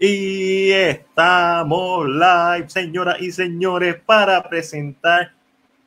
[0.00, 5.32] Y estamos live, señoras y señores, para presentar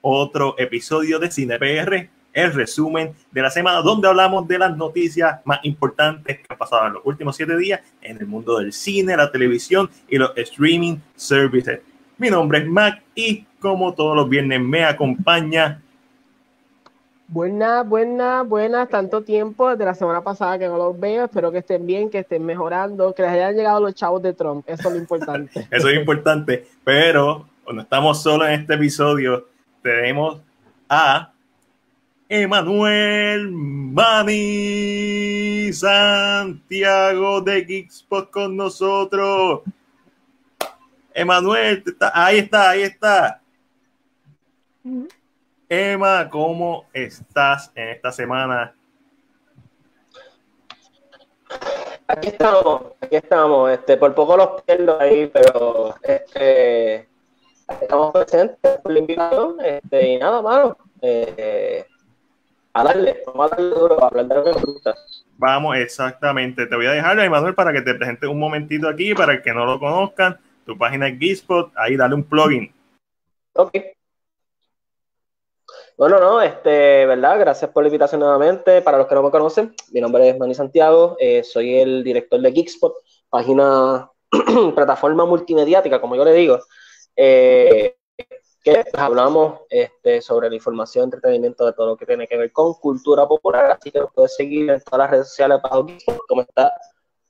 [0.02, 5.40] otro episodio de Cine PR, el resumen de la semana, donde hablamos de las noticias
[5.46, 9.16] más importantes que han pasado en los últimos siete días en el mundo del cine,
[9.16, 11.80] la televisión y los streaming services.
[12.18, 15.82] Mi nombre es Mac y como todos los viernes me acompaña
[17.32, 21.24] Buenas, buenas, buenas, tanto tiempo desde la semana pasada que no los veo.
[21.24, 24.66] Espero que estén bien, que estén mejorando, que les hayan llegado los chavos de Trump.
[24.68, 25.66] Eso es lo importante.
[25.72, 29.48] Eso es importante, pero cuando estamos solos en este episodio,
[29.82, 30.42] tenemos
[30.90, 31.32] a
[32.28, 34.12] Emanuel Mani
[35.72, 39.62] Santiago de Geekspot con nosotros.
[41.14, 41.82] Emanuel,
[42.14, 43.42] ahí está, ahí está.
[45.74, 48.76] Emma, ¿cómo estás en esta semana?
[52.10, 53.72] Aquí estamos, aquí estamos.
[53.72, 57.08] Este, por poco los pierdo ahí, pero este,
[57.80, 59.56] estamos presentes por la invitación.
[59.64, 60.78] Este, y nada, mano.
[61.02, 61.86] Eh,
[62.74, 64.94] a darle, vamos a darle duro, a hablar de lo que nos gusta.
[65.38, 66.68] Vamos, exactamente.
[66.68, 69.54] Te voy a dejar, Emanuel, para que te presentes un momentito aquí, para el que
[69.54, 70.38] no lo conozcan.
[70.66, 72.74] Tu página es Geekspot, ahí dale un plugin.
[73.54, 73.78] Ok.
[76.02, 77.38] Bueno, no, este, ¿verdad?
[77.38, 78.82] Gracias por la invitación nuevamente.
[78.82, 82.42] Para los que no me conocen, mi nombre es Manny Santiago, eh, soy el director
[82.42, 82.96] de Geekspot,
[83.30, 84.10] página,
[84.76, 86.58] plataforma multimediática, como yo le digo,
[87.16, 87.98] eh,
[88.64, 92.74] que hablamos este, sobre la información, entretenimiento de todo lo que tiene que ver con
[92.74, 96.42] cultura popular, así que nos puedes seguir en todas las redes sociales para Geekspot, como
[96.42, 96.74] está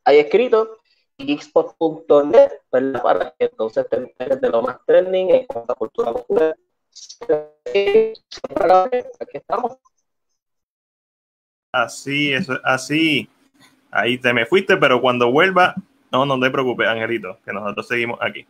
[0.05, 0.77] ahí escrito,
[1.17, 2.51] geekspot.net,
[3.03, 6.55] Para que entonces te enteres de lo más trending en cuanto a cultura popular
[9.19, 9.77] Aquí estamos.
[11.71, 13.29] Así, eso, así.
[13.89, 15.75] Ahí te me fuiste, pero cuando vuelva,
[16.11, 18.45] no, no te preocupes, Angelito, que nosotros seguimos aquí.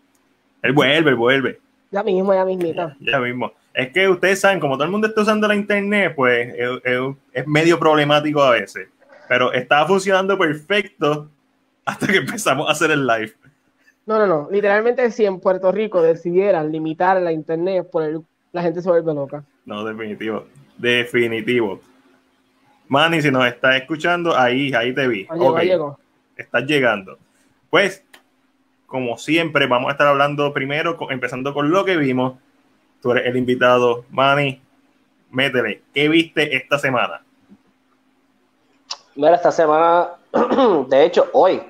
[0.61, 1.59] Él vuelve, él vuelve.
[1.91, 2.93] Ya mismo, ya mismito.
[2.99, 3.51] Ya, mismo.
[3.73, 6.53] Es que ustedes saben, como todo el mundo está usando la internet, pues
[7.33, 8.87] es, medio problemático a veces.
[9.27, 11.29] Pero estaba funcionando perfecto
[11.85, 13.33] hasta que empezamos a hacer el live.
[14.05, 14.47] No, no, no.
[14.49, 19.13] Literalmente, si en Puerto Rico decidieran limitar la internet por el la gente se vuelve
[19.13, 19.43] loca.
[19.65, 20.45] No, definitivo.
[20.77, 21.79] Definitivo.
[22.87, 25.27] Manny, si nos estás escuchando, ahí, ahí te vi.
[26.35, 27.17] Estás llegando.
[27.69, 28.03] Pues,
[28.85, 32.37] como siempre, vamos a estar hablando primero, empezando con lo que vimos.
[33.01, 34.03] Tú eres el invitado.
[34.09, 34.61] Manny,
[35.29, 35.81] métele.
[35.93, 37.21] ¿Qué viste esta semana?
[39.15, 40.09] Mira, esta semana,
[40.87, 41.61] de hecho, hoy,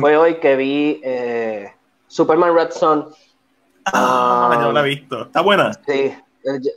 [0.00, 1.72] fue hoy que vi eh,
[2.06, 3.08] Superman Red Son
[3.86, 5.22] Ah, yo la he visto.
[5.22, 5.72] ¿Está buena?
[5.86, 6.14] Sí,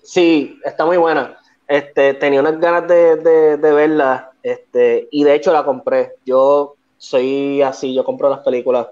[0.04, 1.38] sí, está muy buena.
[1.68, 6.14] Este, tenía unas ganas de, de, verla, este, y de hecho la compré.
[6.26, 8.88] Yo soy así, yo compro las películas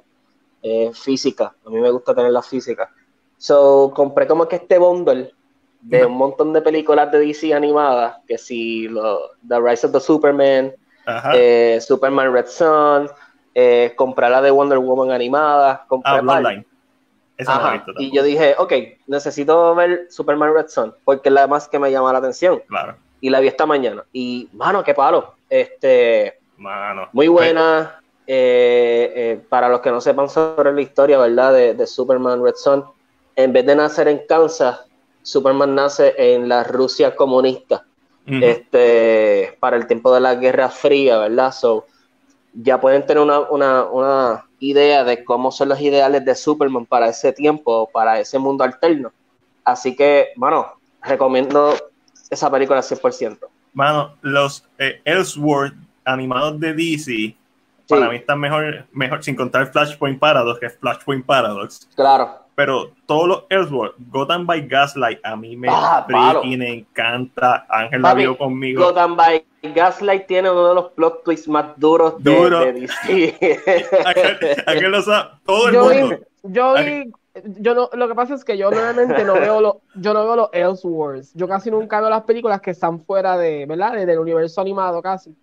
[0.61, 1.51] eh, físicas.
[1.65, 2.89] A mí me gusta tener las físicas.
[3.37, 5.33] So, compré como que este bundle
[5.81, 9.99] de un montón de películas de DC animadas, que si lo, The Rise of the
[9.99, 10.73] Superman,
[11.33, 13.09] eh, Superman Red Sun,
[13.53, 16.63] eh, compré la de Wonder Woman animada, compré ah,
[17.97, 18.73] y yo dije, ok,
[19.07, 22.61] necesito ver Superman Red Son, porque es la más que me llama la atención.
[22.67, 22.95] Claro.
[23.21, 24.03] Y la vi esta mañana.
[24.11, 25.35] Y, mano, qué palo.
[25.49, 27.09] Este, mano.
[27.13, 27.99] Muy buena.
[28.25, 31.53] Eh, eh, para los que no sepan sobre la historia, ¿verdad?
[31.53, 32.85] De, Superman Red Son,
[33.35, 34.85] en vez de nacer en Kansas,
[35.21, 37.85] Superman nace en la Rusia comunista.
[38.25, 41.51] Este, para el tiempo de la Guerra Fría, ¿verdad?
[41.51, 41.87] So,
[42.53, 47.07] ya pueden tener una, una, una idea de cómo son los ideales de Superman para
[47.09, 49.11] ese tiempo, para ese mundo alterno.
[49.63, 51.73] Así que, bueno, recomiendo
[52.29, 53.39] esa película 100%.
[53.73, 55.75] Mano, los eh, Ellsworth
[56.05, 57.35] animados de DC,
[57.87, 61.87] para mí están mejor, mejor, sin contar Flashpoint Paradox, que es Flashpoint Paradox.
[61.95, 62.42] Claro.
[62.55, 66.05] Pero todos los Ellsworth, Gotham by Gaslight, a mí me ah,
[66.43, 67.65] encanta.
[67.67, 68.83] Ángel la vio conmigo.
[68.83, 69.43] Gotham by
[69.73, 73.59] Gaslight tiene uno de los plot twists más duros de, de DC.
[74.67, 76.19] Ángel lo sabe, todo el mundo.
[76.43, 77.11] yo vi,
[77.59, 80.35] yo no, lo que pasa es que yo normalmente no veo los, yo no veo
[80.35, 81.33] los Ellsworths.
[81.33, 83.93] Yo casi nunca veo las películas que están fuera de, ¿verdad?
[84.05, 85.35] Del universo animado casi.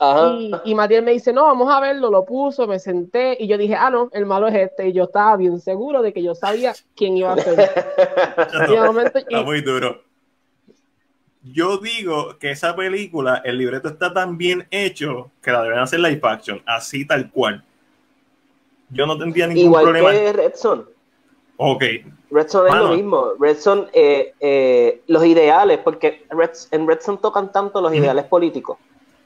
[0.00, 3.58] Y, y Matías me dice, no, vamos a verlo, lo puso, me senté y yo
[3.58, 4.88] dije, ah, no, el malo es este.
[4.88, 7.60] Y yo estaba bien seguro de que yo sabía quién iba a ser.
[8.38, 10.02] Está muy duro.
[11.44, 15.98] Yo digo que esa película, el libreto está tan bien hecho que la deben hacer
[15.98, 17.64] live action, así tal cual.
[18.90, 20.10] Yo no tendría ningún Igual problema.
[20.12, 20.88] Que Red Son.
[21.56, 21.82] Ok.
[22.30, 23.32] Red Son es lo mismo.
[23.40, 26.24] Red Son, eh, eh, los ideales, porque
[26.70, 28.78] en Red Son tocan tanto los ideales políticos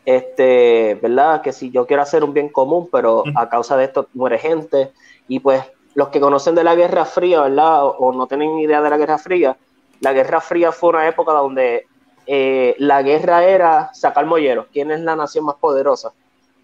[0.06, 1.43] este, ¿verdad?
[1.43, 4.93] Que si yo quiero hacer un bien común, pero a causa de esto muere gente,
[5.29, 5.62] y pues
[5.94, 7.85] los que conocen de la Guerra Fría, ¿verdad?
[7.85, 9.56] O, no tienen idea de la Guerra Fría,
[10.00, 11.87] la Guerra Fría fue una época donde
[12.25, 16.12] eh, la guerra era sacar molleros, quién es la nación más poderosa,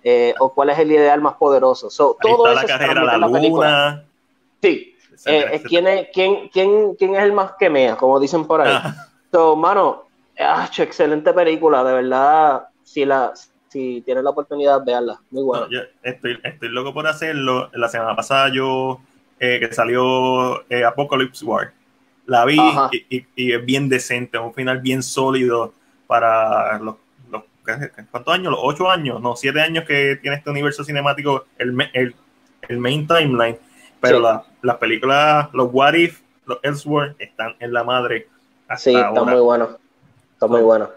[0.05, 1.88] eh, o cuál es el ideal más poderoso.
[2.21, 4.05] todo eso la carrera, la, luna.
[4.62, 4.95] Sí,
[5.27, 8.73] eh, ¿quién, es, quién, quién, quién, es el más que mea, como dicen por ahí.
[8.73, 8.95] Ah.
[9.33, 10.05] So, mano,
[10.38, 12.69] ah, excelente película, de verdad.
[12.93, 13.33] Si la
[13.73, 15.19] si tienes la oportunidad, veanla.
[15.31, 15.67] Muy buena.
[16.03, 17.71] estoy, estoy loco por hacerlo.
[17.73, 19.00] La semana pasada yo,
[19.41, 21.73] eh, que salió eh, Apocalypse War,
[22.27, 22.61] la vi
[23.09, 25.73] y, es bien decente, un final bien sólido
[26.06, 26.97] para los,
[27.31, 27.44] los,
[28.11, 28.53] ¿cuántos años?
[28.53, 32.15] Los ocho años, no, siete años que tiene este universo cinemático, el, el,
[32.69, 33.56] el main timeline.
[34.03, 38.29] Pero las películas, los What If, los Elsewhere, están en la madre.
[38.77, 39.79] sí, está muy bueno.
[40.35, 40.91] Está muy bueno.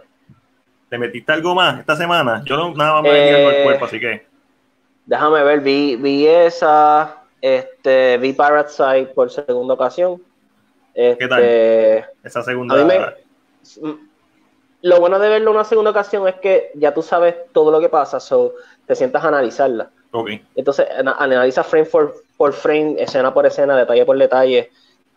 [0.96, 2.42] ¿Te metiste algo más esta semana?
[2.46, 4.26] Yo no, nada más me metí el cuerpo, así que.
[5.06, 10.22] Déjame ver, vi, vi esa, este, vi Parasite por segunda ocasión.
[10.94, 11.44] ¿Qué tal?
[11.44, 13.14] Este, esa segunda.
[14.84, 17.90] lo bueno de verlo una segunda ocasión es que ya tú sabes todo lo que
[17.90, 18.54] pasa, so
[18.88, 19.90] te sientas a analizarla.
[20.12, 20.46] Okay.
[20.56, 20.88] Entonces,
[21.18, 24.72] analiza frame por, por frame, escena por escena, detalle por detalle.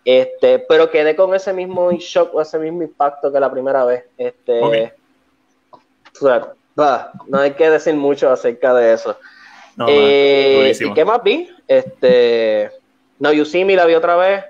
[0.05, 4.07] Este, pero quedé con ese mismo shock o ese mismo impacto que la primera vez.
[4.19, 4.98] Este,
[7.27, 9.17] no hay que decir mucho acerca de eso.
[9.87, 11.49] Eh, ¿Y qué más vi?
[11.67, 12.71] Este,
[13.19, 14.45] no, You See Me la vi otra vez.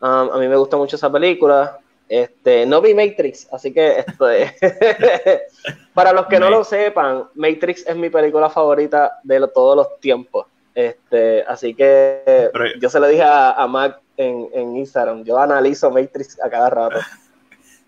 [0.00, 1.78] Um, a mí me gusta mucho esa película.
[2.08, 4.26] Este, no vi Matrix, así que esto
[5.94, 10.46] para los que no lo sepan, Matrix es mi película favorita de todos los tiempos.
[10.74, 12.50] Este, así que
[12.80, 16.98] yo se lo dije a, Mac en, en, Instagram, yo analizo Matrix a cada rato.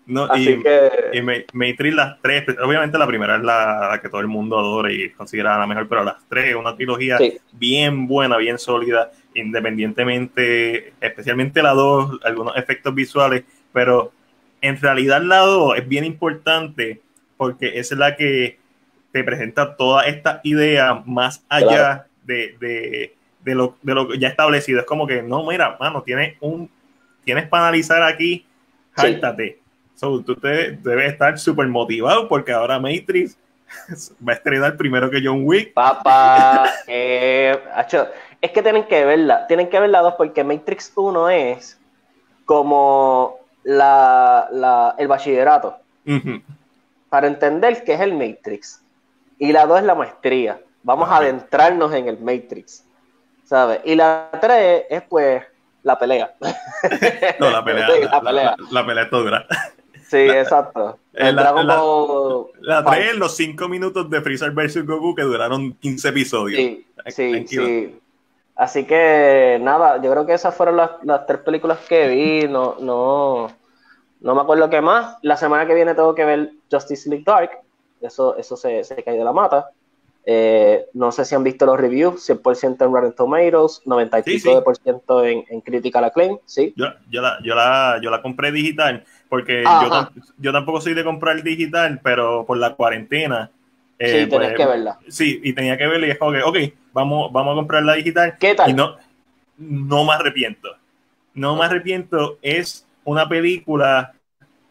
[0.07, 1.45] No, y, que...
[1.53, 5.57] Matrix, las tres, obviamente la primera es la, que todo el mundo adora y considera
[5.57, 7.17] la mejor, pero las tres es una trilogía
[7.53, 14.11] bien buena, bien sólida, independientemente, especialmente la dos, algunos efectos visuales, pero
[14.61, 17.01] en realidad la dos es bien importante
[17.37, 18.59] porque es la que
[19.11, 24.81] te presenta toda esta idea más allá de, de, de, lo, de lo ya establecido.
[24.81, 26.69] Es como que, no, mira, mano, tienes un,
[27.23, 28.45] tienes para analizar aquí,
[28.91, 29.64] jáltate.
[29.95, 33.37] So, tú te, debes estar súper motivado porque ahora Matrix
[34.27, 35.73] va a estrenar primero que John Wick.
[35.73, 37.57] Papá, eh,
[38.41, 41.79] es que tienen que verla, tienen que verla dos porque Matrix 1 es
[42.45, 45.77] como la, la el bachillerato.
[47.09, 48.83] Para entender qué es el Matrix.
[49.39, 50.59] Y la 2 es la maestría.
[50.83, 52.85] Vamos a adentrarnos en el Matrix.
[53.43, 53.79] ¿Sabes?
[53.85, 55.43] Y la 3 es pues
[55.81, 56.33] la pelea.
[57.39, 57.87] no, la pelea.
[58.11, 58.55] la, pelea.
[58.71, 59.45] La, pelea es dura.
[60.15, 60.97] Sí, exacto.
[61.13, 64.85] El la, la, la los 5 minutos de Freezer vs.
[64.85, 66.59] Goku que duraron 15 episodios.
[66.59, 67.99] Sí, sí, sí.
[68.55, 72.47] Así que nada, yo creo que esas fueron las, las, tres películas que vi.
[72.47, 73.47] No, no,
[74.21, 75.17] no me acuerdo qué más.
[75.21, 77.51] La semana que viene tengo que ver Justice League Dark.
[77.99, 79.69] Eso, eso se, se cae de la mata.
[80.27, 85.61] Eh, no sé si han visto los reviews, 100% en Rotten Tomatoes, 95% en, en
[85.61, 86.73] Critical Acclaim, ¿sí?
[86.75, 91.03] Yo, yo, la, yo, la, yo la compré digital porque yo, yo, tampoco soy de
[91.03, 93.51] comprar digital, pero por la cuarentena.
[93.97, 94.99] Eh, sí, pues, que verla.
[95.07, 96.57] Sí, y tenía que verla y es como que, ok,
[96.93, 98.35] vamos, vamos a comprar la digital.
[98.39, 98.69] ¿Qué tal?
[98.69, 98.97] Y no,
[99.57, 100.69] no me arrepiento.
[101.33, 102.37] No me arrepiento.
[102.41, 104.13] Es una película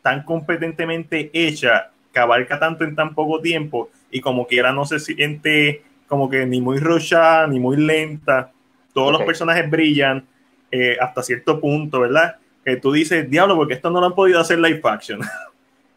[0.03, 5.01] tan competentemente hecha que abarca tanto en tan poco tiempo y como quiera no se
[5.01, 8.53] siente como que ni muy rocha ni muy lenta.
[8.93, 10.25] Todos los personajes brillan
[10.71, 12.37] eh, hasta cierto punto, ¿verdad?
[12.65, 15.21] Que tú dices, diablo, porque esto no lo han podido hacer live action.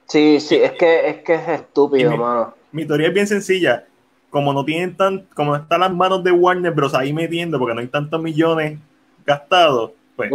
[0.08, 2.54] Sí, sí, es que es, que es estúpido, mi, mano.
[2.72, 3.86] Mi teoría es bien sencilla.
[4.30, 6.94] Como no tienen tan, como están las manos de Warner Bros.
[6.94, 8.80] ahí metiendo, porque no hay tantos millones
[9.26, 10.32] gastados, pues,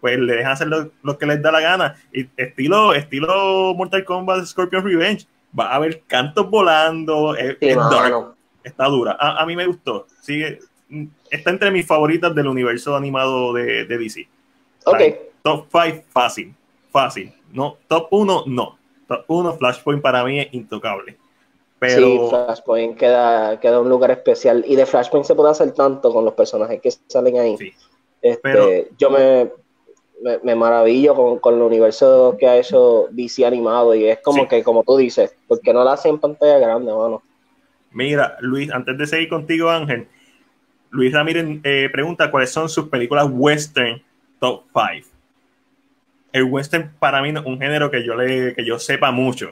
[0.00, 1.96] pues le dejan hacer lo, que les da la gana.
[2.12, 5.26] Y estilo, estilo Mortal Kombat Scorpion Revenge
[5.58, 7.56] va a haber cantos volando, es,
[8.64, 9.16] está dura.
[9.18, 10.60] A, mí me gustó, sigue,
[11.30, 14.28] está entre mis favoritas del universo animado de, de DC.
[14.86, 15.29] Ok.
[15.42, 16.54] Top 5, fácil,
[16.90, 17.32] fácil.
[17.52, 18.78] No, top 1, no.
[19.06, 21.16] Top 1, Flashpoint para mí es intocable.
[21.78, 22.06] Pero...
[22.06, 24.64] Sí, Flashpoint queda, queda un lugar especial.
[24.66, 27.56] Y de Flashpoint se puede hacer tanto con los personajes que salen ahí.
[27.56, 27.72] Sí.
[28.22, 28.68] Este, pero...
[28.98, 29.50] Yo me,
[30.42, 34.62] me, maravillo con, con, el universo que ha hecho DC animado y es como que,
[34.62, 37.22] como tú dices, porque no la hacen en pantalla grande, mano.
[37.92, 40.06] Mira, Luis, antes de seguir contigo, Ángel,
[40.90, 44.02] Luis Ramírez eh, pregunta cuáles son sus películas western
[44.38, 45.08] top 5.
[46.32, 49.50] El western para mí es un género que yo le que yo sepa mucho.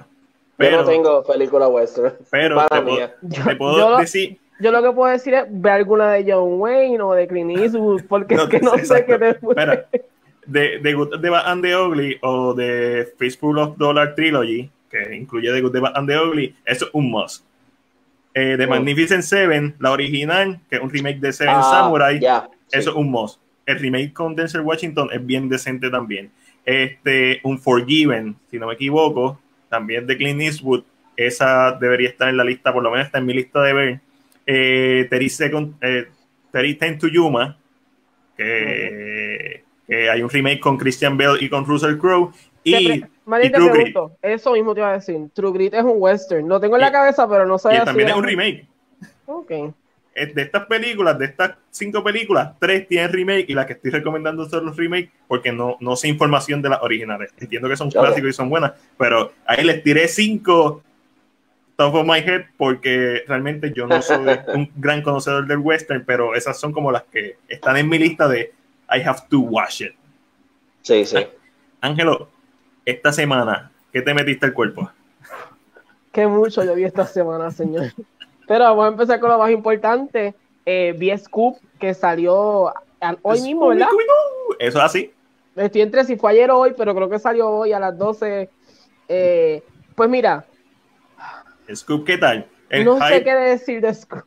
[0.56, 2.14] Pero, Yo no tengo película western.
[2.30, 4.38] Pero te, puedo, decir.
[4.60, 8.02] Yo lo que puedo decir es ve alguna de John Wayne o de Clint Eastwood,
[8.08, 9.56] porque es que no sé qué después.
[9.56, 9.86] Espera,
[10.48, 15.52] de, de Good, the and the Ugly o de Fistful of Dollar Trilogy, que incluye
[15.52, 17.44] The Good, the and the Ugly, eso es un must.
[18.34, 22.16] Eh, The Magnificent Seven, la original, que es un remake de Seven ah, Samurai,
[22.70, 23.40] eso es un must.
[23.66, 26.30] El remake con Denzel Washington es bien decente también.
[26.68, 30.82] Este, un Forgiven, si no me equivoco, también de Clint Eastwood,
[31.16, 34.00] esa debería estar en la lista, por lo menos está en mi lista de ver.
[34.44, 36.08] Eh, Terry, Second, eh,
[36.52, 37.56] Ten to Yuma,
[38.36, 42.32] que, hay un remake con Christian Bell y con Russell Crowe.
[42.62, 45.16] Y, te pregunto, eso mismo te iba a decir.
[45.32, 46.46] True Grit es un western.
[46.46, 48.66] Lo tengo en la cabeza, pero no sabía Y también es un remake.
[49.24, 49.52] Ok.
[50.26, 54.48] De estas películas, de estas cinco películas, tres tienen remake y las que estoy recomendando
[54.48, 57.32] son los remakes porque no, no sé información de las originales.
[57.38, 60.82] Entiendo que son clásicos y son buenas, pero ahí les tiré cinco
[61.76, 66.34] top of my head porque realmente yo no soy un gran conocedor del western, pero
[66.34, 68.52] esas son como las que están en mi lista de
[68.90, 69.92] I have to watch it.
[70.82, 71.18] Sí, sí.
[71.80, 72.28] Ángelo,
[72.84, 74.90] esta semana, ¿qué te metiste al cuerpo?
[76.10, 77.92] Qué mucho yo vi esta semana, señor.
[78.48, 80.34] Pero vamos a empezar con lo más importante.
[80.64, 82.72] Eh, vi Scoop, que salió
[83.22, 83.88] hoy mismo, ¿verdad?
[84.58, 85.12] Eso es así.
[85.54, 88.48] Estoy entre si fue ayer o hoy, pero creo que salió hoy a las 12.
[89.08, 89.62] Eh,
[89.94, 90.44] pues mira,
[91.74, 92.46] Scoop, ¿qué tal?
[92.84, 94.24] no sé qué decir de Scoop.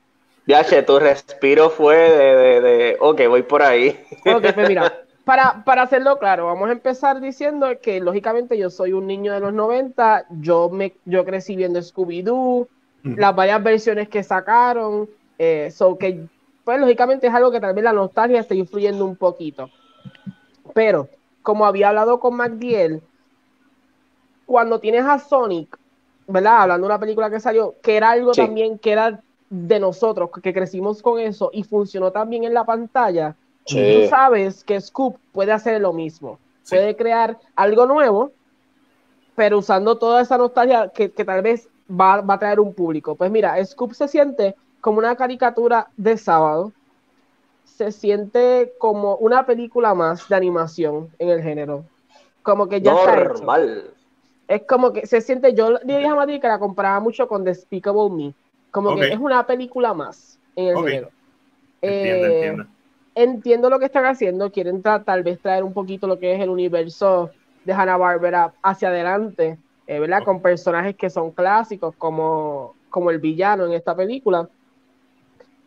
[0.47, 3.99] Ya, che, tu respiro fue de, de, ok, voy por ahí.
[4.25, 4.91] Ok, pues mira,
[5.25, 9.39] para, para hacerlo claro, vamos a empezar diciendo que lógicamente yo soy un niño de
[9.39, 12.67] los 90, yo, me, yo crecí viendo Scooby-Doo,
[13.03, 16.25] las varias versiones que sacaron, eh, que
[16.63, 19.69] pues lógicamente es algo que tal vez la nostalgia está influyendo un poquito.
[20.73, 21.09] Pero,
[21.41, 23.01] como había hablado con MacDiel,
[24.45, 25.77] cuando tienes a Sonic
[26.31, 26.61] ¿verdad?
[26.61, 30.53] Hablando de una película que salió, que era algo también que era de nosotros, que
[30.53, 33.77] crecimos con eso y funcionó también en la pantalla, tú
[34.09, 36.39] sabes que Scoop puede hacer lo mismo.
[36.69, 38.31] Puede crear algo nuevo,
[39.35, 43.15] pero usando toda esa nostalgia que, tal vez va, va, a traer un público.
[43.15, 46.71] Pues mira, Scoop se siente como una caricatura de sábado,
[47.65, 51.85] se siente como una película más de animación en el género.
[52.43, 53.31] Como que ya Normal.
[53.33, 54.01] está hecho
[54.51, 57.45] es como que se siente, yo le dije a Mati que la comparaba mucho con
[57.45, 58.33] Despicable Me,
[58.69, 61.09] como que es una película más en el género.
[61.81, 62.65] Entiendo, eh, entiendo.
[63.15, 63.69] entiendo.
[63.69, 67.31] lo que están haciendo, quieren tal vez traer un poquito lo que es el universo
[67.63, 69.57] de Hanna-Barbera hacia adelante,
[69.87, 70.23] eh, ¿verdad?
[70.23, 74.47] Con personajes que son clásicos, como, como el villano en esta película.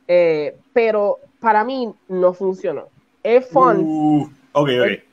[0.07, 2.89] Eh, pero para mí no funcionó.
[3.23, 3.79] Es fun.
[3.79, 5.05] Uh, ok, ok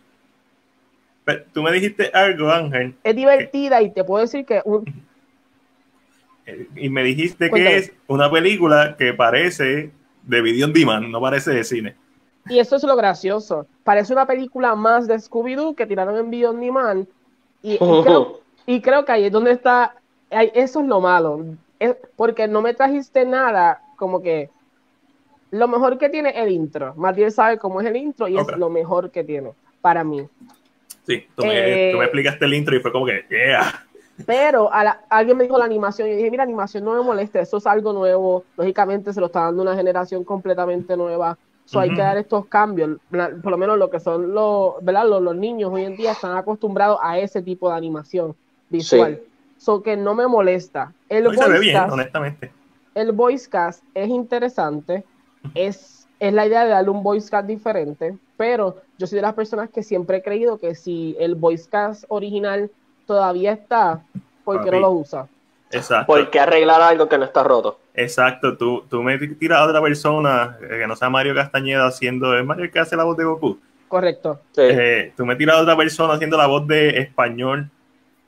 [1.54, 2.96] tú me dijiste algo, Ángel.
[3.04, 4.62] Es divertida y te puedo decir que...
[6.76, 9.92] Y me dijiste que es una película que parece
[10.24, 11.96] de video on demand, no parece de cine.
[12.50, 13.68] Y eso es lo gracioso.
[13.84, 17.08] Parece una película más de Scooby-Doo que tiraron en video on demand.
[17.62, 19.96] Y, creo, que ahí es donde está...
[20.30, 21.46] Eso es lo malo.
[22.16, 24.50] porque no me trajiste nada como que...
[25.52, 26.94] Lo mejor que tiene el intro.
[26.96, 29.52] Matías sabe cómo es el intro y es lo mejor que tiene
[29.82, 30.26] para mí.
[31.06, 33.86] Sí, tú me, eh, explicaste el intro y fue como que, yeah.
[34.26, 34.70] Pero
[35.10, 37.68] alguien me dijo la animación y yo dije, mira, animación no me molesta, eso es
[37.68, 38.44] algo nuevo.
[38.58, 41.38] Lógicamente se lo está dando una generación completamente nueva.
[41.66, 42.98] So, Hay que dar estos cambios.
[43.10, 45.08] Por lo menos lo que son los, ¿verdad?
[45.08, 48.36] Los, niños hoy en día están acostumbrados a ese tipo de animación
[48.72, 49.22] visual.
[49.58, 50.92] So que no me molesta.
[51.08, 52.52] El voice se ve bien, honestamente.
[52.96, 55.04] El voice cast es interesante.
[55.54, 59.36] Es, es la idea de darle un voice cast diferente pero yo soy de las
[59.36, 62.72] personas que siempre he creído que si el voice cast original
[63.06, 64.02] todavía está,
[64.44, 65.28] ¿por qué no lo usa?
[65.70, 66.08] Exacto.
[66.08, 67.78] ¿Por qué arreglar algo que no está roto?
[67.94, 72.36] Exacto, tú, tú me tiras a otra persona eh, que no sea Mario Castañeda haciendo,
[72.36, 73.60] es Mario que hace la voz de Goku.
[73.88, 74.40] Correcto.
[74.58, 77.70] Eh, tú me tiras a otra persona haciendo la voz de español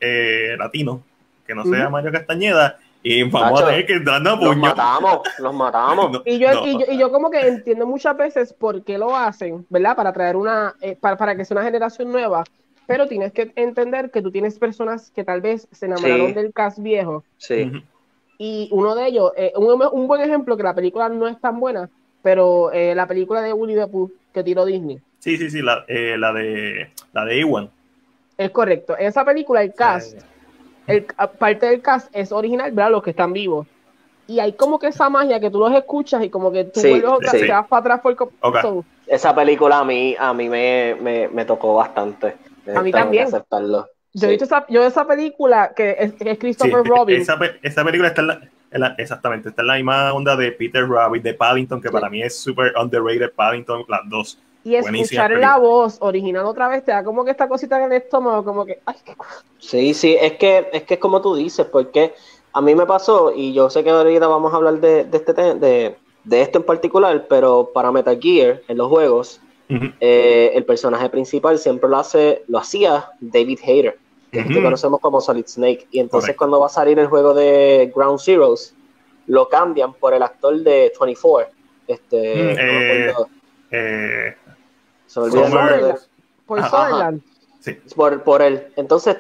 [0.04, 1.02] eh, latino,
[1.48, 6.22] que no sea Mario Castañeda, y vamos a tener que darnos Los matamos, los matamos.
[6.26, 9.66] y, yo, y, yo, y, yo, como que entiendo muchas veces por qué lo hacen,
[9.70, 9.96] ¿verdad?
[9.98, 12.46] Para traer una, eh, para, para, que sea una generación nueva,
[12.88, 16.80] pero tienes que entender que tú tienes personas que tal vez se enamoraron del cast
[16.80, 17.26] viejo.
[17.38, 17.72] Sí.
[18.38, 21.60] Y uno de ellos, eh, un, un, buen ejemplo, que la película no es tan
[21.60, 21.90] buena,
[22.22, 25.00] pero eh, la película de Woody the Pooh que tiró Disney.
[25.20, 27.70] Sí, sí, sí, la, la de la de Ewan.
[28.38, 28.98] Es correcto.
[28.98, 30.20] Esa película, el cast
[30.88, 31.06] el,
[31.40, 32.92] parte del cast es original, ¿verdad?
[32.92, 33.68] Los que están vivos.
[34.28, 37.12] Y hay como que esa magia que tú los escuchas y como que tú vuelves
[37.12, 37.48] otra, sí.
[37.48, 42.36] vas para atrás por Esa película a mí, a mí me, me, me tocó bastante.
[42.74, 43.28] A mí también.
[43.28, 43.88] aceptarlo.
[44.14, 47.20] Yo he visto esa, yo esa película que es, es Christopher Robin.
[47.20, 48.22] Esa, esa, película está
[48.72, 52.10] en la, exactamente, está en la misma onda de Peter Rabbit, de Paddington, que para
[52.10, 54.40] mí es súper underrated Paddington, las dos.
[54.64, 58.02] Y escuchar la voz original otra vez te da como que esta cosita en el
[58.02, 59.14] estómago, como que, ay, qué
[59.60, 62.14] Sí, sí, es que, es que es como tú dices, porque
[62.54, 65.34] a mí me pasó, y yo sé que ahorita vamos a hablar de, de este
[65.34, 69.42] de, de esto en particular, pero para Metal Gear, en los juegos,
[70.00, 73.98] eh, el personaje principal siempre lo hace, lo hacía David Hayter,
[74.32, 75.88] que conocemos como Solid Snake.
[75.92, 78.76] Y entonces cuando va a salir el juego de Ground Zeroes,
[79.28, 81.52] lo cambian por el actor de 24.
[81.88, 83.26] Este, mm,
[83.72, 84.36] eh,
[85.22, 85.96] se
[86.46, 87.22] por Sutherland.
[87.60, 87.78] Sí.
[87.96, 88.68] Por, por él.
[88.76, 89.18] Entonces,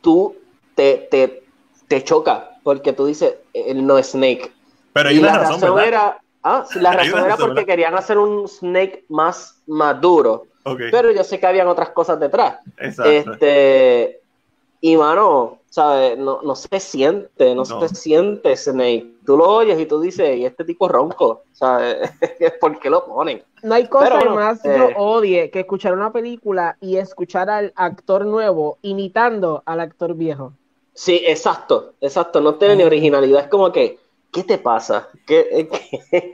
[0.00, 0.36] tú
[0.74, 1.44] te, te,
[1.86, 4.50] te choca porque tú dices, él no es Snake.
[4.92, 9.60] Pero hay una razón, era, ah, la razón era porque querían hacer un Snake más
[9.66, 10.46] maduro.
[10.64, 12.58] Pero yo sé que habían otras cosas detrás.
[12.78, 13.10] Exacto.
[13.10, 14.20] Este,
[14.80, 16.16] y mano, ¿sabes?
[16.16, 19.08] No, no se siente, no, se siente Snake.
[19.26, 22.12] Tú lo oyes y tú dices, y este tipo ronco, ¿sabes?
[22.60, 23.42] ¿Por qué lo ponen?
[23.64, 27.72] No hay cosa que más yo eh, odie que escuchar una película y escuchar al
[27.74, 30.52] actor nuevo imitando al actor viejo.
[30.92, 32.40] Sí, exacto, exacto.
[32.40, 33.40] No tiene ni originalidad.
[33.40, 33.98] Es como que,
[34.32, 35.08] ¿qué te pasa?
[35.26, 35.68] ¿Qué,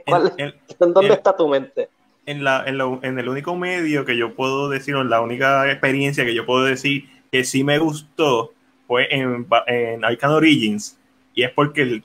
[0.77, 1.89] dónde está tu mente?
[2.27, 6.35] En, la, en, el único medio que yo puedo decir, o la única experiencia que
[6.35, 8.51] yo puedo decir que sí me gustó
[8.91, 10.97] fue en, en Arcan Origins.
[11.33, 12.01] Y es porque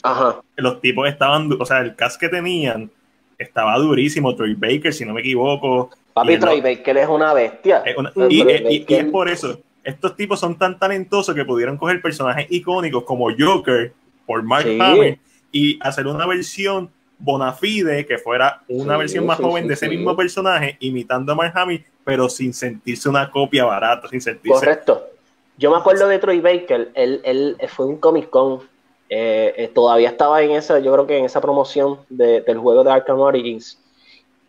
[0.54, 2.88] los tipos estaban, o sea, el cast que tenían
[3.36, 4.36] estaba durísimo.
[4.36, 5.90] Troy Baker, si no me equivoco.
[6.14, 7.82] Papi, Troy Baker es una bestia.
[8.28, 13.26] y, es por eso estos tipos son tan talentosos que pudieron coger personajes icónicos como
[13.36, 13.92] Joker
[14.24, 15.18] por Mark Hamill
[15.50, 20.16] y hacer una versión bona fide que fuera una versión más joven de ese mismo
[20.16, 24.60] personaje imitando a Mark Hamill pero sin sentirse una copia barata, sin sentirse...
[24.60, 25.15] Correcto.
[25.58, 28.60] Yo me acuerdo de Troy Baker, él, él fue un Comic Con,
[29.08, 32.90] eh, eh, todavía estaba en esa, yo creo que en esa promoción del juego de
[32.90, 33.78] Arkham Origins,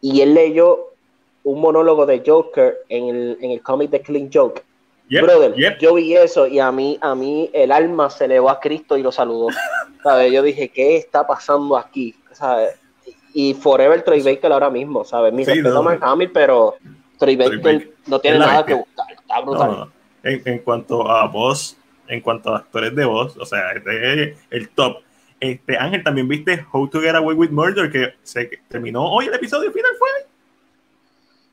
[0.02, 0.92] y él leyó
[1.44, 4.64] un monólogo de Joker en el, en el cómic de Clean Joke,
[5.10, 8.98] Brother, yo vi eso y a mí, a mí el alma se elevó a Cristo
[8.98, 9.48] y lo saludó.
[10.04, 10.32] ¿sabes?
[10.32, 12.16] Yo dije, ¿qué está pasando aquí?
[12.34, 12.80] ¿sabes?
[13.34, 15.34] Y Forever Troy Baker ahora mismo, ¿sabes?
[15.34, 16.76] Mi sí, no, a Hamill, pero
[17.18, 19.06] Troy Baker, no tiene nada que buscar.
[19.12, 19.92] Está brutal.
[20.24, 21.78] En, cuanto a voz,
[22.08, 24.98] en cuanto a actores de voz, o sea, este es el top.
[25.40, 29.34] Este, Ángel, también viste How to Get Away with Murder, que se terminó hoy el
[29.34, 30.10] episodio final, ¿fue?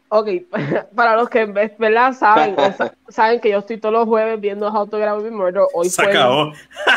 [0.08, 0.28] Ok,
[0.94, 2.12] para los que ¿verdad?
[2.12, 2.56] saben,
[3.08, 5.62] saben que yo estoy todos los jueves viendo How to Get Away with Murder.
[5.74, 6.14] Hoy fue,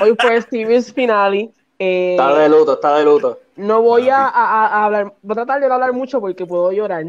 [0.01, 1.51] hoy fue Steven's finale.
[1.79, 3.39] Eh, está de luto, está de luto.
[3.55, 7.05] No voy a, a, hablar, voy a tratar de no hablar mucho porque puedo llorar.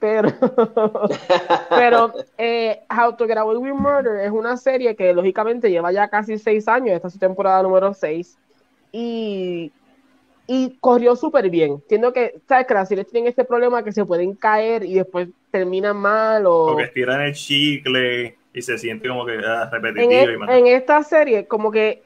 [0.00, 0.30] Pero,
[1.70, 6.08] pero eh, How to Get Away with Murder es una serie que lógicamente lleva ya
[6.08, 8.38] casi seis años, esta es su temporada número seis.
[8.92, 9.72] Y
[10.50, 11.72] y corrió súper bien.
[11.72, 12.66] Entiendo que, ¿sabes?
[12.66, 16.74] Que las series tienen este problema que se pueden caer y después terminan mal o...
[16.74, 20.48] que estiran el chicle y se siente como que ah, repetitivo.
[20.48, 22.02] En, esta serie, como que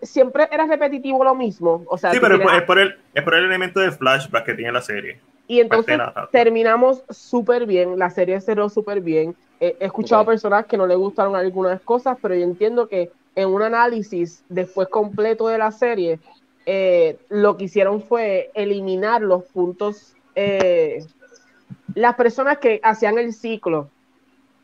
[0.00, 1.84] siempre era repetitivo lo mismo.
[1.86, 4.72] O sea, sí, pero es por, el, es por el elemento de flashback que tiene
[4.72, 5.20] la serie.
[5.48, 5.98] Y entonces
[6.32, 9.36] terminamos súper bien, la serie cerró súper bien.
[9.60, 13.62] He, escuchado personas que no le gustaron algunas cosas, pero yo entiendo que en un
[13.62, 16.18] análisis después completo de la serie,
[16.64, 21.04] eh, lo que hicieron fue eliminar los puntos, eh,
[21.94, 23.88] las personas que hacían el ciclo.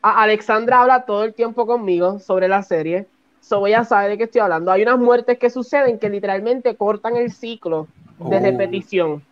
[0.02, 3.06] Alexandra habla todo el tiempo conmigo sobre la serie,
[3.40, 4.72] so voy a saber de qué estoy hablando.
[4.72, 7.86] Hay unas muertes que suceden que literalmente cortan el ciclo
[8.18, 8.40] de oh.
[8.40, 9.22] repetición.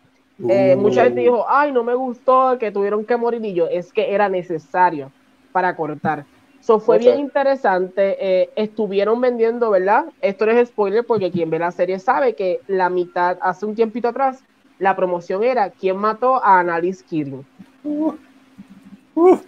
[0.49, 3.93] Eh, mucha gente dijo, ay, no me gustó que tuvieron que morir y yo, es
[3.93, 5.11] que era necesario
[5.51, 6.25] para cortar.
[6.59, 8.17] Eso fue bien interesante.
[8.19, 10.05] Eh, estuvieron vendiendo, ¿verdad?
[10.21, 13.73] Esto no es spoiler porque quien ve la serie sabe que la mitad, hace un
[13.73, 14.43] tiempito atrás,
[14.77, 17.45] la promoción era quién mató a Annalise Keating.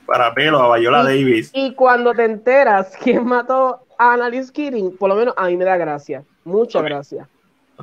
[0.07, 1.51] para pelo, a Viola Davis.
[1.53, 5.65] Y cuando te enteras quién mató a Annalise Keating, por lo menos a mí me
[5.65, 6.23] da gracia.
[6.43, 7.27] Muchas gracias.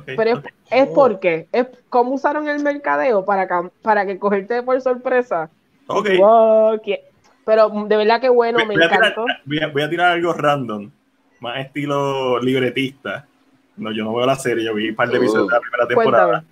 [0.05, 3.47] Pero es, porque, es como usaron el mercadeo para,
[3.81, 5.49] para que cogerte por sorpresa.
[5.87, 6.09] Ok.
[7.45, 9.25] Pero de verdad que bueno, me encantó.
[9.45, 10.89] voy, a, tirar algo random,
[11.39, 13.27] más estilo libretista.
[13.77, 15.87] No, yo no veo la serie, yo vi un par de episodios de la primera
[15.87, 16.43] temporada.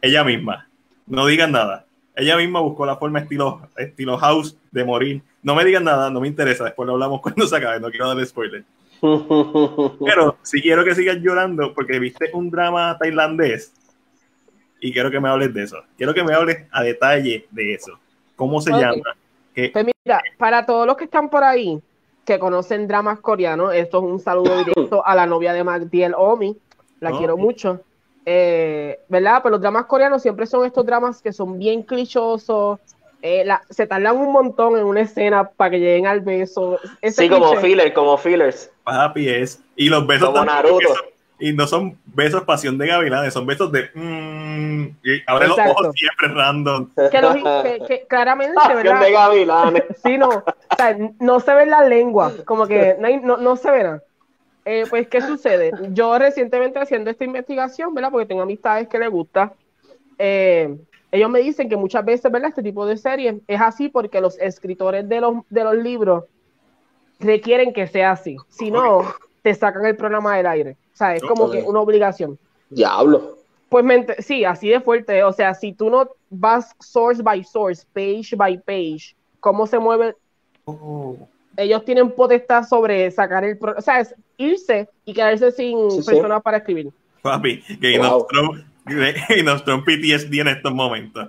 [0.00, 0.68] Ella misma,
[1.06, 1.84] no digan nada.
[2.14, 5.22] Ella misma buscó la forma estilo, estilo house de morir.
[5.42, 6.64] No me digan nada, no me interesa.
[6.64, 8.64] Después lo hablamos cuando se acabe, no quiero darle spoiler.
[10.04, 13.72] Pero si quiero que sigas llorando porque viste un drama tailandés
[14.80, 15.78] y quiero que me hables de eso.
[15.96, 17.98] Quiero que me hables a detalle de eso.
[18.36, 19.02] ¿Cómo se llama?
[19.54, 21.80] Pues mira, para todos los que están por ahí,
[22.24, 26.56] que conocen dramas coreanos, esto es un saludo directo a la novia de Magdiel Omi,
[27.00, 27.80] la quiero mucho.
[28.24, 29.40] Eh, ¿Verdad?
[29.42, 32.78] Pero los dramas coreanos siempre son estos dramas que son bien clichosos,
[33.22, 36.78] eh, se tardan un montón en una escena para que lleguen al beso.
[37.02, 38.70] sí, como fillers, como fillers.
[38.84, 39.62] Papi es.
[39.76, 40.34] Y los besos
[41.40, 45.88] y no son besos pasión de gavilanes, son besos de mmm, y abre los ojos
[45.94, 46.90] siempre random.
[47.88, 49.00] Que, claramente, ¿verdad?
[49.00, 49.84] de gavilanes.
[50.04, 53.82] Sí, no, o sea, no se ve la lengua, como que no, no, se ve
[53.82, 54.02] nada.
[54.66, 55.72] Eh, pues, ¿qué sucede?
[55.90, 58.10] Yo recientemente haciendo esta investigación, ¿verdad?
[58.10, 59.54] Porque tengo amistades que les gusta.
[60.18, 60.76] Eh,
[61.12, 62.50] ellos me dicen que muchas veces, ¿verdad?
[62.50, 66.24] Este tipo de series es así porque los escritores de los, de los libros
[67.18, 68.36] requieren que sea así.
[68.48, 69.02] Si no,
[69.42, 70.76] te sacan el programa del aire.
[70.92, 72.38] O sea, es como que una obligación.
[72.70, 73.38] Diablo.
[73.68, 73.84] Pues
[74.20, 75.22] sí, así de fuerte.
[75.24, 80.14] O sea, si tú no vas source by source, page by page, cómo se mueve.
[80.64, 81.16] Oh.
[81.56, 83.58] Ellos tienen potestad sobre sacar el.
[83.76, 86.92] O sea, es irse y quedarse sin personas para escribir.
[87.22, 88.26] Papi, que wow
[89.36, 91.28] y nuestro PTSD en estos momentos.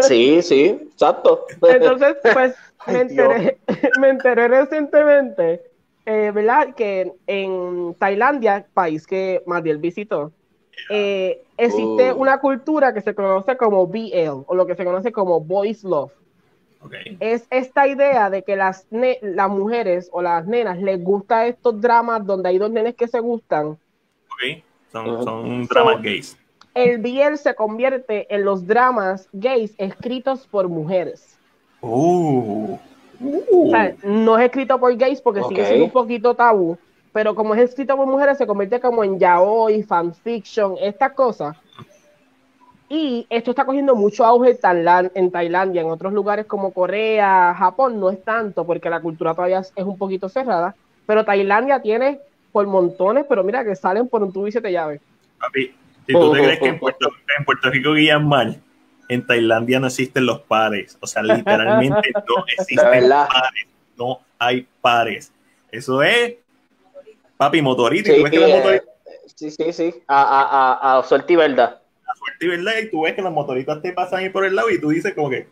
[0.00, 1.44] Sí, sí, exacto.
[1.68, 2.54] Entonces, pues
[2.86, 3.58] me enteré,
[4.00, 5.62] me enteré recientemente,
[6.04, 6.74] eh, ¿verdad?
[6.74, 10.32] Que en Tailandia, país que Madiel visitó,
[10.90, 12.16] eh, existe uh.
[12.16, 16.12] una cultura que se conoce como BL, o lo que se conoce como Boys Love.
[16.82, 17.16] Okay.
[17.18, 22.24] Es esta idea de que las, las mujeres o las nenas les gusta estos dramas
[22.24, 23.70] donde hay dos nenes que se gustan.
[23.70, 26.38] Ok, son, son dramas gays
[26.76, 31.38] el BL se convierte en los dramas gays escritos por mujeres.
[31.80, 32.76] Uh.
[33.50, 36.76] O sea, no es escrito por gays porque sigue siendo un poquito tabú,
[37.14, 41.56] pero como es escrito por mujeres se convierte como en yaoi, fanfiction, estas cosas.
[42.90, 44.58] Y esto está cogiendo mucho auge
[45.14, 49.60] en Tailandia, en otros lugares como Corea, Japón, no es tanto porque la cultura todavía
[49.60, 52.20] es un poquito cerrada, pero Tailandia tiene
[52.52, 55.00] por montones, pero mira que salen por un tubo y siete llaves.
[55.40, 55.74] Papi,
[56.06, 58.60] si tú te crees que en Puerto, en Puerto Rico guían mal,
[59.08, 60.96] en Tailandia no existen los pares.
[61.00, 63.66] O sea, literalmente no existen pares.
[63.96, 65.32] No hay pares.
[65.70, 66.34] Eso es
[67.36, 68.12] papi motorito.
[68.12, 68.82] Sí, que eh,
[69.34, 69.94] sí, sí, sí.
[70.06, 71.80] A, a, a, a suerte y verdad.
[72.06, 72.72] A suerte y verdad.
[72.82, 75.14] Y tú ves que los motoritos te pasan ahí por el lado y tú dices
[75.14, 75.48] como que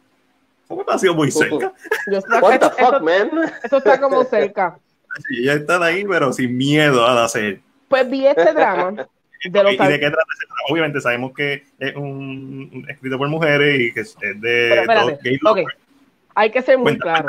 [0.65, 1.73] eso me sido muy cerca.
[2.41, 3.31] What the fuck, man?
[3.63, 4.79] Eso está como cerca.
[5.29, 7.61] Sí, ya están ahí, pero sin miedo a hacer.
[7.87, 9.07] Pues vi este drama
[9.45, 10.25] ¿Y de qué trata?
[10.71, 15.65] Obviamente sabemos que es un, escrito por mujeres y que es de
[16.35, 17.29] Hay que ser muy claro.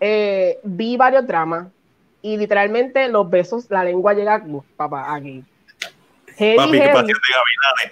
[0.00, 1.68] Eh, vi varios dramas
[2.20, 4.44] y literalmente los besos, la lengua llega
[4.76, 5.44] papá, aquí.
[6.56, 6.80] Papi,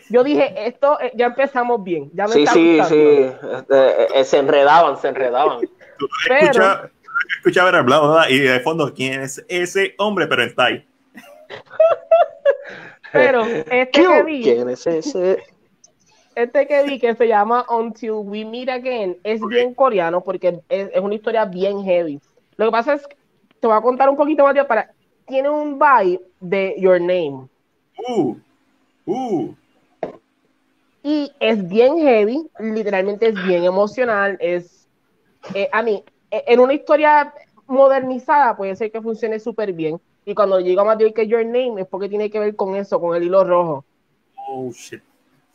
[0.09, 2.11] Yo dije, esto eh, ya empezamos bien.
[2.15, 3.31] Ya me sí, sí, sí.
[3.55, 5.61] Este, eh, se enredaban, se enredaban.
[6.29, 6.91] Escucha,
[7.37, 8.29] escucha haber hablado.
[8.29, 10.27] Y de fondo, ¿quién es ese hombre?
[10.27, 10.87] Pero está ahí.
[13.13, 14.49] Pero este que vi,
[16.35, 20.91] Este que vi que se llama Until We Meet Again es bien coreano porque es,
[21.01, 22.21] una historia bien heavy.
[22.57, 23.17] Lo que pasa es que
[23.61, 24.93] te voy a contar un poquito más para.
[25.27, 27.49] Tiene un vibe de Your Name.
[28.09, 28.37] Uh,
[29.07, 29.55] uh.
[31.03, 34.37] Y es bien heavy, literalmente es bien emocional.
[34.41, 34.89] Es
[35.55, 37.33] eh, a mí, e, en una historia
[37.67, 41.87] modernizada puede ser que funcione súper bien y cuando llega decir que Your Name es
[41.89, 43.85] porque tiene que ver con eso, con el hilo rojo.
[44.49, 45.03] Oh, shit.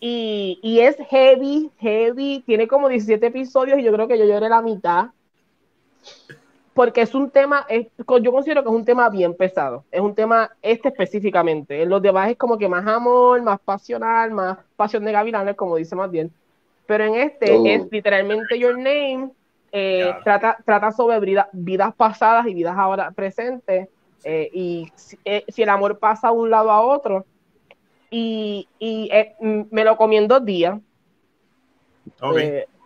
[0.01, 2.43] Y, y, es heavy, heavy.
[2.45, 5.07] Tiene como 17 episodios y yo creo que yo lloré la mitad.
[6.73, 7.87] Porque es un tema, es,
[8.21, 9.85] yo considero que es un tema bien pesado.
[9.89, 11.81] Es un tema este específicamente.
[11.81, 15.77] En los demás es como que más amor, más pasional, más pasión de gavilanes, como
[15.77, 16.29] dice más bien.
[16.85, 17.65] Pero en este oh.
[17.65, 19.29] es literalmente Your Name.
[19.71, 21.19] Eh, trata, trata sobre
[21.53, 23.89] vidas pasadas y vidas ahora presentes
[24.27, 24.91] eh, y
[25.23, 27.25] eh, si, el amor pasa de un lado a otro,
[28.09, 30.79] y, y eh, me lo comí en dos días.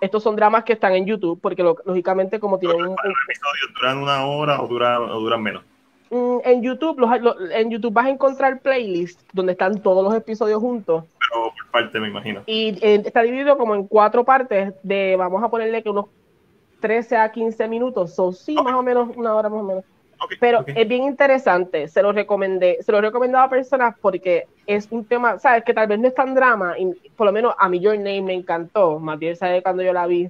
[0.02, 4.26] estos son dramas que están en YouTube, porque lógicamente como tienen un, episodios duran una
[4.26, 5.64] hora o duran, o duran menos.
[6.10, 7.08] Mm, en YouTube,
[7.54, 11.06] en YouTube vas a encontrar playlists donde están todos los episodios juntos.
[11.20, 12.44] Pero por parte, me imagino.
[12.48, 16.08] Y está dividido como en cuatro partes de, vamos a ponerle que unos
[16.82, 18.20] 13 a 15 minutos.
[18.20, 19.86] o sí, más o menos, una hora más o menos.
[20.40, 24.88] Pero es bien interesante, se lo recomendé, se lo he recomendado a personas porque es
[24.92, 27.70] un tema, sabes, que tal vez no es tan drama, y por lo menos a
[27.70, 30.30] mí Your Name me encantó, bien sabe cuando yo la vi,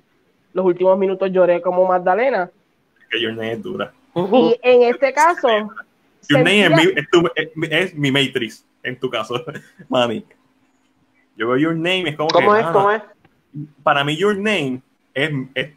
[0.54, 2.50] los últimos minutos lloré como Magdalena.
[3.10, 3.94] Que Your Name es dura.
[4.16, 5.48] Y en este caso...
[6.28, 6.94] Your Name
[7.72, 9.44] es mi, Matrix, en tu caso,
[9.90, 10.26] mami.
[11.36, 12.66] Yo veo Your Name, es como ¿Cómo es?
[12.68, 13.02] ¿Cómo es?
[13.82, 14.82] Para mí Your Name
[15.14, 15.70] es, es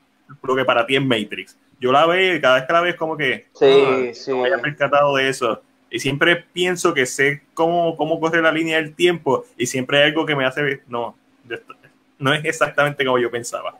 [0.42, 2.90] lo que para ti es Matrix yo la veo y cada vez que la veo
[2.92, 4.30] es como que sí, ah, sí.
[4.30, 5.60] no me haya percatado de eso.
[5.90, 10.10] Y siempre pienso que sé cómo, cómo corre la línea del tiempo y siempre hay
[10.10, 11.16] algo que me hace ver, no,
[12.20, 13.74] no es exactamente como yo pensaba.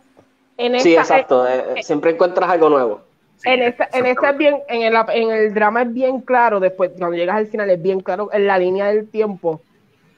[0.59, 3.03] sí, exacto, eh, eh, siempre encuentras algo nuevo.
[3.45, 6.91] en esta, en esta es bien, en el, en el drama es bien claro, después
[6.99, 9.63] cuando llegas al final es bien claro en la línea del tiempo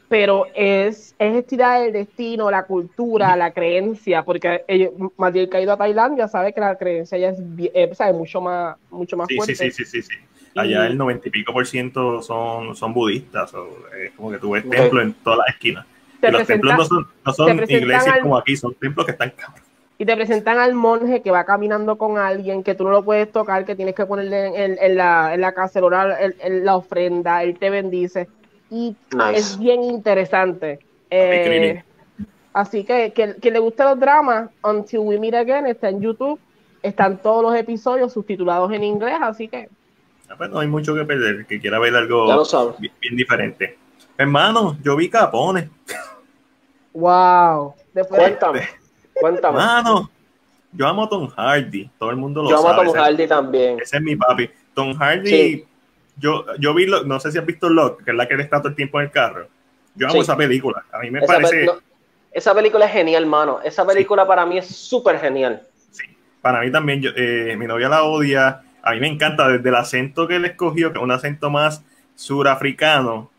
[0.09, 5.61] pero es, es estirar el destino, la cultura, la creencia, porque ellos, Matiel que ha
[5.61, 9.55] ido a Tailandia sabe que la creencia ya es, eh, mucho más, mucho más fuerte.
[9.55, 10.15] Sí, sí, sí, sí,
[10.55, 13.53] Allá el noventa y pico por ciento son, son budistas,
[14.01, 15.87] es como que tú ves templos en todas las esquinas.
[16.23, 19.33] los templos no son, no son iglesias como aquí, son templos que están
[19.97, 23.31] y te presentan al monje que va caminando con alguien que tú no lo puedes
[23.31, 27.59] tocar, que tienes que ponerle en, en la, en la cacerola en, la ofrenda, él
[27.59, 28.29] te bendice
[28.71, 28.97] y
[29.35, 30.81] es bien interesante.
[31.11, 31.83] Eh,
[32.53, 36.41] así que quien le guste los dramas, Until We Meet Again está en YouTube,
[36.83, 39.69] están todos los episodios subtitulados en inglés, así que...
[40.29, 42.45] Ah, pues no hay mucho que perder, que quiera ver algo
[42.79, 43.79] bien, diferente.
[44.17, 45.69] Hermano, yo vi Capones.
[46.93, 47.75] Wow.
[48.09, 48.63] Cuéntame,
[49.15, 49.59] cuéntame.
[49.59, 50.11] Hermano,
[50.73, 52.63] yo amo a Tom Hardy, todo el mundo lo sabe.
[52.63, 53.81] Yo amo a Tom Hardy también.
[53.81, 54.51] Ese es mi papi.
[54.75, 55.65] Tom Hardy
[56.17, 58.59] yo, yo vi, no sé si has visto Lock, que es la que él está
[58.59, 59.49] todo el tiempo en el carro.
[59.95, 60.85] Yo amo esa película.
[60.93, 61.67] A mí me parece.
[62.33, 63.61] esa película es genial, mano.
[63.63, 65.63] Esa película para mí es súper genial.
[65.91, 66.05] Sí,
[66.41, 67.01] para mí también.
[67.01, 68.63] Yo, eh, mi novia la odia.
[68.83, 71.85] A mí me encanta desde el acento que él escogió, que es un acento más
[72.15, 73.31] surafricano.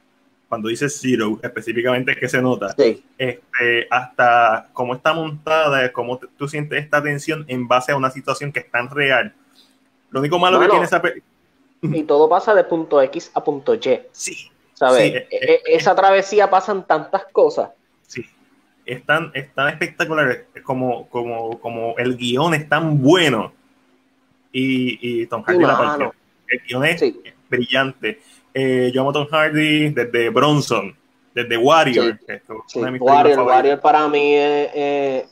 [0.48, 2.74] Cuando dice Zero, específicamente es que se nota.
[2.78, 3.04] Sí.
[3.18, 8.52] Este, hasta cómo está montada, cómo tú sientes esta tensión en base a una situación
[8.52, 9.34] que es tan real.
[10.12, 11.35] Lo único malo que tiene esa película
[11.94, 14.02] y todo pasa de punto X a punto Y.
[14.12, 14.52] Sí.
[14.74, 15.14] ¿Sabes?
[15.14, 17.70] E, e, esa travesía pasan tantas cosas.
[18.08, 18.26] Sí.
[18.86, 23.54] Es tan, es tan espectacular como, como, como el guion es tan bueno.
[24.52, 26.14] Y, y Tom Hardy la
[26.48, 27.02] El guion es
[27.50, 28.20] brillante.
[28.54, 30.96] Eh, yo amo a Tom Hardy desde Bronson,
[31.34, 32.20] desde Warrior.
[33.00, 35.26] Warrior, Warrior para mí eh,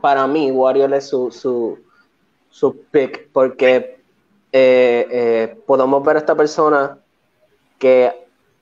[0.00, 1.78] para mí Warrior es su, su,
[2.50, 3.99] su pick porque
[4.52, 6.98] eh, eh, podemos ver a esta persona
[7.78, 8.12] que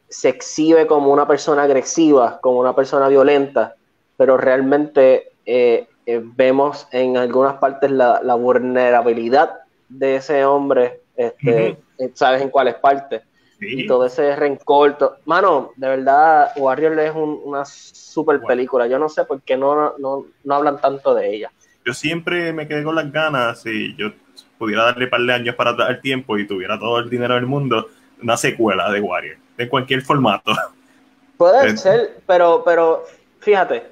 [0.08, 3.74] se exhibe como una persona agresiva, como una persona violenta,
[4.16, 11.78] pero realmente eh, vemos en algunas partes la, vulnerabilidad de ese hombre, este,
[12.14, 13.22] sabes en cuáles partes.
[13.60, 15.18] Y todo ese rencor.
[15.24, 18.86] Mano, de verdad, Warrior es una super película.
[18.86, 21.50] Yo no sé por qué no, no, no hablan tanto de ella.
[21.84, 24.12] Yo siempre me quedé con las ganas y yo
[24.58, 27.34] pudiera darle un par de años para atrás el tiempo y tuviera todo el dinero
[27.34, 27.88] del mundo,
[28.22, 30.52] una secuela de Warrior, de cualquier formato.
[31.36, 33.04] Puede ser, pero, pero
[33.38, 33.84] fíjate,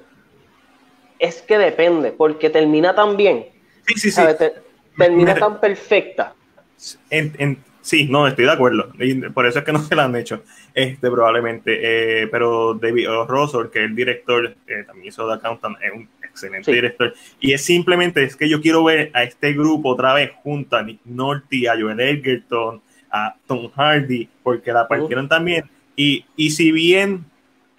[1.17, 3.47] es que depende, porque termina tan bien.
[3.87, 4.21] Sí, sí, sí.
[4.97, 6.33] termina tan perfecta.
[7.09, 8.91] En, sí, no, estoy de acuerdo.
[9.33, 11.79] por eso es que no se la han hecho, este, probablemente.
[12.21, 16.09] Eh, pero David Rosser, que es el director, eh, también hizo The Accountant, es un
[16.37, 17.13] excelente director.
[17.39, 20.83] Y es simplemente es que yo quiero ver a este grupo otra vez junto a
[20.83, 25.69] Nick Nolte, a Joel Edgerton, a Tom Hardy, porque la partieron también.
[25.95, 27.25] Y, y si bien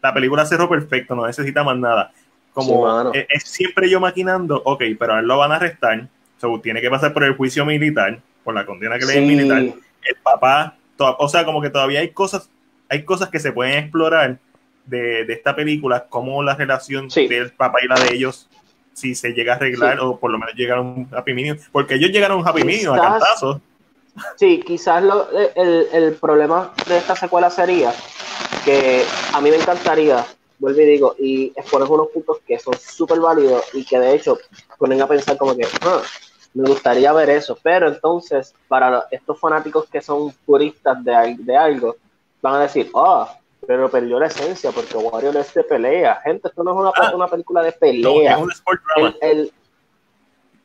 [0.02, 2.12] la película cerró perfecto, no necesita más nada.
[2.52, 6.80] Como es, siempre yo maquinando, ok, pero a él lo van a arrestar, so, tiene
[6.80, 9.60] que pasar por el juicio militar, por la condena que le den militar.
[9.60, 12.50] El papá, o sea, como que todavía hay cosas,
[12.88, 14.38] hay cosas que se pueden explorar
[14.88, 18.48] de, de esta película, como la relación del papá y la de ellos,
[18.94, 21.94] si se llega a arreglar o por lo menos llegar a un happy medium, porque
[21.94, 23.60] ellos llegaron a un happy medium a cantazos.
[24.36, 27.92] Sí, quizás lo, el, el, problema de esta secuela sería
[28.64, 30.26] que a mí me encantaría,
[30.58, 34.38] vuelvo y digo, y expones unos puntos que son súper válidos y que de hecho
[34.76, 36.02] ponen a pensar como que, ah,
[36.54, 41.96] me gustaría ver eso, pero entonces para estos fanáticos que son puristas de, de algo,
[42.42, 46.20] van a decir, ah, pero perdió la esencia porque Warrior es de pelea.
[46.24, 47.14] Gente, esto no es una, ah.
[47.14, 48.34] una película de pelea.
[48.34, 49.14] es un sport drama.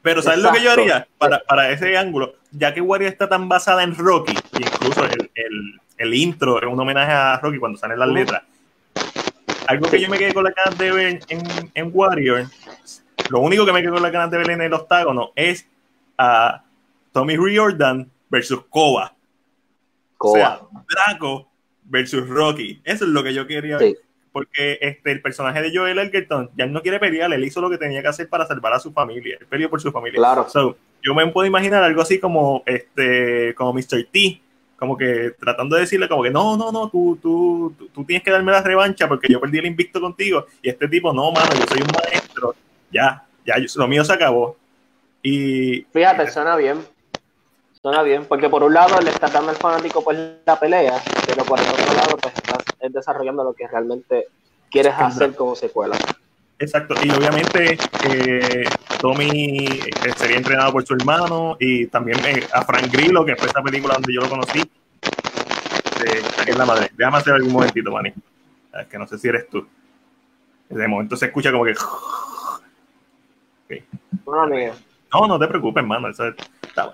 [0.01, 2.35] pero ¿sabes lo que yo haría para, para, ese ángulo?
[2.51, 6.79] Ya que Warrior está tan basada en Rocky, incluso el, el, el intro es un
[6.79, 8.43] homenaje a Rocky cuando salen las letras.
[9.67, 12.45] Algo que yo me quedé con la ganas de ver en, en Warrior,
[13.29, 15.65] lo único que me quedé con la ganas de ver en el octágono es
[16.17, 16.63] a
[17.11, 19.13] Tommy Riordan versus Koba.
[20.17, 20.31] Koba.
[20.31, 21.52] O sea, Draco
[21.85, 22.81] versus Rocky.
[22.83, 23.97] Eso es lo que yo quería ver.
[24.31, 27.77] Porque este, el personaje de Joel Elgerton ya no quiere pelear, él hizo lo que
[27.77, 29.37] tenía que hacer para salvar a su familia.
[29.39, 30.17] Él peleó por su familia.
[30.17, 30.47] Claro.
[31.03, 34.07] yo me puedo imaginar algo así como este como Mr.
[34.11, 34.41] T,
[34.75, 38.31] como que tratando de decirle como que no, no, no, tú, tú, tú, tienes que
[38.31, 40.47] darme la revancha porque yo perdí el invicto contigo.
[40.61, 42.55] Y este tipo, no, mano, yo soy un maestro.
[42.91, 44.57] Ya, ya, lo mío se acabó.
[45.21, 46.79] Y fíjate, suena bien.
[47.83, 51.43] Suena bien, porque por un lado le estás dando al fanático pues la pelea, pero
[51.43, 54.27] por el otro lado pues estás desarrollando lo que realmente
[54.71, 55.97] quieres hacer como secuela.
[56.59, 58.63] Exacto, y obviamente eh,
[59.01, 63.49] Tommy eh, sería entrenado por su hermano y también eh, a Frank Grillo, que fue
[63.49, 64.63] esa película donde yo lo conocí.
[66.45, 66.89] De, la madre.
[66.95, 68.13] Déjame hacer algún momentito, Manny.
[68.79, 69.67] Es que no sé si eres tú.
[70.69, 71.75] De momento se escucha como que.
[75.13, 76.07] No, no te preocupes, hermano.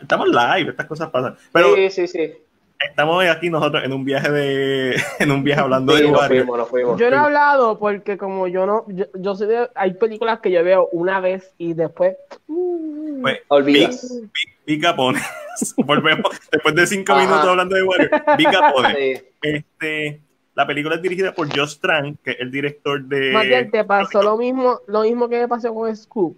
[0.02, 1.36] Estamos live, estas cosas pasan.
[1.52, 2.34] Pero, sí, sí, sí
[2.80, 7.16] estamos aquí nosotros en un viaje de en un viaje hablando de Yo no he
[7.16, 11.54] hablado porque como yo no yo, soy de hay películas que yo veo una vez
[11.58, 12.16] y después
[12.48, 14.22] uh, pues, olvidas.
[14.66, 15.20] Vi, Capone.
[15.78, 18.10] Volvemos después de cinco minutos hablando de Wario.
[18.38, 19.24] Vi Capone.
[19.42, 20.22] Este
[20.56, 23.32] la película es dirigida por Josh Strang, que es el director de.
[23.32, 26.38] Matías, te pasó lo mismo, lo mismo que me pasó con Scoop.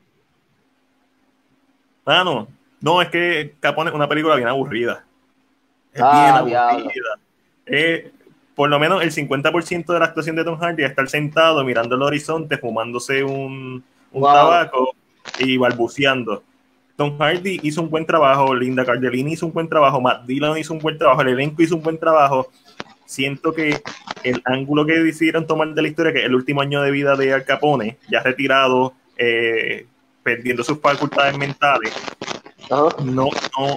[2.05, 2.47] Ah, no.
[2.81, 5.05] No, es que Capone es una película bien aburrida.
[5.93, 7.19] Es ah, bien aburrida.
[7.65, 8.11] Eh,
[8.55, 11.95] por lo menos el 50% de la actuación de Tom Hardy es estar sentado mirando
[11.95, 14.93] el horizonte, fumándose un, un tabaco
[15.39, 16.43] y balbuceando.
[16.95, 20.73] Tom Hardy hizo un buen trabajo, Linda Cardellini hizo un buen trabajo, Matt Dillon hizo
[20.73, 22.51] un buen trabajo, el elenco hizo un buen trabajo.
[23.05, 23.81] Siento que
[24.23, 27.15] el ángulo que decidieron tomar de la historia, que es el último año de vida
[27.15, 29.85] de Al Capone, ya retirado, eh,
[30.23, 31.93] perdiendo sus facultades mentales,
[32.71, 33.75] no, no,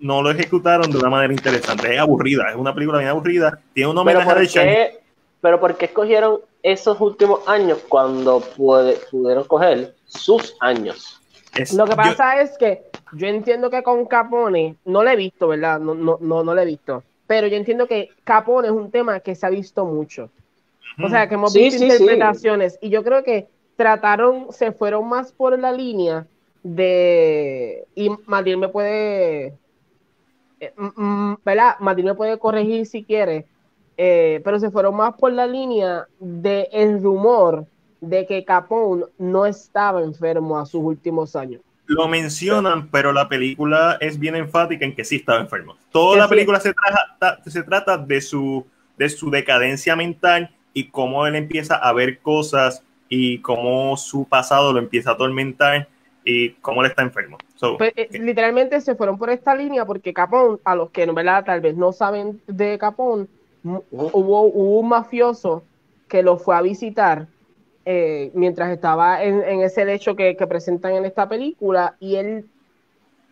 [0.00, 1.94] no lo ejecutaron de una manera interesante.
[1.94, 3.60] Es aburrida, es una película bien aburrida.
[3.72, 4.98] Tiene un homenaje pero qué,
[5.40, 11.20] Pero ¿por qué escogieron esos últimos años cuando pudieron coger sus años?
[11.74, 15.80] lo que pasa es que yo entiendo que con Capone, no lo he visto, ¿verdad?
[15.80, 17.02] No, no, no, no lo he visto.
[17.26, 20.28] Pero yo entiendo que Capone es un tema que se ha visto mucho.
[21.02, 22.78] O sea, que hemos visto interpretaciones.
[22.80, 26.26] Y yo creo que trataron, se fueron más por la línea
[26.74, 27.86] de.
[27.94, 29.58] Y Matilde me puede
[30.60, 31.76] eh, mm, mm, ¿verdad?
[31.80, 33.46] Martín me puede corregir si quiere,
[33.96, 37.66] eh, pero se fueron más por la línea del el rumor
[38.00, 41.60] de que Capone no estaba enfermo a sus últimos años.
[41.86, 45.76] Lo mencionan, pero la película es bien enfática en que sí estaba enfermo.
[45.92, 48.66] Toda la película se, trata, se trata de su,
[48.98, 54.72] de su decadencia mental y cómo él empieza a ver cosas y cómo su pasado
[54.72, 55.88] lo empieza a atormentar
[56.26, 57.38] y cómo él está enfermo.
[57.78, 61.44] Pues, eh, literalmente se fueron por esta línea porque Capón, a los que ¿verdad?
[61.44, 63.28] tal vez no saben de Capón,
[63.62, 65.62] hubo, un mafioso
[66.08, 67.28] que lo fue a visitar
[67.84, 72.46] eh, mientras estaba en, ese hecho que, presentan en esta película y él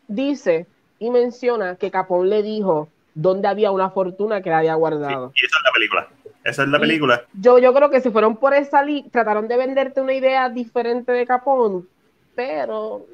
[0.06, 0.66] dice
[1.00, 5.32] y menciona que Capón le dijo dónde había una fortuna que le había guardado.
[5.34, 6.08] y esa es la película.
[6.44, 7.24] Esa es la película.
[7.32, 11.10] yo, yo creo que se fueron por esa línea, trataron de venderte una idea diferente
[11.10, 11.88] de Capón,
[12.34, 13.06] pero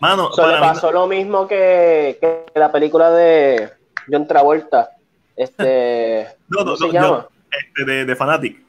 [0.00, 2.18] Mano, le pasó lo mismo que,
[2.54, 3.70] la película de
[4.10, 4.90] John Travolta.
[5.36, 7.28] Este, no, no, se llama?
[7.50, 8.60] Este, de, Fanatic.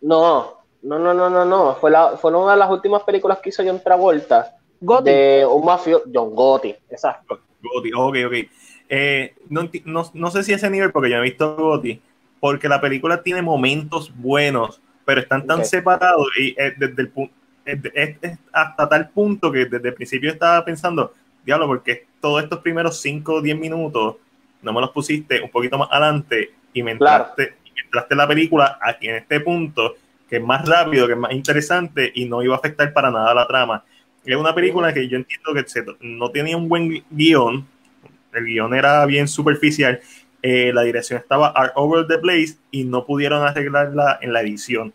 [0.00, 1.74] No, no, no, no, no, no.
[1.76, 4.56] Fue, la, fue una de las últimas películas que hizo John Travolta.
[4.80, 5.10] Gotti.
[5.10, 7.40] De un mafio, John Gotti, exacto.
[7.62, 8.50] Gotti, ok, ok.
[8.88, 12.02] Eh, no, no, no, sé si ese nivel, porque yo he visto Gotti,
[12.40, 17.32] porque la película tiene momentos buenos, pero están tan separados y eh, desde el punto
[17.64, 21.12] es, hasta tal punto que desde el principio estaba pensando,
[21.44, 24.16] diablo, porque todos estos primeros 5 o 10 minutos
[24.62, 27.54] no me los pusiste un poquito más adelante y me entraste,
[28.10, 29.96] la película aquí en este punto,
[30.28, 33.34] que es más rápido, que es más interesante y no iba a afectar para nada
[33.34, 33.84] la trama.
[34.24, 35.64] Es una película que yo entiendo que
[36.00, 37.66] no tenía un buen guion,
[38.32, 40.00] el guion era bien superficial,
[40.42, 44.92] eh, la dirección estaba all over the place y no pudieron arreglarla en la edición.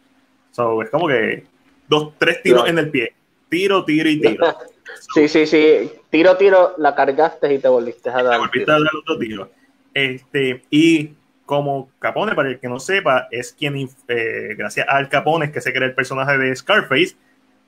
[0.51, 1.45] So, es como que
[1.87, 3.13] dos, tres tiros en el pie.
[3.49, 4.45] Tiro, tiro y tiro.
[5.13, 5.91] sí, sí, sí.
[6.09, 8.33] Tiro, tiro, la cargaste y te volviste a dar.
[8.33, 9.49] Te volviste a dar otro tiro.
[9.93, 11.11] Este, y
[11.45, 15.73] como Capone, para el que no sepa, es quien, eh, gracias al Capone, que se
[15.73, 17.15] crea el personaje de Scarface.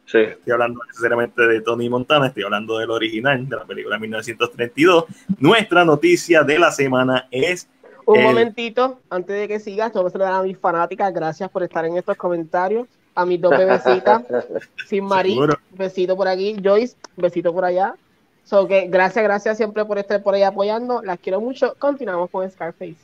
[0.05, 0.17] Sí.
[0.17, 5.05] Estoy hablando necesariamente de Tony Montana, estoy hablando del original, de la película de 1932.
[5.39, 7.69] Nuestra noticia de la semana es.
[8.05, 11.13] Un momentito, antes de que sigas, saludar a mis fanáticas.
[11.13, 12.87] Gracias por estar en estos comentarios
[13.19, 14.23] a mis dos bebecitas,
[14.87, 15.37] sin Marí,
[15.71, 17.95] besito por aquí, Joyce, besito por allá.
[18.45, 21.75] So que gracias, gracias siempre por estar por ahí apoyando, las quiero mucho.
[21.77, 22.95] Continuamos con Scarface.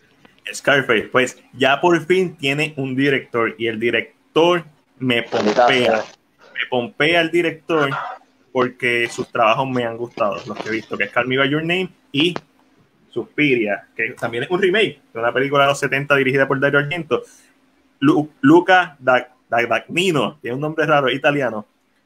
[0.54, 4.64] Scarface, pues ya por fin tiene un director y el director
[4.98, 6.04] me pompea.
[6.54, 7.90] Me pompea el director
[8.54, 11.50] porque sus trabajos me han gustado, los que he visto, que es Call Me By
[11.50, 12.34] Your Name y
[13.10, 16.80] Suspiria, que también es un remake de una película de los 70 dirigida por Dario
[16.80, 17.22] Argento.
[18.00, 21.66] Luca da Dagnino, tiene un nombre raro, italiano.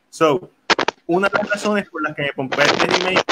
[0.10, 0.50] So,
[1.08, 3.24] una de las razones por las que me compré este remake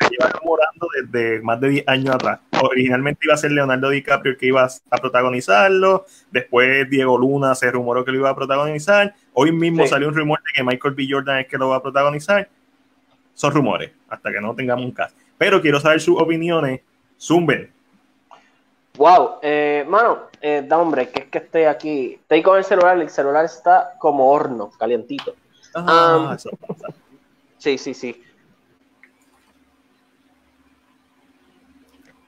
[0.00, 2.40] se lleva rumorando desde más de 10 años atrás.
[2.62, 7.70] Originalmente iba a ser Leonardo DiCaprio el que iba a protagonizarlo, después Diego Luna se
[7.70, 11.06] rumoró que lo iba a protagonizar, hoy mismo salió un rumor de que Michael B.
[11.10, 12.48] Jordan es que lo va a protagonizar.
[13.34, 15.14] Son rumores, hasta que no tengamos un caso.
[15.36, 16.80] Pero quiero saber sus opiniones.
[17.20, 17.70] Zumben.
[18.96, 22.98] Wow, eh, mano, eh, da hombre, que es que estoy aquí, estoy con el celular,
[22.98, 25.34] el celular está como horno, calientito.
[25.74, 26.36] Ah.
[27.58, 28.22] Sí, sí, sí.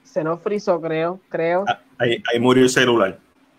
[0.03, 1.65] Se nos frizó, creo, creo.
[1.67, 3.17] Ah, ahí, murió el celular.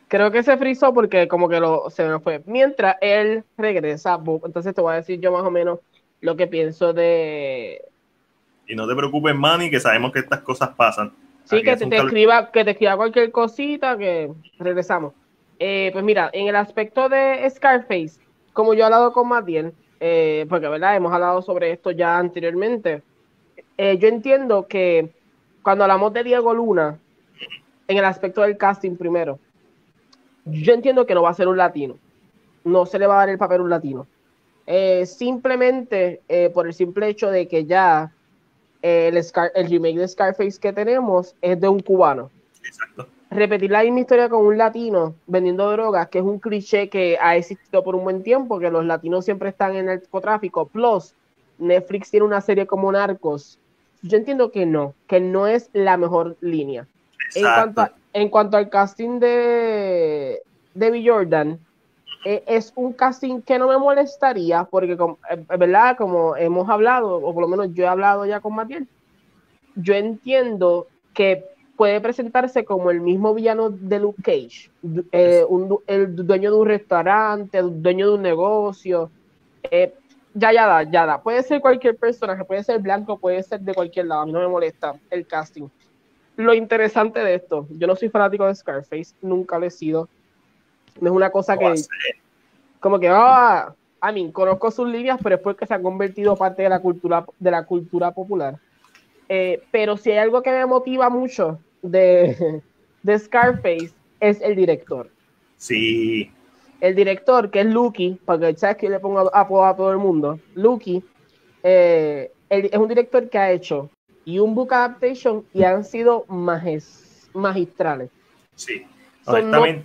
[0.09, 2.43] Creo que se frizó porque como que lo, se nos fue.
[2.47, 5.79] Mientras él regresa, entonces te voy a decir yo más o menos
[6.21, 7.83] lo que pienso de...
[8.67, 11.13] Y no te preocupes, Manny, que sabemos que estas cosas pasan.
[11.45, 15.15] Sí, que te, escriba, que te escriba cualquier cosita, que regresamos.
[15.63, 18.19] Eh, pues mira, en el aspecto de Scarface,
[18.55, 23.03] como yo he hablado con Matiel, eh, porque verdad hemos hablado sobre esto ya anteriormente.
[23.77, 25.11] Eh, yo entiendo que
[25.63, 26.99] cuando hablamos de Diego Luna,
[27.89, 29.39] en el aspecto del casting primero,
[30.47, 31.99] yo entiendo que no va a ser un latino,
[32.65, 34.07] no se le va a dar el papel a un latino.
[35.05, 36.23] Simplemente
[36.55, 38.13] por el simple hecho de que ya
[38.81, 42.31] el, el remake de Scarface que tenemos es de un cubano.
[42.65, 47.17] Exacto repetir la misma historia con un latino vendiendo drogas, que es un cliché que
[47.21, 50.67] ha existido por un buen tiempo, que los latinos siempre están en el narcotráfico.
[50.67, 51.15] Plus,
[51.59, 53.59] Netflix tiene una serie como Narcos.
[54.03, 56.87] Yo entiendo que no, que no es la mejor línea.
[57.35, 60.43] En cuanto, en cuanto, al casting de
[60.75, 61.59] Debbie Jordan,
[62.25, 65.97] eh, es un casting que no me molestaría, porque, eh, ¿verdad?
[65.97, 68.89] Como hemos hablado, o por lo menos yo he hablado ya con Matiel,
[69.77, 71.45] yo entiendo que
[71.81, 74.71] puede presentarse como el mismo villano de Luke Cage,
[75.13, 75.47] eh,
[75.87, 79.11] el dueño de un restaurante, el dueño de un negocio.
[79.63, 79.95] Eh,
[80.35, 81.23] ya, ya da, ya da.
[81.23, 84.21] Puede ser cualquier personaje, puede ser blanco, puede ser de cualquier lado.
[84.21, 85.69] A mí no me molesta el casting.
[86.37, 90.07] Lo interesante de esto, yo no soy fanático de Scarface, nunca lo he sido.
[91.01, 91.77] No es una cosa que.
[92.79, 96.63] Como que, ah, a mí conozco sus líneas, pero es porque se ha convertido parte
[96.63, 98.59] de la cultura, de la cultura popular.
[99.31, 102.63] Eh, pero si hay algo que me motiva mucho de,
[103.03, 105.11] de Scarface es el director.
[105.57, 106.31] Sí.
[106.81, 110.39] El director, que es Lucky, porque sabes que le pongo apodo a todo el mundo.
[110.55, 111.03] Lucky
[111.63, 113.91] eh, es un director que ha hecho
[114.25, 116.25] y un book adaptation y han sido
[117.33, 118.11] magistrales.
[118.55, 118.87] Sí,
[119.27, 119.85] honestamente.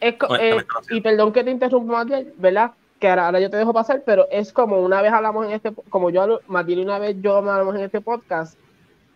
[0.00, 0.16] Eh,
[0.90, 2.04] y perdón que te interrumpa,
[2.36, 2.72] ¿verdad?
[2.98, 6.10] Que ahora, yo te dejo pasar, pero es como una vez hablamos en este, como
[6.10, 8.58] yo, Matilde, una vez yo hablamos en este podcast,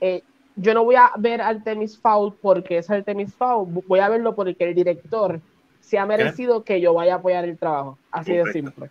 [0.00, 0.22] eh,
[0.56, 4.64] yo no voy a ver Artemis Fowl porque es Artemis Fowl, voy a verlo porque
[4.64, 5.40] el director
[5.80, 7.98] se ha merecido que yo vaya a apoyar el trabajo.
[8.10, 8.90] Así de simple.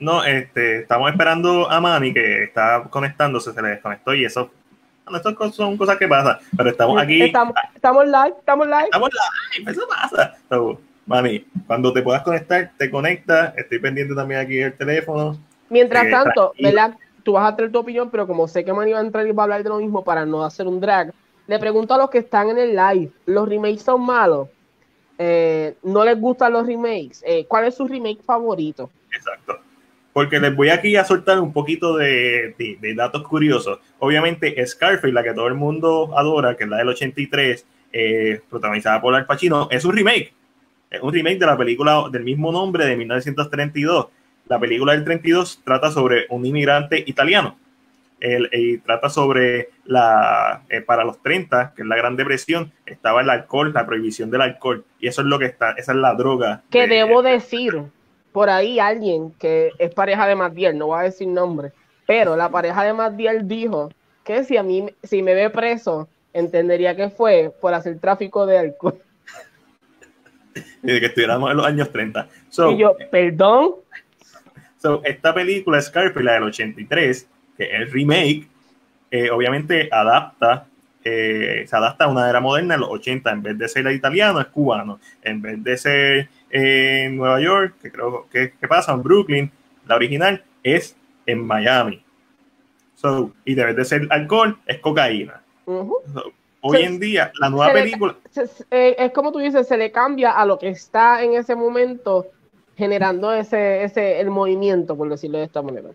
[0.00, 4.50] No, este, estamos esperando a Manny que está conectándose, se le desconectó y eso.
[5.04, 7.22] Bueno, estas son cosas que pasan, pero estamos aquí.
[7.22, 8.84] Estamos, estamos live, estamos live.
[8.84, 9.10] Estamos
[9.56, 10.36] live, eso pasa.
[10.48, 13.56] So, Manny, cuando te puedas conectar, te conectas.
[13.56, 15.38] Estoy pendiente también aquí del teléfono.
[15.70, 16.94] Mientras eh, tanto, ¿verdad?
[17.28, 19.32] Tú vas a tener tu opinión, pero como sé que Manny va a entrar y
[19.32, 21.12] va a hablar de lo mismo para no hacer un drag,
[21.46, 24.48] le pregunto a los que están en el live, ¿los remakes son malos?
[25.18, 27.22] Eh, ¿No les gustan los remakes?
[27.26, 28.88] Eh, ¿Cuál es su remake favorito?
[29.12, 29.58] Exacto.
[30.14, 32.54] Porque les voy aquí a soltar un poquito de,
[32.96, 33.78] datos curiosos.
[33.98, 39.02] Obviamente, Scarface, la que todo el mundo adora, que es la del 83, eh, protagonizada
[39.02, 40.32] por Al Pacino, es un remake.
[40.90, 44.06] Es un remake de la película del mismo nombre de 1932
[44.48, 47.58] la película del 32 trata sobre un inmigrante italiano
[48.20, 53.30] y trata sobre la, eh, para los 30, que es la Gran Depresión, estaba el
[53.30, 56.62] alcohol, la prohibición del alcohol, y eso es lo que está, esa es la droga.
[56.70, 57.84] Que debo decir,
[58.32, 61.72] por ahí alguien que es pareja de Matiel, no voy a decir nombre,
[62.06, 63.90] pero la pareja de Matiel dijo
[64.24, 68.58] que si a mí, si me ve preso, entendería que fue por hacer tráfico de
[68.58, 68.98] alcohol.
[70.82, 72.28] y de que estuviéramos en los años 30.
[72.70, 73.74] y yo, perdón.
[74.78, 78.48] So, esta película, Scarface, la del 83, que es el remake,
[79.10, 80.66] eh, obviamente adapta,
[81.02, 84.40] eh, se adapta a una era moderna en los 80, en vez de ser italiano,
[84.40, 89.02] es cubano, en vez de ser eh, en Nueva York, que creo que, pasa en
[89.02, 89.50] Brooklyn,
[89.86, 92.04] la original es en Miami.
[92.94, 95.40] So, y debe de ser alcohol, es cocaína.
[96.60, 98.16] hoy en día, la nueva película...
[98.70, 102.26] es como tú dices, se le cambia a lo que está en ese momento
[102.78, 105.88] generando ese, ese, el movimiento, por decirlo de esta manera.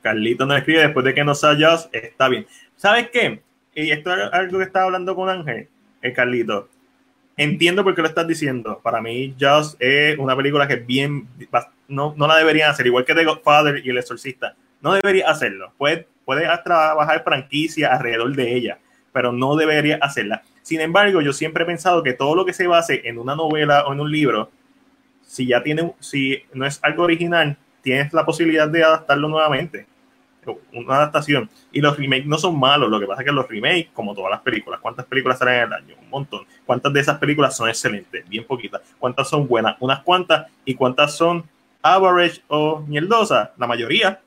[0.00, 2.46] Carlito nos escribe después de que no hayas, está bien.
[2.76, 3.42] ¿Sabes qué?
[3.74, 5.68] Y esto es algo que estaba hablando con Ángel,
[6.00, 6.68] el Carlito.
[7.36, 8.80] entiendo por qué lo estás diciendo.
[8.82, 11.26] Para mí, Just es una película que bien,
[11.88, 14.54] no, no la deberían hacer, igual que The Godfather y El Exorcista.
[14.80, 15.72] No debería hacerlo.
[15.76, 18.78] Puede, puede trabajar franquicia alrededor de ella,
[19.12, 20.42] pero no debería hacerla.
[20.62, 23.86] Sin embargo, yo siempre he pensado que todo lo que se base en una novela
[23.86, 24.50] o en un libro,
[25.30, 29.86] si ya tiene, si no es algo original, tienes la posibilidad de adaptarlo nuevamente
[30.72, 31.48] una adaptación.
[31.70, 34.30] Y los remakes no son malos, lo que pasa es que los remakes, como todas
[34.30, 35.94] las películas, ¿cuántas películas salen en el año?
[36.02, 36.46] Un montón.
[36.66, 38.28] ¿Cuántas de esas películas son excelentes?
[38.28, 38.80] Bien poquitas.
[38.98, 39.76] ¿Cuántas son buenas?
[39.78, 40.50] Unas cuantas.
[40.64, 41.44] ¿Y cuántas son
[41.82, 43.50] average o mierdosas?
[43.56, 44.20] La mayoría.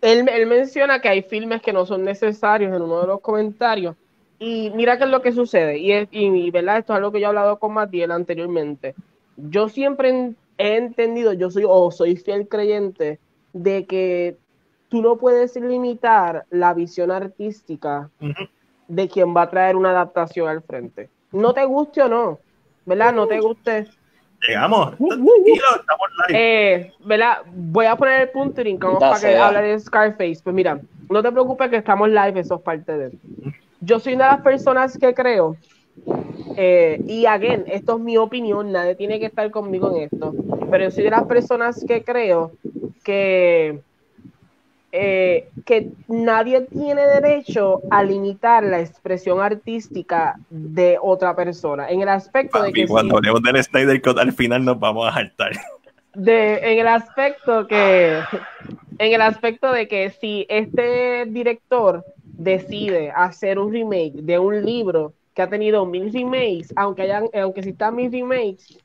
[0.00, 3.96] Él, él menciona que hay filmes que no son necesarios en uno de los comentarios.
[4.38, 5.78] Y mira qué es lo que sucede.
[5.78, 6.78] Y, es, y, ¿verdad?
[6.78, 8.94] Esto es algo que yo he hablado con Matiel anteriormente.
[9.38, 13.20] Yo siempre he entendido, yo soy o soy fiel creyente
[13.52, 14.36] de que
[14.88, 18.10] tú no puedes limitar la visión artística
[18.88, 21.08] de quien va a traer una adaptación al frente.
[21.30, 22.38] No te guste o no,
[22.84, 23.12] ¿verdad?
[23.12, 23.86] No te guste.
[24.46, 24.92] Llegamos.
[24.92, 26.38] estamos live.
[26.38, 27.38] Eh, ¿verdad?
[27.52, 30.40] Voy a poner el punto y para que hable de Scarface.
[30.42, 30.80] Pues mira,
[31.10, 33.18] no te preocupes que estamos live, eso es parte de él.
[33.80, 35.56] Yo soy una de las personas que creo,
[36.56, 40.34] eh, y again, esto es mi opinión, nadie tiene que estar conmigo en esto,
[40.70, 42.52] pero yo soy de las personas que creo
[43.04, 43.80] que
[44.90, 51.90] eh, que nadie tiene derecho a limitar la expresión artística de otra persona.
[51.90, 52.86] En el aspecto de que.
[52.86, 55.52] Cuando hablemos del Snyder Cut, al final nos vamos a saltar.
[56.14, 58.18] De, en el aspecto que.
[58.98, 65.12] En el aspecto de que si este director decide hacer un remake de un libro
[65.38, 68.76] que ha tenido mil remakes, aunque hayan, aunque existan mil remakes,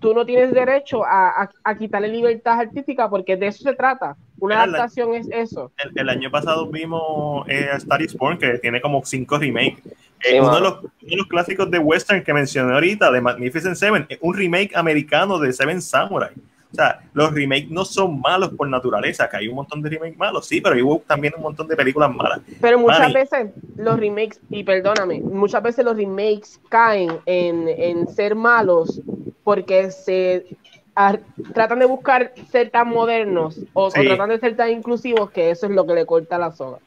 [0.00, 4.16] tú no tienes derecho a, a, quitarle libertad artística porque de eso se trata.
[4.40, 5.70] Una adaptación es eso.
[5.94, 9.84] El, año pasado vimos eh, Star is Born, que tiene como cinco remakes.
[10.28, 14.34] Eh, uno, de los, clásicos de western que mencioné ahorita, de Magnificent Seven, es un
[14.34, 16.32] remake americano de Seven Samurai.
[16.72, 20.16] O sea, los remakes no son malos por naturaleza, que hay un montón de remakes
[20.16, 22.40] malos, sí, pero hubo también un montón de películas malas.
[22.60, 28.34] Pero muchas veces los remakes, y perdóname, muchas veces los remakes caen en, en ser
[28.34, 29.00] malos
[29.42, 30.46] porque se
[31.54, 35.72] tratan de buscar ser tan modernos o, tratan de ser tan inclusivos que eso es
[35.72, 36.78] lo que le corta la soga.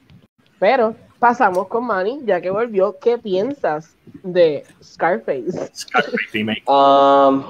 [0.60, 2.98] Pero pasamos con Manny, ya que volvió.
[3.00, 5.72] ¿Qué piensas de Scarface?
[5.74, 6.64] Scarface remake.
[6.70, 7.44] Um,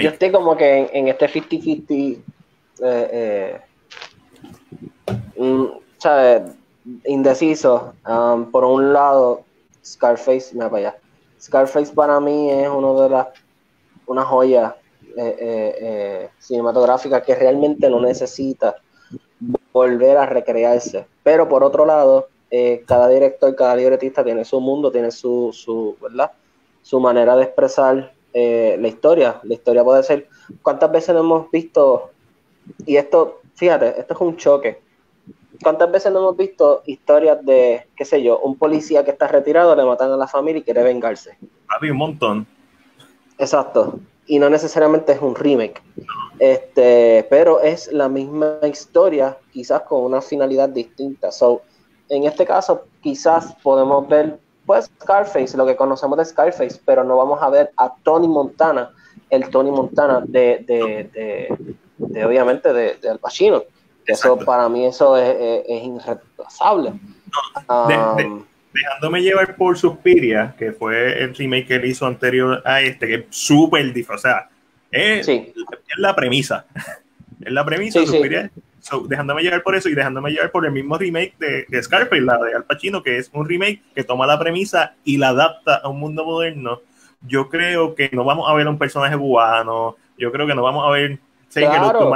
[0.00, 2.22] yo estoy como que en, este 50-50,
[2.82, 3.60] eh, eh,
[5.36, 5.66] mm,
[7.04, 7.94] Indeciso.
[8.08, 9.42] Um, por un lado,
[9.84, 10.98] Scarface, me para allá.
[11.40, 13.26] Scarface para mí es uno de las
[14.06, 14.76] una joya
[15.16, 18.76] eh, cinematográfica que realmente no necesita
[19.72, 21.06] volver a recrearse.
[21.24, 22.28] Pero por otro lado,
[22.86, 26.30] cada director, cada libretista tiene su mundo, tiene su, su, ¿verdad?
[26.82, 28.12] su manera de expresar
[28.78, 29.40] la historia.
[29.44, 30.28] La historia puede ser,
[30.62, 32.10] ¿cuántas veces no hemos visto?
[32.84, 34.80] Y esto, fíjate, esto es un choque.
[35.62, 39.74] ¿Cuántas veces no hemos visto historias de, qué sé yo, un policía que está retirado,
[39.74, 41.38] le matan a la familia y quiere vengarse?
[41.68, 42.46] Había un montón.
[43.38, 43.98] Exacto.
[44.26, 45.82] Y no necesariamente es un remake.
[46.38, 51.32] Este, pero es la misma historia, quizás con una finalidad distinta.
[51.32, 51.62] So,
[52.08, 57.16] en este caso, quizás podemos ver, pues, Scarface, lo que conocemos de Scarface, pero no
[57.16, 58.90] vamos a ver a Tony Montana,
[59.30, 61.56] el Tony Montana de, de,
[61.98, 63.62] de, obviamente, de, Al Pacino.
[64.04, 66.92] Eso, para mí, eso es, es, irreemplazable.
[67.68, 73.06] Um, dejándome llevar por Suspiria, que fue el remake que él hizo anterior a este,
[73.06, 74.14] que es súper diferente.
[74.14, 74.48] O sea,
[74.90, 75.28] es,
[75.96, 76.66] la premisa.
[77.44, 78.50] es la premisa Suspiria.
[79.08, 82.38] Dejándome llevar por eso y dejándome llevar por el mismo remake de, de, Scarface, la
[82.38, 85.88] de Al Pacino, que es un remake que toma la premisa y la adapta a
[85.88, 86.80] un mundo moderno.
[87.22, 90.86] Yo creo que no vamos a ver un personaje cubano, yo creo que no vamos
[90.86, 91.18] a ver
[91.52, 92.10] claro.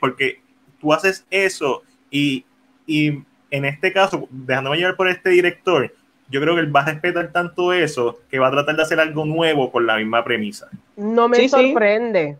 [0.00, 0.40] porque
[0.80, 2.44] tú haces eso y,
[2.86, 5.92] y en este caso, dejándome llevar por este director,
[6.28, 9.00] yo creo que él va a respetar tanto eso que va a tratar de hacer
[9.00, 10.68] algo nuevo con la misma premisa.
[10.96, 12.38] No me sorprende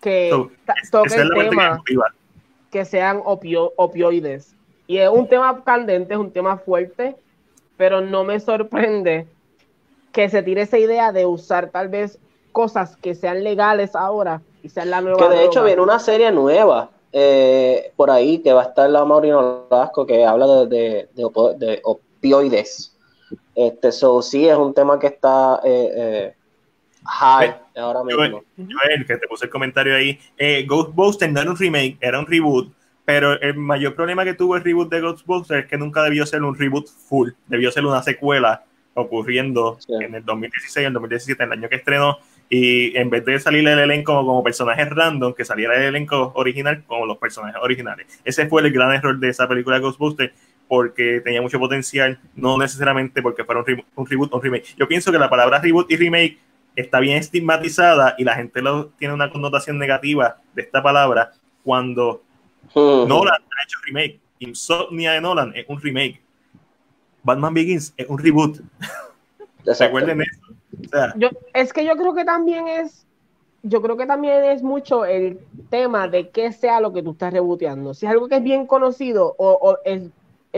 [0.00, 0.30] que
[0.90, 1.96] toque el tema que,
[2.84, 4.54] sean opioides.
[4.86, 7.16] Y es un tema candente, es un tema fuerte,
[7.76, 9.26] pero no me sorprende
[10.12, 12.18] que se tire esa idea de usar tal vez
[12.52, 15.18] cosas que sean legales ahora y sean la nueva.
[15.18, 19.04] Que de hecho viene una serie nueva eh, por ahí que va a estar la
[19.04, 22.96] Maurino Lasco que habla de, de, opioides.
[23.54, 26.34] Este, so, sí, es un tema que está eh, eh,
[27.04, 28.42] high ahora mismo.
[28.56, 30.18] Joel, que te puse el comentario ahí.
[30.66, 32.72] Ghostbusters no era un remake, era un reboot.
[33.04, 36.42] Pero el mayor problema que tuvo el reboot de Ghostbusters es que nunca debió ser
[36.42, 38.62] un reboot full, debió ser una secuela
[38.94, 43.66] ocurriendo en el 2016, el 2017, el año que estrenó, y en vez de salir
[43.66, 48.06] el elenco como personajes random, que saliera el elenco original como los personajes originales.
[48.24, 50.32] Ese fue el gran error de esa película de Ghostbusters,
[50.68, 54.76] porque tenía mucho potencial, no necesariamente porque fuera un, un reboot o un remake.
[54.76, 56.38] Yo pienso que la palabra reboot y remake
[56.76, 61.32] está bien estigmatizada y la gente lo, tiene una connotación negativa de esta palabra
[61.64, 62.22] cuando
[62.74, 64.20] Nolan ha hecho remake.
[64.38, 66.20] Insomnia de Nolan es un remake.
[67.22, 68.60] Batman Begins es un reboot.
[69.78, 70.50] Recuerden eso
[71.52, 73.06] es que yo creo que también es,
[73.62, 77.32] yo creo que también es mucho el tema de qué sea lo que tú estás
[77.32, 77.94] reboteando.
[77.94, 80.10] Si es algo que es bien conocido o, es,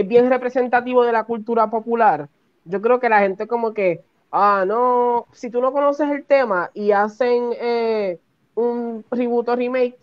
[0.06, 2.28] bien representativo de la cultura popular,
[2.64, 4.02] yo creo que la gente como que,
[4.33, 8.18] ah, no, si tú no conoces el tema y hacen eh,
[8.55, 9.97] un reboot o remake,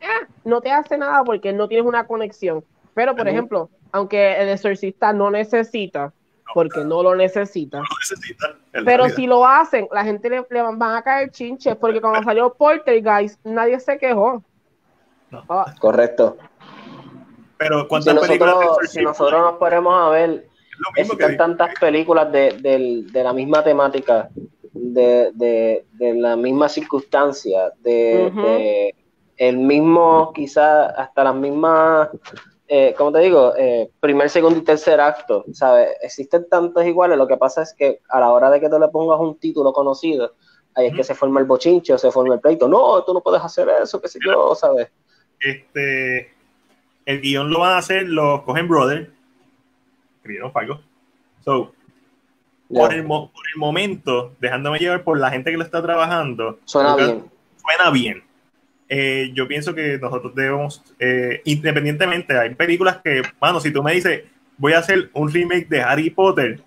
[0.00, 2.64] eh, no te hace nada porque no tienes una conexión.
[2.94, 6.12] Pero, por ejemplo, aunque el exorcista no necesita
[6.54, 7.82] porque no lo necesita.
[8.84, 13.38] Pero si lo hacen, la gente le, van a caer chinches, porque cuando salió Poltergeist,
[13.44, 14.42] nadie se quejó.
[15.48, 15.74] Ah.
[15.78, 16.36] Correcto.
[17.58, 20.45] Pero si nosotros, si nosotros nos ponemos a ver,
[20.96, 24.28] existen tantas películas de, la misma temática,
[24.72, 28.94] de, la misma circunstancia, de,
[29.36, 32.08] el mismo, quizás hasta las mismas
[32.68, 35.90] eh, como te digo, eh, primer, segundo y tercer acto, ¿sabes?
[36.02, 38.88] Existen tantos iguales, lo que pasa es que a la hora de que tú le
[38.88, 40.34] pongas un título conocido,
[40.74, 42.68] ahí es que se forma el bochinche o se forma el pleito.
[42.68, 44.88] No, tú no puedes hacer eso, qué sé yo, ¿sabes?
[45.38, 46.32] Este,
[47.04, 49.10] el guion lo van a hacer los Cohen Brothers,
[50.26, 50.80] escribieron algo.
[51.44, 51.72] So,
[52.68, 56.96] por, el, por el momento, dejándome llevar por la gente que lo está trabajando, suena
[56.96, 57.24] bien.
[57.56, 58.26] Suena bien
[58.88, 63.92] eh, yo pienso que nosotros debemos, eh, independientemente, hay películas que, bueno, si tú me
[63.92, 64.22] dices,
[64.58, 66.60] voy a hacer un remake de Harry Potter,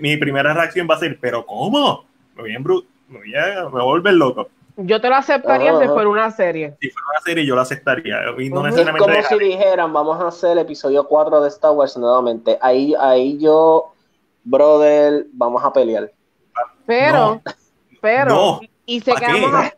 [0.00, 2.04] mi primera reacción va a ser, pero ¿cómo?
[2.36, 4.48] Me voy a, me voy a, me volver loco.
[4.80, 6.76] Yo te lo aceptaría si fuera una serie.
[6.80, 8.18] Si fuera una serie, yo lo aceptaría.
[8.38, 11.96] Y no es como si dijeran, vamos a hacer el episodio 4 de Star Wars
[11.96, 12.56] nuevamente.
[12.60, 13.92] Ahí, ahí yo,
[14.44, 16.12] brother, vamos a pelear.
[16.86, 17.42] Pero,
[18.00, 19.72] pero, y, se quedamos,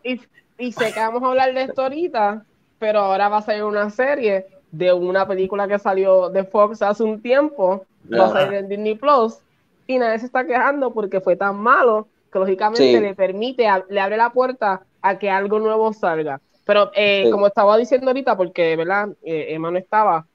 [0.59, 2.45] y sé que vamos a hablar de esto ahorita,
[2.79, 7.03] pero ahora va a salir una serie de una película que salió de Fox hace
[7.03, 9.39] un tiempo, va a salir en Disney Plus,
[9.87, 14.17] y nadie se está quejando porque fue tan malo que lógicamente le permite, le abre
[14.17, 16.41] la puerta a que algo nuevo salga.
[16.65, 20.27] Pero eh, como estaba diciendo ahorita, porque verdad, eh, Emma no estaba,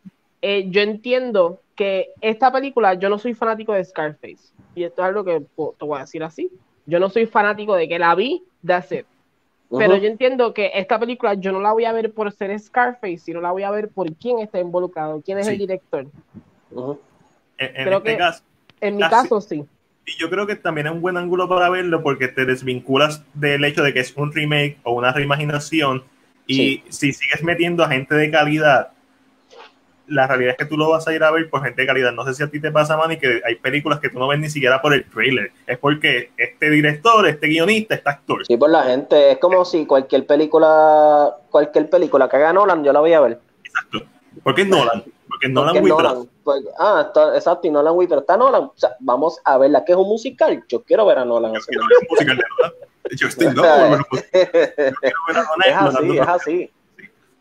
[0.42, 5.08] eh, yo entiendo que esta película, yo no soy fanático de Scarface, y esto es
[5.08, 6.52] algo que te voy a decir así,
[6.86, 9.06] yo no soy fanático de que la vi, that's it.
[9.78, 13.18] Pero yo entiendo que esta película yo no la voy a ver por ser Scarface,
[13.18, 16.06] sino la voy a ver por quién está involucrado, quién es el director.
[17.58, 18.44] En, este caso,
[18.80, 19.66] en mi caso sí.
[20.06, 23.64] Y yo creo que también es un buen ángulo para verlo porque te desvinculas del
[23.64, 26.04] hecho de que es un remake o una reimaginación
[26.48, 28.92] y si sigues metiendo a gente de calidad
[30.08, 32.12] la realidad es que tú lo vas a ir a ver por gente de calidad.
[32.12, 34.40] No sé si a ti te pasa, Manny, que hay películas que tú no ves
[34.40, 35.52] ni siquiera por el trailer.
[35.66, 38.46] Es porque este director, este guionista, este actor.
[38.46, 39.32] Sí, por la gente.
[39.32, 43.40] Es como si cualquier película, cualquier película que haga Nolan, yo la voy a ver.
[43.64, 44.04] Exacto.
[44.44, 45.04] ¿Por qué Nolan?
[45.36, 48.20] Porque Nolan Nolan, pues, ah, está, exacto, y Nolan Wither.
[48.20, 48.64] Está Nolan.
[48.64, 50.64] O sea, vamos a verla, que es un musical.
[50.70, 51.54] Yo quiero ver a Nolan.
[51.54, 52.74] Yo quiero ver un musical de Nolan.
[53.18, 54.06] Yo estoy loco.
[54.16, 55.68] yo quiero ver a Nolan.
[55.68, 56.72] Es así, es así.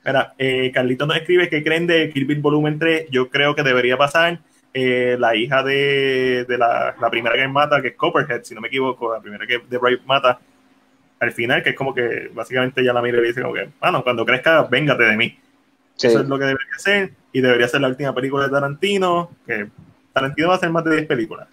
[0.05, 3.07] Mira, eh, Carlito nos escribe que creen de Kill Bill Volumen 3.
[3.11, 4.41] Yo creo que debería pasar.
[4.77, 8.61] Eh, la hija de, de la, la, primera que mata, que es Copperhead, si no
[8.61, 10.41] me equivoco, la primera que de Brave mata,
[11.21, 13.69] al final, que es como que básicamente ya la mira y le dice como que,
[13.81, 15.39] bueno, cuando crezca, véngate de mí.
[15.97, 19.69] Eso es lo que debería ser, y debería ser la última película de Tarantino, que
[20.15, 21.49] Tarantino va a hacer más de 10 películas.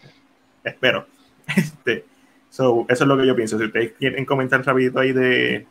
[0.64, 1.06] Espero.
[1.58, 2.06] Este,
[2.50, 3.58] so, eso es lo que yo pienso.
[3.58, 5.68] Si ustedes quieren comentar rapidito ahí de,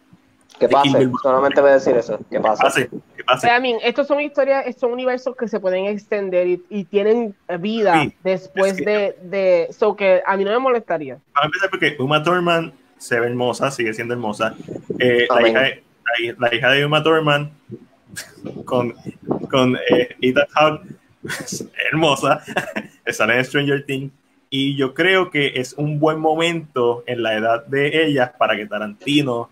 [0.58, 0.98] ¿Qué pasa?
[1.22, 2.18] Solamente voy a decir eso.
[2.30, 2.86] ¿Qué pasa?
[3.16, 3.56] ¿Qué pasa?
[3.82, 9.16] estos son historias, estos son universos que se pueden extender y, tienen vida después de,
[9.22, 11.18] de eso que a mí no me molestaría.
[11.32, 14.54] Para empezar, porque Uma Thurman se ve hermosa, sigue siendo hermosa.
[14.98, 15.82] Eh, la, hija de,
[16.38, 17.50] la, hija de, Uma Thurman
[18.66, 18.94] con,
[19.50, 20.86] con eh, Ethan Hawke,
[21.90, 22.42] hermosa,
[23.06, 24.12] sale en Stranger Things.
[24.48, 28.66] Y yo creo que es un buen momento en la edad de ellas para que
[28.66, 29.48] Tarantino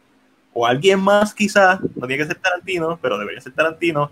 [0.52, 4.10] o alguien más quizás, no tiene que ser Tarantino, pero debería ser Tarantino,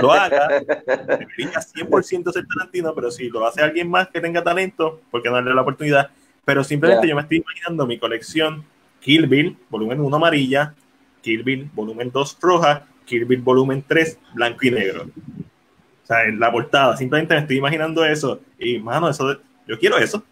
[0.00, 5.00] lo haga, debería 100% ser Tarantino, pero si lo hace alguien más que tenga talento,
[5.10, 6.10] porque no darle la oportunidad?
[6.44, 8.64] Pero simplemente yo me estoy imaginando mi colección
[9.00, 10.74] Kill Bill, volumen 1 amarilla,
[11.22, 15.02] Kill Bill, volumen 2 roja, Kill Bill, volumen 3 blanco y negro.
[15.02, 18.40] O sea, en la portada, simplemente me estoy imaginando eso.
[18.56, 19.36] Y, mano, eso,
[19.66, 20.22] yo quiero eso.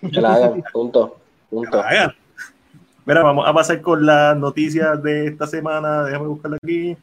[0.00, 1.16] Que la hagan, punto.
[1.48, 1.82] punto.
[3.06, 6.02] Mira, vamos a pasar con las noticias de esta semana.
[6.04, 6.94] Déjame buscarla aquí.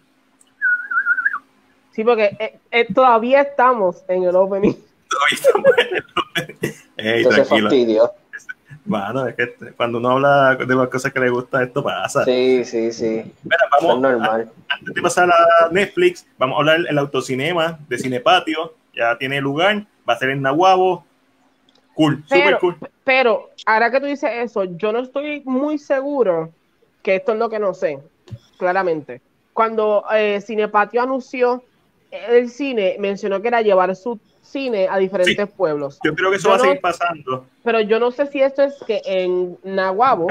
[1.91, 4.73] Sí, porque eh, eh, todavía estamos en el opening.
[5.09, 6.71] Todavía estamos en el opening.
[6.97, 8.13] Ey, tranquilo.
[8.85, 12.25] Bueno, es que cuando uno habla de las cosas que le gusta, esto pasa.
[12.25, 13.23] Sí, sí, sí.
[13.43, 14.51] Mira, vamos, es normal.
[14.67, 18.73] antes de pasar a Netflix, vamos a hablar del autocinema de Cinepatio.
[18.93, 21.05] Ya tiene lugar, va a ser en Nahuabo.
[21.93, 22.75] Cool, super cool.
[23.03, 26.51] Pero ahora que tú dices eso, yo no estoy muy seguro
[27.01, 27.99] que esto es lo que no sé,
[28.57, 29.21] claramente.
[29.53, 31.63] Cuando eh, Cinepatio anunció
[32.11, 34.19] el cine, mencionó que era llevar su
[34.53, 35.99] cine a diferentes pueblos.
[36.03, 37.45] Yo creo que eso va a seguir pasando.
[37.63, 40.27] Pero yo no sé si esto es que en Nahuabo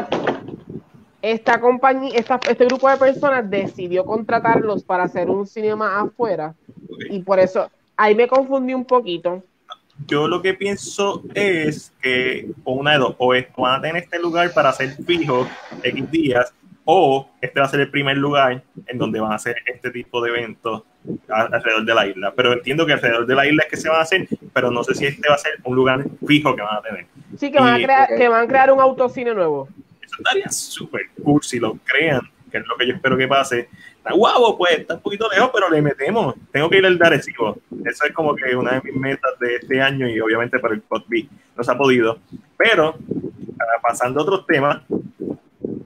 [1.21, 6.55] esta compañía, este grupo de personas decidió contratarlos para hacer un cinema afuera
[7.11, 9.43] y por eso ahí me confundí un poquito.
[10.07, 14.19] Yo lo que pienso es que o una de dos, o van a tener este
[14.19, 15.47] lugar para hacer fijo
[15.83, 16.53] X días,
[16.85, 20.21] o este va a ser el primer lugar en donde van a hacer este tipo
[20.23, 20.83] de eventos
[21.29, 22.33] alrededor de la isla.
[22.35, 24.85] Pero entiendo que alrededor de la isla es que se van a hacer, pero no
[24.85, 27.07] sé si este va a ser un lugar fijo que van a tener.
[27.39, 29.69] Sí, que van, a, crear, que van a crear un autocine nuevo.
[30.03, 33.69] Eso estaría súper cool si lo crean, que es lo que yo espero que pase.
[33.97, 36.35] Está guapo, pues, está un poquito lejos, pero le metemos.
[36.51, 37.57] Tengo que ir al Darecibo.
[37.85, 40.81] Eso es como que una de mis metas de este año y obviamente para el
[40.81, 42.19] PodB no se ha podido.
[42.57, 42.97] Pero,
[43.81, 44.83] pasando a otros temas,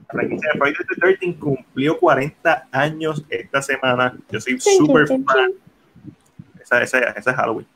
[0.07, 4.17] la franquicia de Friday the 13 cumplió 40 años esta semana.
[4.29, 5.51] Yo soy súper fan.
[6.61, 7.67] Esa, esa, esa, es Halloween.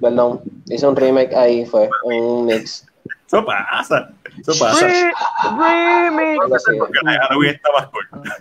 [0.00, 2.86] Perdón, hice un remake ahí, fue un mix.
[3.26, 4.10] Eso pasa,
[4.40, 4.86] eso pasa.
[4.86, 6.38] Remake.
[6.78, 8.36] Porque la de Halloween está más corta.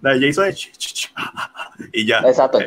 [0.00, 0.70] La de Jason es
[1.92, 2.18] y ya.
[2.20, 2.58] Exacto.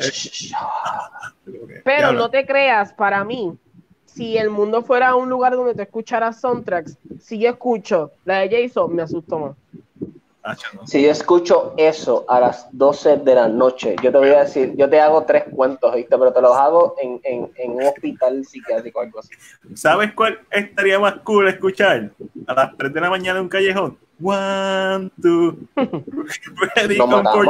[1.83, 3.57] Pero no te creas, para mí,
[4.15, 8.67] si el mundo fuera un lugar donde te escucharas soundtracks, si yo escucho la de
[8.67, 9.55] Jason, me asusto más.
[10.85, 14.75] Si yo escucho eso a las 12 de la noche, yo te voy a decir,
[14.77, 16.15] yo te hago tres cuentos, ¿viste?
[16.17, 19.31] pero te los hago en, en, en un hospital psiquiátrico o algo así.
[19.73, 22.11] ¿Sabes cuál estaría más cool escuchar?
[22.45, 23.97] A las 3 de la mañana en un callejón.
[24.23, 27.47] One, two, ready, nos matamos,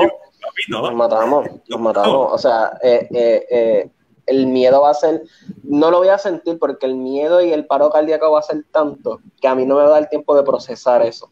[0.68, 2.34] nos matamos, nos matamos.
[2.34, 3.90] O sea, eh, eh, eh,
[4.26, 5.24] el miedo va a ser,
[5.64, 8.64] no lo voy a sentir porque el miedo y el paro cardíaco va a ser
[8.72, 11.30] tanto que a mí no me va a dar tiempo de procesar eso.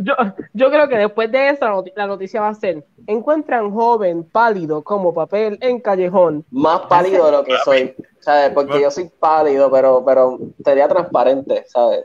[0.00, 0.14] Yo,
[0.52, 5.14] yo creo que después de eso la noticia va a ser, encuentran joven pálido como
[5.14, 6.44] papel en callejón.
[6.50, 8.50] Más pálido de lo que soy, ¿sabes?
[8.50, 12.04] Porque yo soy pálido, pero, pero sería transparente, ¿sabes?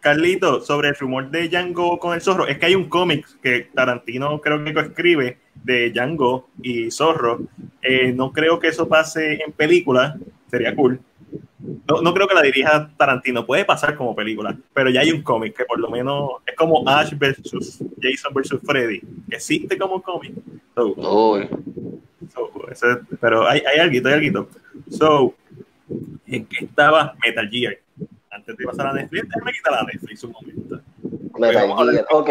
[0.00, 3.68] Carlito, sobre el rumor de Django con el zorro, es que hay un cómic que
[3.74, 7.40] Tarantino creo que escribe de Django y Zorro.
[7.82, 10.16] Eh, no creo que eso pase en película,
[10.50, 11.00] sería cool.
[12.02, 15.56] No, creo que la dirija Tarantino, puede pasar como película, pero ya hay un cómic
[15.56, 20.32] que por lo menos es como Ash versus Jason versus Freddy, que existe como cómic.
[23.20, 24.48] pero hay, hay algo, hay algo.
[24.90, 25.34] So,
[26.26, 27.78] ¿en qué estaba Metal Gear?
[28.32, 30.80] antes de pasar a Netflix, déjame quitar la Netflix un momento.
[31.38, 32.30] Metal Gear, ok.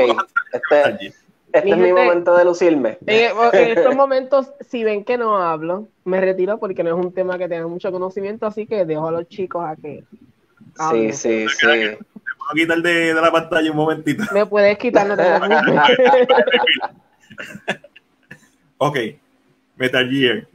[0.52, 1.14] Este,
[1.54, 2.98] este es mi momento de lucirme.
[3.06, 7.38] En, estos momentos, si ven que no hablo, me retiro porque no es un tema
[7.38, 10.04] que tenga mucho conocimiento, así que dejo a los chicos a que
[10.92, 11.68] Sí, sí, sí.
[11.68, 11.98] ¿Te
[12.38, 14.24] puedo quitar de, de, la pantalla un momentito?
[14.34, 15.24] Me puedes quitar, no te
[18.78, 18.98] Ok,
[19.76, 20.48] Metal Gear.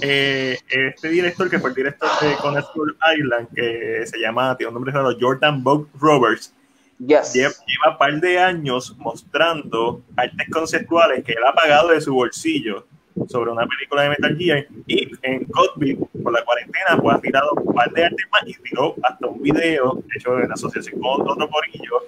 [0.00, 4.74] Eh, este director, que fue el director de Conestable Island, que se llama, tiene un
[4.74, 6.52] nombre raro, Jordan Bob Roberts,
[6.98, 7.52] lleva,
[7.90, 12.86] un par de años mostrando artes conceptuales que él ha pagado de su bolsillo
[13.28, 17.50] sobre una película de Metal Gear y en COVID, por la cuarentena, pues ha tirado
[17.52, 21.48] un par de artes más y tiró hasta un video hecho en asociación con otro
[21.48, 22.02] corillo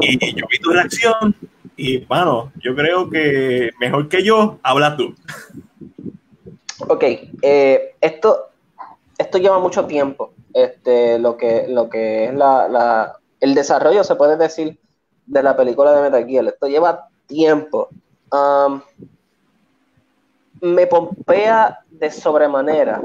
[0.00, 1.34] y yo vi tu reacción
[1.76, 5.14] y, bueno, yo creo que mejor que yo, habla tú.
[6.88, 7.04] Ok,
[7.42, 8.50] eh, esto,
[9.16, 10.34] esto lleva mucho tiempo.
[10.52, 14.78] Este, lo que, lo que es la, el desarrollo, se puede decir,
[15.26, 16.46] de la película de Metal Gear.
[16.46, 17.88] Esto lleva tiempo.
[18.32, 18.80] Um,
[20.60, 23.00] me pompea de sobremanera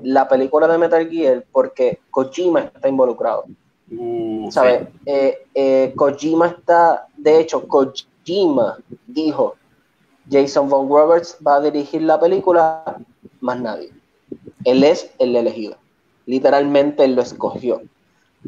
[0.00, 3.44] la película de Metal Gear porque Kojima está involucrado.
[3.90, 4.88] Uh, ¿Sabes?
[5.06, 9.56] Eh, eh, Kojima está, de hecho, Kojima dijo
[10.30, 13.00] Jason Von Roberts va a dirigir la película,
[13.40, 13.90] más nadie.
[14.64, 15.76] Él es el elegido.
[16.26, 17.80] Literalmente él lo escogió.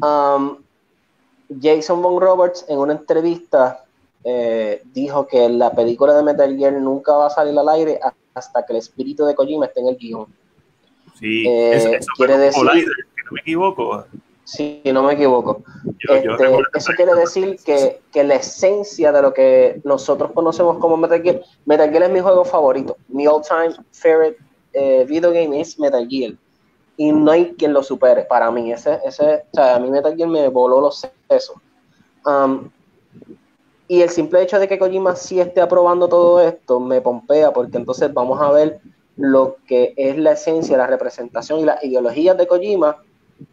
[0.01, 0.57] Um,
[1.59, 3.83] Jason Von Roberts en una entrevista
[4.23, 7.99] eh, dijo que la película de Metal Gear nunca va a salir al aire
[8.33, 10.27] hasta que el espíritu de Kojima esté en el guion.
[11.19, 12.63] Sí, eh, quiere decir...
[12.63, 14.05] si no me equivoco.
[14.43, 15.63] Si no me equivoco.
[15.99, 21.21] Este, eso quiere decir que, que, la esencia de lo que nosotros conocemos como Metal
[21.21, 22.97] Gear, Metal Gear es mi juego favorito.
[23.07, 24.37] Mi all-time favorite
[24.73, 26.33] eh, video game es Metal Gear.
[27.01, 28.71] Y no hay quien lo supere para mí.
[28.71, 31.55] Ese, ese, o sea, a mí Metal Gear me voló los sesos.
[32.23, 32.69] Um,
[33.87, 37.77] y el simple hecho de que Kojima sí esté aprobando todo esto me pompea porque
[37.77, 38.79] entonces vamos a ver
[39.17, 42.97] lo que es la esencia, la representación y las ideologías de Kojima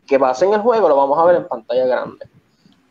[0.07, 2.27] que pasa en el juego lo vamos a ver en pantalla grande.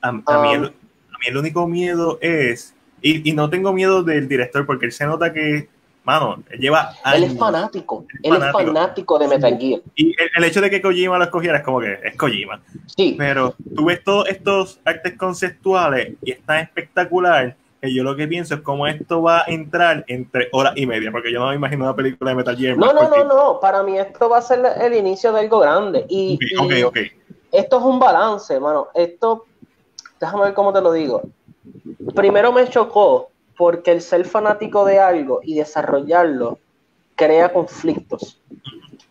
[0.01, 4.01] A, mí, el, um, a mí, el, único miedo es, y, y, no tengo miedo
[4.01, 5.69] del director porque él se nota que,
[6.07, 9.81] mano, él lleva Él es fanático, él es fanático de Metal Gear.
[9.93, 12.61] Y el, hecho de que Kojima lo escogiera es como que es Kojima.
[12.95, 13.15] Sí.
[13.17, 18.25] Pero tú ves todos estos artes conceptuales y es tan espectacular que yo lo que
[18.25, 21.55] pienso es cómo esto va a entrar entre horas y media, porque yo no me
[21.55, 22.77] imagino una película de Metal Gear.
[22.77, 26.05] No, no, no, no, para mí esto va a ser el inicio de algo grande.
[26.07, 26.39] Y,
[27.51, 28.87] esto es un balance, hermano.
[28.93, 29.45] Esto,
[30.21, 31.23] déjame ver cómo te lo digo.
[32.15, 36.59] Primero me chocó porque el ser fanático de algo y desarrollarlo
[37.15, 38.39] crea conflictos.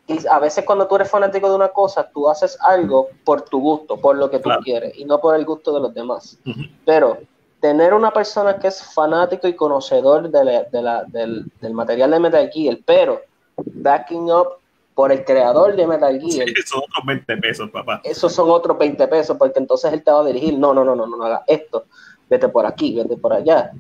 [0.07, 3.61] Y a veces cuando tú eres fanático de una cosa, tú haces algo por tu
[3.61, 6.39] gusto, por lo que tú quieres, y no por el gusto de los demás.
[6.85, 7.19] Pero
[7.61, 10.65] tener una persona que es fanático y conocedor de
[11.09, 13.23] del, material de Metal Gear, pero
[13.57, 14.59] backing up
[14.95, 16.49] por el creador de Metal Gear.
[16.49, 18.01] esos son otros 20 pesos, papá.
[18.05, 20.95] Esos son otros 20 pesos, porque entonces él te va a dirigir, no, no, no,
[20.95, 21.87] no, no, haga esto,
[22.29, 23.73] vete por aquí, vete por allá.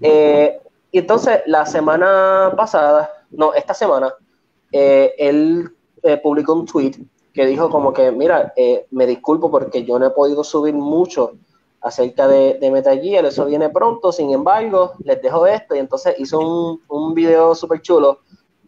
[0.00, 0.60] Eh,
[0.92, 4.12] y entonces la semana pasada, no, esta semana,
[4.72, 5.70] eh, él
[6.02, 6.92] eh, publicó un tweet
[7.32, 8.52] que dijo como que, mira,
[8.90, 11.32] me disculpo porque yo no he podido subir mucho
[11.80, 16.14] acerca de, de, Metal Gear, eso viene pronto, sin embargo, les dejo esto y entonces
[16.18, 18.18] hizo un, video súper chulo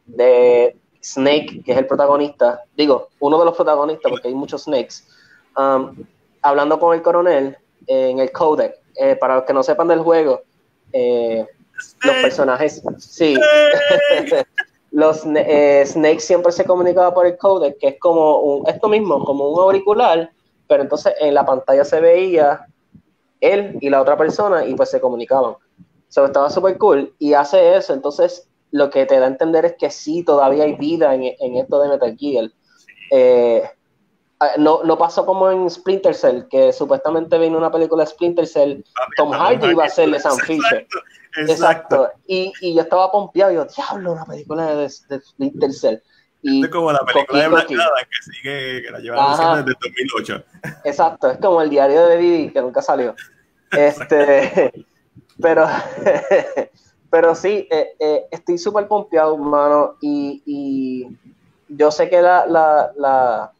[0.06, 5.04] de Snake, que es el protagonista, digo, uno de los protagonistas, porque hay muchos Snakes,
[5.58, 5.94] um,
[6.40, 7.56] hablando con el coronel
[7.86, 8.81] en el codec.
[8.96, 10.42] Eh, para los que no sepan del juego,
[10.92, 11.46] eh,
[12.04, 13.38] los personajes, sí,
[14.90, 19.24] los eh, Snake siempre se comunicaba por el codec, que es como un, esto mismo,
[19.24, 20.30] como un auricular,
[20.68, 22.66] pero entonces en la pantalla se veía
[23.40, 25.54] él y la otra persona y pues se comunicaban.
[26.08, 29.74] So, estaba súper cool y hace eso, entonces lo que te da a entender es
[29.78, 32.50] que sí, todavía hay vida en, en esto de Metal Gear.
[33.10, 33.62] Eh,
[34.58, 38.82] no, no, pasó como en Splinter Cell, que supuestamente vino una película de Splinter Cell,
[39.16, 40.86] Tom Hardy iba a ser de Sam Fisher.
[41.36, 42.10] Exacto.
[42.26, 45.98] Y, y, yo estaba pompeado, yo, diablo, una película de, de Splinter Cell.
[46.42, 50.44] Y es como la película de Black que sigue, que la llevan desde 2008.
[50.84, 53.14] Exacto, es como el diario de Didi, que nunca salió.
[53.70, 54.72] Este,
[55.40, 55.66] pero,
[57.10, 61.06] pero sí, eh, eh, estoy súper pompeado, hermano, y, y,
[61.68, 63.52] yo sé que la, la, la,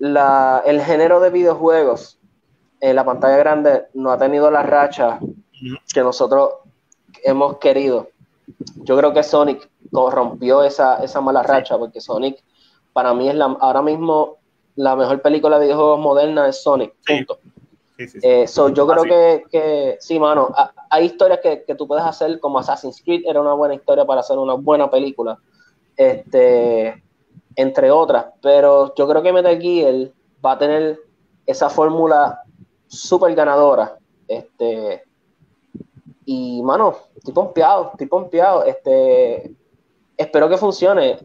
[0.00, 2.18] la, el género de videojuegos
[2.80, 5.20] en la pantalla grande no ha tenido la racha
[5.92, 6.50] que nosotros
[7.22, 8.08] hemos querido.
[8.76, 12.42] Yo creo que Sonic corrompió esa, esa mala racha, porque Sonic
[12.94, 14.38] para mí es la, ahora mismo
[14.74, 17.38] la mejor película de videojuegos moderna es Sonic, punto.
[18.22, 20.54] Eh, yo creo que, que, sí, mano,
[20.88, 24.20] hay historias que, que, tú puedes hacer como Assassin's Creed era una buena historia para
[24.20, 25.38] hacer una buena película,
[25.98, 27.02] este,
[27.60, 30.10] entre otras, pero yo creo que Metal Gear
[30.44, 30.98] va a tener
[31.44, 32.40] esa fórmula
[32.86, 35.04] súper ganadora, este,
[36.24, 39.52] y mano, estoy pompeado, estoy pompeado, este,
[40.16, 41.18] espero que funcione.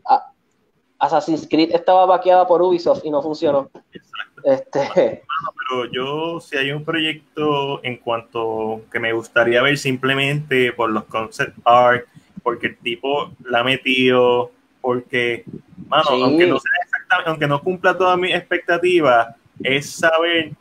[0.97, 3.69] Assassin's Creed estaba vaqueada por Ubisoft y no funcionó.
[4.43, 4.89] Este...
[4.93, 11.03] pero yo, si hay un proyecto en cuanto que me gustaría ver simplemente por los
[11.05, 12.05] concept art,
[12.43, 14.51] porque el tipo la ha metido,
[14.85, 15.43] porque,
[15.87, 20.51] mano, aunque no sea exactamente, aunque no cumpla todas mis expectativas, es saber,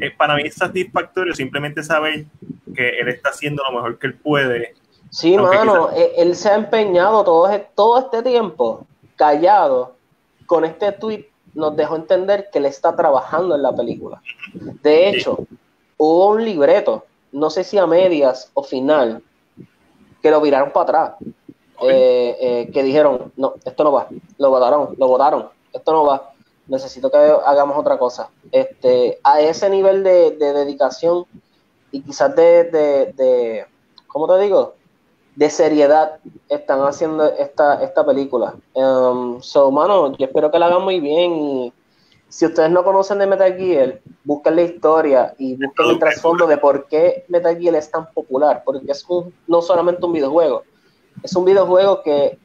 [0.00, 2.24] es, para mí es satisfactorio simplemente saber
[2.74, 4.74] que él está haciendo lo mejor que él puede.
[5.10, 9.94] Sí, mano, e, él, se ha empeñado todo, todo este tiempo callado
[10.46, 14.22] con este tweet nos dejó entender que él está trabajando en la película.
[14.82, 15.46] De hecho,
[15.98, 19.22] hubo un libreto, no sé si a medias o final,
[20.22, 21.12] que lo viraron para atrás.
[21.82, 24.08] Eh, eh, que dijeron, no, esto no va,
[24.38, 26.32] lo votaron, lo votaron, esto no va,
[26.68, 28.30] necesito que hagamos otra cosa.
[28.50, 31.26] Este, a ese nivel de, dedicación
[31.92, 33.66] y quizás de, de, de,
[34.06, 34.74] ¿cómo te digo?
[35.36, 36.18] de seriedad
[36.48, 38.54] están haciendo esta, esta película.
[38.72, 41.72] Um, so, mano, yo espero que la hagan muy bien.
[42.28, 46.56] si ustedes no conocen de Metal Gear, busquen la historia y busquen el trasfondo de
[46.56, 48.62] por qué Metal Gear es tan popular.
[48.64, 50.62] Porque es un, no solamente un videojuego,
[51.22, 52.38] es un videojuego que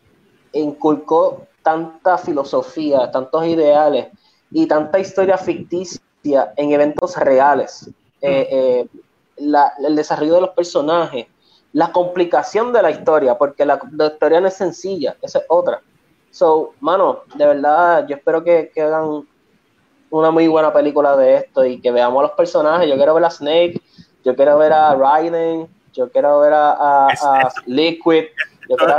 [0.53, 4.07] inculcó tanta filosofía, tantos ideales
[4.51, 7.89] y tanta historia ficticia en eventos reales.
[8.21, 8.87] Eh, eh,
[9.37, 11.27] el desarrollo de los personajes,
[11.73, 13.79] la complicación de la historia, porque la,
[14.11, 15.81] historia no es sencilla, esa es otra.
[16.29, 19.27] So, mano, de verdad, yo espero que, que, hagan
[20.09, 22.87] una muy buena película de esto y que veamos a los personajes.
[22.87, 23.81] Yo quiero ver a Snake,
[24.23, 27.07] yo quiero ver a Raiden, yo quiero ver a,
[27.65, 28.25] Liquid.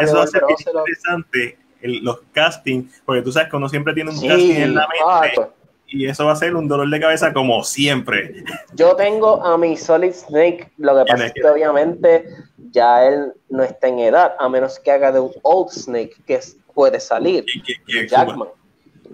[0.00, 4.54] Eso a ser interesante, los castings, porque tú sabes que uno siempre tiene un casting
[4.54, 5.52] en la mente.
[5.86, 8.44] Y eso va a ser un dolor de cabeza como siempre.
[8.74, 12.26] Yo tengo a mi Solid Snake, lo que pasa es que obviamente
[12.70, 16.40] ya él no está en edad, a menos que haga de un Old Snake que
[16.74, 17.44] puede salir.
[17.88, 18.48] Hugh Jackman.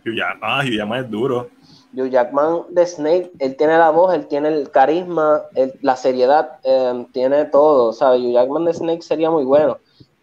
[0.06, 1.50] Hugh Jackman, ah, Hugh Jackman es duro.
[1.92, 5.42] Hugh Jackman de Snake, él tiene la voz, él tiene el carisma,
[5.80, 8.20] la seriedad, em, tiene todo, ¿sabes?
[8.20, 9.78] Hugh Jackman de Snake sería muy bueno.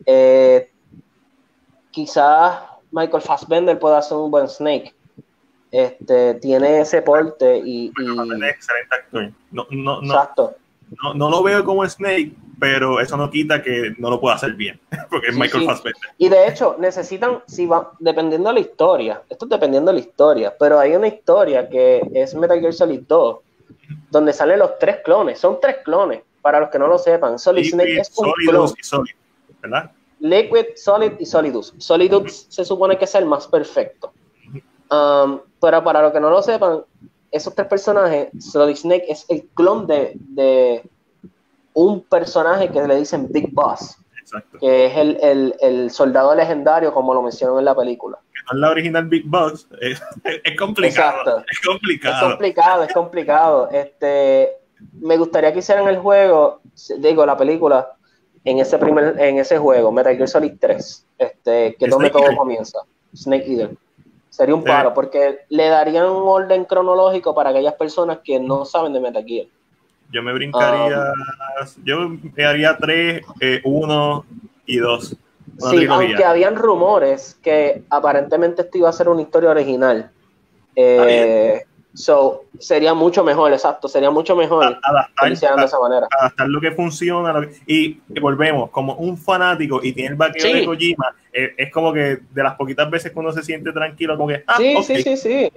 [0.05, 0.71] Eh,
[1.91, 2.59] quizás
[2.91, 4.93] Michael Fassbender pueda hacer un buen Snake.
[5.71, 7.87] Este, tiene ese porte y...
[7.87, 9.31] excelente actor.
[9.51, 10.55] No, no, no, Exacto.
[11.03, 14.53] No, no, lo veo como Snake, pero eso no quita que no lo pueda hacer
[14.53, 14.79] bien,
[15.09, 16.11] porque es Michael Fassbender.
[16.17, 20.05] Y de hecho, necesitan, si va, dependiendo de la historia, esto es dependiendo de la
[20.05, 23.37] historia, pero hay una historia que es Metal Gear Solid 2,
[24.11, 27.39] donde salen los tres clones, son tres clones, para los que no lo sepan.
[27.39, 28.69] Solid Snake es un clon.
[28.79, 29.11] Y Solid,
[29.69, 29.91] ¿verdad?
[30.19, 31.73] Liquid, Solid y Solidus.
[31.77, 34.13] Solidus se supone que es el más perfecto.
[34.91, 36.83] Um, pero para los que no lo sepan,
[37.31, 40.83] esos tres personajes, Solid Snake es el clon de, de
[41.73, 43.97] un personaje que le dicen Big Boss.
[44.59, 48.17] Que es el, el, el, soldado legendario, como lo mencionó en la película.
[48.33, 49.67] Es la original Big Boss.
[49.81, 50.01] Es,
[50.43, 51.43] es complicado.
[51.49, 52.15] Es complicado.
[52.15, 53.69] Es complicado, es complicado.
[53.71, 54.49] Este,
[54.99, 56.61] me gustaría que hicieran el juego,
[56.97, 57.94] digo, la película,
[58.45, 62.35] en ese primer, en ese juego, Metal Gear Solid 3, este, que es donde todo
[62.37, 62.79] comienza.
[63.13, 63.71] Snake Eater.
[64.29, 68.93] Sería un paro, porque le darían un orden cronológico para aquellas personas que no saben
[68.93, 69.47] de Metal Gear.
[70.11, 71.65] Yo me brincaría, ah.
[71.83, 73.21] yo me haría 3,
[73.63, 75.17] 1 eh, y 2.
[75.57, 80.11] Sí, aunque habían rumores que aparentemente esto iba a ser una historia original.
[80.75, 81.63] Eh,
[81.95, 86.07] So, sería mucho mejor, exacto, sería mucho mejor adaptar, de esa manera.
[86.19, 87.33] adaptar lo que funciona
[87.65, 92.19] y volvemos, como un fanático y tiene el vaqueo de Kojima, eh, es como que
[92.31, 95.15] de las poquitas veces que uno se siente tranquilo, como que, ah, sí, sí, sí,
[95.15, 95.51] sí,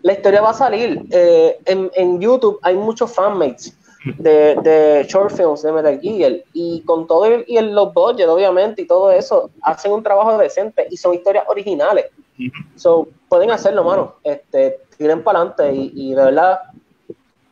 [0.00, 1.02] la historia va a salir.
[1.10, 3.76] Eh, en, en, YouTube hay muchos fanmates
[4.16, 8.28] de, de, short films de Metal Gear y con todo el, y el, los budget,
[8.28, 12.06] obviamente, y todo eso, hacen un trabajo decente y son historias originales.
[12.76, 14.16] So, pueden hacerlo, mano.
[14.24, 16.60] Este, tiren para adelante y, de verdad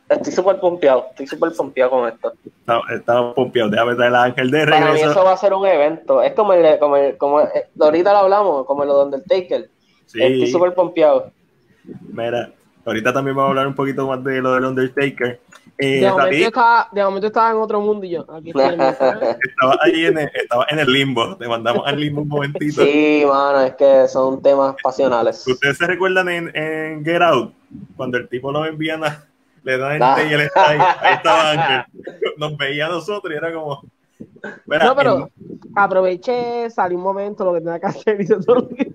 [0.09, 2.33] estoy súper pompeado, estoy súper pompeado con esto.
[2.93, 4.81] Estaba pompeado, déjame traer el ángel de regreso.
[4.81, 7.69] Para mí eso va a ser un evento, es como el, como el, como eh,
[7.79, 9.69] ahorita lo hablamos, como lo de Undertaker.
[10.07, 10.21] Sí.
[10.21, 11.31] Estoy súper pompeado.
[12.09, 12.51] Mira,
[12.85, 15.39] ahorita también vamos a hablar un poquito más de lo del Undertaker.
[15.81, 18.25] De, momento estaba, de, momento estaba, en otro mundo y yo.
[18.31, 21.35] Aquí estaba ahí en el, estaba en el limbo.
[21.37, 22.83] Te mandamos al limbo un momentito.
[22.83, 25.47] Sí, mano, es que son temas pasionales.
[25.47, 27.53] ¿Ustedes se recuerdan en, en Get Out?
[27.95, 29.25] Cuando el tipo nos envía a,
[29.63, 30.17] le da el ah.
[30.23, 30.79] y él está ahí.
[30.99, 31.85] Ahí estaba Ángel.
[32.37, 33.81] Nos veía a nosotros y era como.
[34.67, 35.29] no, pero
[35.75, 38.93] aproveché, salí un momento, lo que tenía que hacer y todo lo que.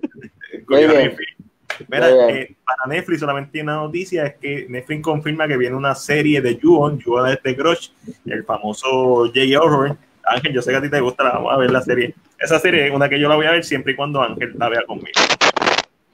[1.87, 5.95] Mira, eh, para Netflix solamente tiene una noticia, es que Netflix confirma que viene una
[5.95, 7.89] serie de Ju-On es de Crush,
[8.25, 9.59] el famoso J.
[9.59, 9.97] Horror.
[10.25, 12.13] Ángel, yo sé que a ti te gusta, vamos a ver la serie.
[12.37, 14.69] Esa serie es una que yo la voy a ver siempre y cuando Ángel la
[14.69, 15.19] vea conmigo.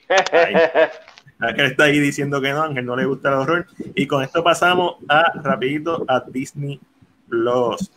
[1.39, 3.65] Ángel está ahí diciendo que no, Ángel no le gusta el horror.
[3.95, 6.79] Y con esto pasamos a rapidito a Disney
[7.27, 7.91] Plus.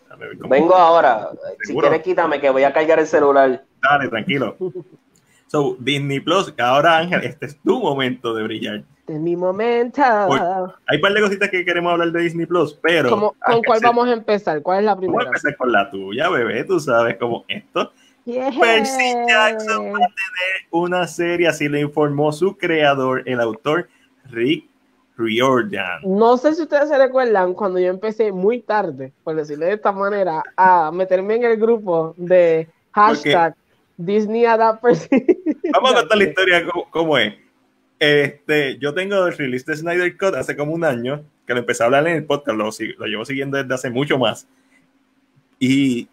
[0.48, 1.30] Vengo ahora.
[1.62, 3.62] Si quieres, quítame que voy a cargar el celular.
[3.82, 4.56] Dale, tranquilo.
[5.46, 8.84] So, Disney Plus, ahora Ángel, este es tu momento de brillar.
[8.98, 10.02] Este es mi momento.
[10.02, 13.10] hay un par de cositas que queremos hablar de Disney Plus, pero.
[13.10, 14.60] ¿Con cuál vamos a empezar?
[14.62, 15.18] ¿Cuál es la primera?
[15.18, 16.64] Vamos a empezar con la tuya, bebé.
[16.64, 17.92] Tú sabes cómo esto.
[18.24, 23.88] Percy Jackson va a tener una serie, así lo informó su creador, el autor
[24.24, 24.68] Rick
[25.16, 26.00] Riordan.
[26.04, 29.92] No sé si ustedes se recuerdan cuando yo empecé muy tarde, por decirlo de esta
[29.92, 33.54] manera, a meterme en el grupo de hashtag.
[33.96, 34.88] Disney adapta.
[35.72, 37.34] Vamos a contar la historia cómo, es.
[37.98, 41.82] Este, yo tengo el release de Snyder Cut hace como un año, que lo empecé
[41.82, 44.46] a hablar en el podcast, lo, lo llevo siguiendo desde hace mucho más.
[45.58, 46.08] Y,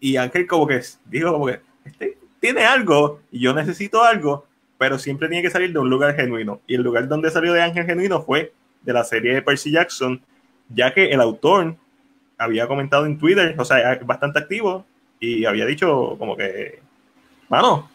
[0.00, 4.46] y Ángel como que dijo como que este tiene algo y yo necesito algo,
[4.78, 6.60] pero siempre tiene que salir de un lugar genuino.
[6.66, 10.22] Y el lugar donde salió de Ángel genuino fue de la serie de Percy Jackson,
[10.68, 11.76] ya que el autor
[12.38, 14.84] había comentado en Twitter, o sea, bastante activo,
[15.18, 16.80] y había dicho como que
[17.48, 17.88] mano,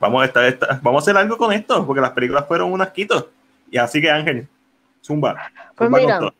[0.00, 3.30] vamos a, estar, vamos a hacer algo con esto, porque las películas fueron un asquito.
[3.70, 4.46] Y así que Ángel,
[5.02, 5.50] zumba.
[5.74, 6.32] Pues mira,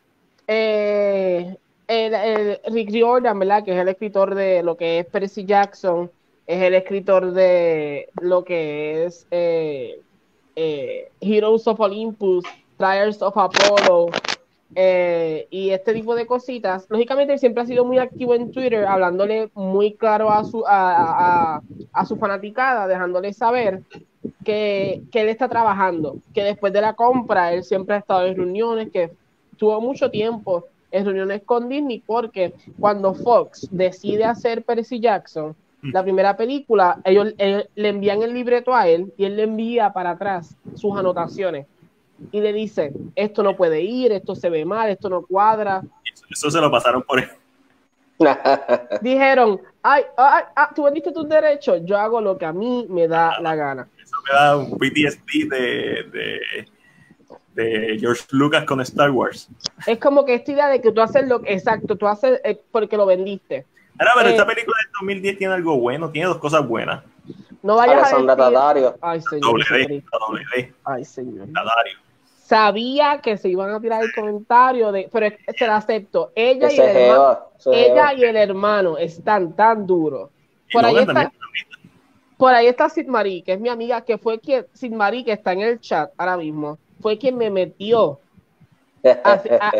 [0.47, 3.63] eh, el, Rick Riordan, ¿verdad?
[3.63, 6.11] Que es el escritor de lo que es Percy Jackson,
[6.47, 9.99] es el escritor de lo que es eh,
[10.55, 12.45] eh, Heroes of Olympus,
[12.77, 14.07] Trials of Apollo,
[14.73, 16.87] eh, y este tipo de cositas.
[16.89, 21.61] Lógicamente, siempre ha sido muy activo en Twitter, hablándole muy claro a su, a,
[22.07, 23.83] su fanaticada, dejándole saber
[24.43, 28.35] que, que, él está trabajando, que después de la compra él siempre ha estado en
[28.35, 29.11] reuniones, que
[29.57, 35.91] tuvo mucho tiempo en reuniones con Disney, porque cuando Fox decide hacer Percy Jackson, mm.
[35.91, 40.11] la primera película, ellos le envían el libreto a él y él le envía para
[40.11, 41.67] atrás sus anotaciones
[42.31, 45.81] y le dice, esto no puede ir, esto se ve mal, esto no cuadra.
[46.29, 47.29] Eso, se lo pasaron por él.
[49.01, 53.07] Dijeron, ay, ay, ah, tú vendiste tus derechos, yo hago lo que a mí me
[53.07, 53.87] da la gana.
[54.01, 56.65] Eso me da un PTSD de,
[57.53, 59.49] de, George Lucas con Star Wars.
[59.85, 62.61] Es como que esta idea de que tú haces lo que, exacto, tú haces eh,
[62.71, 63.65] porque lo vendiste.
[63.99, 67.03] Ahora, pero esta eh, película del 2010 tiene algo bueno, tiene dos cosas buenas.
[67.63, 68.93] No vayas a decir...
[69.01, 69.61] Ay, señor.
[70.83, 71.47] Ay, señor
[72.45, 76.31] sabía que se iban a tirar el comentario de, pero se lo acepto.
[76.35, 80.29] Ella y el hermano, ella y el hermano están tan duros.
[80.71, 81.31] Por ahí está,
[82.37, 85.31] por ahí está Sid Marie, que es mi amiga, que fue quien, Sid Marie, que
[85.31, 88.19] está en el chat ahora mismo, fue quien me metió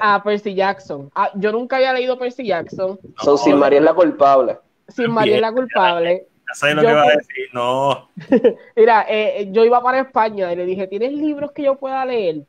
[0.01, 1.11] a, Percy Jackson.
[1.13, 2.99] Ah, yo nunca había leído Percy Jackson.
[3.21, 4.57] So, Sid Marie es la culpable.
[4.87, 6.27] Sid Marie es la culpable.
[6.61, 8.09] Ya lo que va a decir, no.
[8.75, 12.43] Mira, eh, yo iba para España y le dije, ¿tienes libros que yo pueda leer?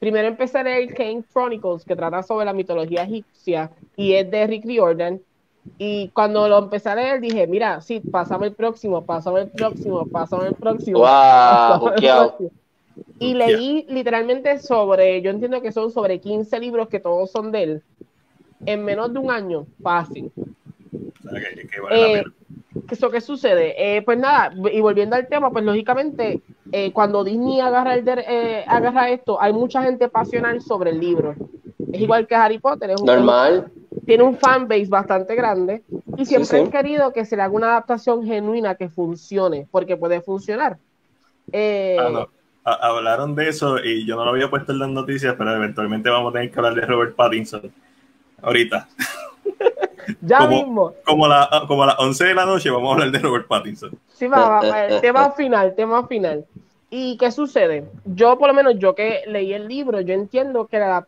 [0.00, 4.46] Primero empecé a leer Kane Chronicles, que trata sobre la mitología egipcia y es de
[4.46, 5.20] Rick Riordan.
[5.76, 10.06] Y cuando lo empecé a leer, dije, mira, sí, pásame el próximo, pásame el próximo,
[10.06, 11.04] pásame el próximo.
[13.18, 17.62] Y leí literalmente sobre, yo entiendo que son sobre 15 libros que todos son de
[17.62, 17.82] él,
[18.66, 20.30] en menos de un año, fácil.
[21.90, 22.24] Eh,
[22.88, 23.74] ¿Eso qué sucede?
[23.76, 26.40] Eh, pues nada, y volviendo al tema, pues lógicamente
[26.70, 31.34] eh, cuando Disney agarra, el eh, agarra esto, hay mucha gente pasional sobre el libro.
[31.92, 32.90] Es igual que Harry Potter.
[32.90, 33.72] Es Normal.
[34.06, 35.82] tiene un fanbase bastante grande
[36.16, 40.20] y siempre han querido que se le haga una adaptación genuina que funcione, porque puede
[40.20, 40.78] funcionar.
[41.52, 41.96] Eh,
[42.64, 46.08] ah, hablaron de eso y yo no lo había puesto en las noticias, pero eventualmente
[46.08, 47.72] vamos a tener que hablar de Robert Pattinson.
[48.42, 48.88] Ahorita.
[50.22, 50.92] ya mismo.
[51.04, 53.90] Como, la, como a las 11 de la noche vamos a hablar de Robert Pattinson.
[54.14, 56.44] Sí, va, el tema final, tema final.
[56.90, 57.84] ¿Y qué sucede?
[58.04, 61.06] Yo, por lo menos, yo que leí el libro, yo entiendo que la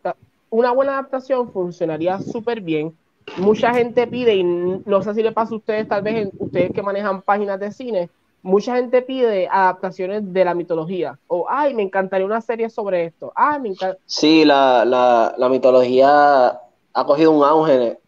[0.51, 2.95] una buena adaptación funcionaría súper bien.
[3.39, 6.83] Mucha gente pide, y no sé si le pasa a ustedes, tal vez ustedes que
[6.83, 8.11] manejan páginas de cine,
[8.43, 11.19] mucha gente pide adaptaciones de la mitología.
[11.27, 13.33] O, ay, me encantaría una serie sobre esto.
[13.35, 13.99] Ay, me encanta.
[14.05, 16.61] Sí, la, la, la mitología
[16.93, 17.99] ha cogido un auge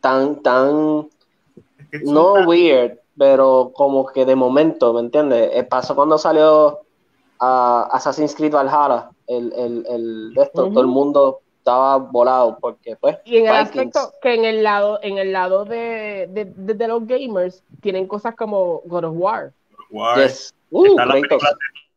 [0.00, 1.08] tan, tan,
[2.04, 5.50] no weird, pero como que de momento, ¿me entiendes?
[5.52, 6.80] Eh, pasó cuando salió
[7.40, 12.96] a Assassin's Creed Valhalla, el, el, el de esto, todo el mundo estaba volado porque
[12.96, 17.06] pues y en el aspecto que en el lado en el lado de, de, los
[17.06, 19.52] gamers tienen cosas como God of War,
[19.90, 20.30] War.
[20.70, 20.96] Uh,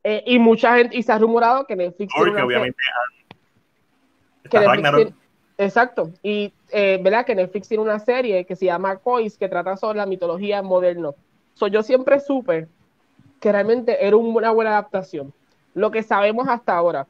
[0.03, 2.77] eh, y mucha gente y se ha rumorado que Netflix Porque obviamente
[4.49, 5.13] que Netflix
[5.61, 6.09] Exacto.
[6.23, 9.99] Y eh, verdad que Netflix tiene una serie que se llama Cois que trata sobre
[9.99, 11.11] la mitología moderna.
[11.53, 12.67] So, yo siempre supe
[13.39, 15.31] que realmente era una buena adaptación.
[15.75, 17.05] Lo que sabemos hasta ahora.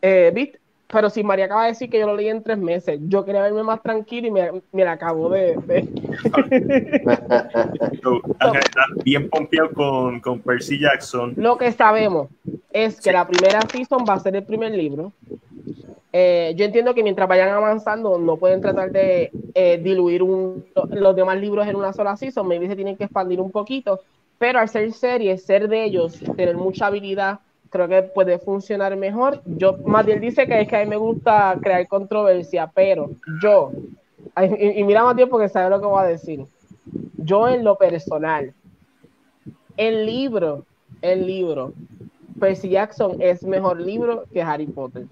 [0.00, 0.52] Eh,
[0.86, 3.42] Pero si María acaba de decir que yo lo leí en tres meses, yo quería
[3.42, 5.58] verme más tranquilo y me, me la acabo de.
[9.04, 11.34] bien pompeado con, con Percy Jackson.
[11.36, 12.28] Lo que sabemos
[12.72, 15.12] es que la primera season va a ser el primer libro.
[16.12, 21.38] Eh, yo entiendo que mientras vayan avanzando no pueden tratar de eh, diluir los demás
[21.38, 24.00] libros en una sola season, maybe se tienen que expandir un poquito,
[24.38, 29.42] pero al ser series, ser de ellos, tener mucha habilidad, creo que puede funcionar mejor.
[29.44, 33.10] Yo, Matiel dice que es que a mí me gusta crear controversia, pero
[33.42, 33.72] yo,
[34.40, 36.46] y, y mira Matiel porque sabe lo que voy a decir,
[37.18, 38.54] yo en lo personal,
[39.76, 40.64] el libro,
[41.02, 41.74] el libro,
[42.38, 45.04] Percy Jackson es mejor libro que Harry Potter.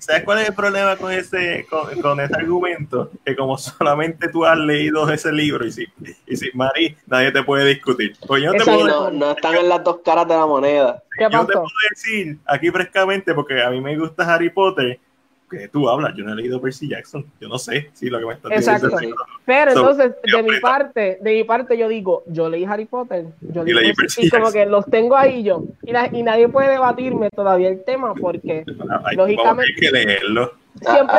[0.00, 3.10] ¿Sabes cuál es el problema con ese, con, ese argumento?
[3.24, 5.86] Que como solamente tú has leído ese libro y si,
[6.26, 8.16] y si Mari, nadie te puede discutir.
[8.26, 11.02] Pues yo no, no, están en las dos caras de la moneda.
[11.18, 15.00] yo te puedo decir aquí frescamente, porque a mí me gusta Harry Potter,
[15.48, 18.26] que tú hablas, yo no he leído Percy Jackson, yo no sé si lo que
[18.26, 18.96] me estás Exacto.
[19.44, 23.64] Pero entonces, de mi parte, de mi parte yo digo, yo leí Harry Potter, yo
[23.64, 26.70] leí y, leí Percy y como que los tengo ahí yo, y, y, nadie puede
[26.70, 28.64] debatirme todavía el tema porque
[29.16, 30.52] lógicamente hay que leerlo.
[30.80, 31.18] Siempre,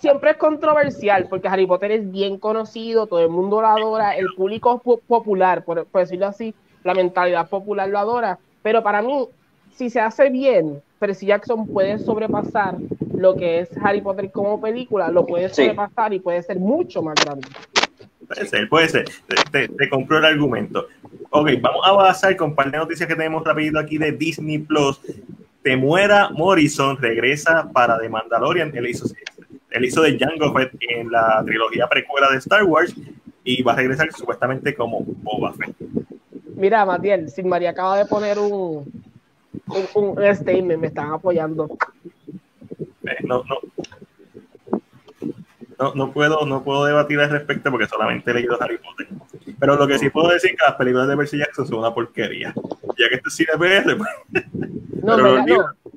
[0.00, 4.28] siempre es controversial porque Harry Potter es bien conocido, todo el mundo lo adora, el
[4.34, 9.28] público popular, por, por decirlo así, la mentalidad popular lo adora, pero para mí,
[9.74, 12.76] si se hace bien, Percy Jackson puede sobrepasar
[13.16, 17.14] lo que es Harry Potter como película, lo puede sobrepasar y puede ser mucho más
[17.24, 17.48] grande.
[18.26, 19.08] Puede ser, puede ser.
[19.50, 20.88] Te, te, compró el argumento.
[21.30, 24.58] Ok, vamos a avanzar con un par de noticias que tenemos rapidito aquí de Disney
[24.58, 25.00] Plus.
[25.62, 28.76] Temuera Morrison regresa para The Mandalorian.
[28.76, 29.06] Él hizo,
[29.70, 32.94] él hizo de Jango Fett en la trilogía precuela de Star Wars
[33.44, 35.74] y va a regresar supuestamente como Boba Fett.
[36.56, 38.90] Mira, Matiel, Sin María acaba de poner un,
[39.66, 41.76] un, un statement, me están apoyando.
[43.24, 43.58] No, no.
[45.78, 49.08] No, no, puedo, no puedo debatir al respecto porque solamente he leído Harry Potter.
[49.58, 51.92] Pero lo que sí puedo decir es que las películas de Percy Jackson son una
[51.92, 52.54] porquería.
[52.98, 54.44] Ya que este es cine PR, pues.
[55.02, 55.44] No, pero no.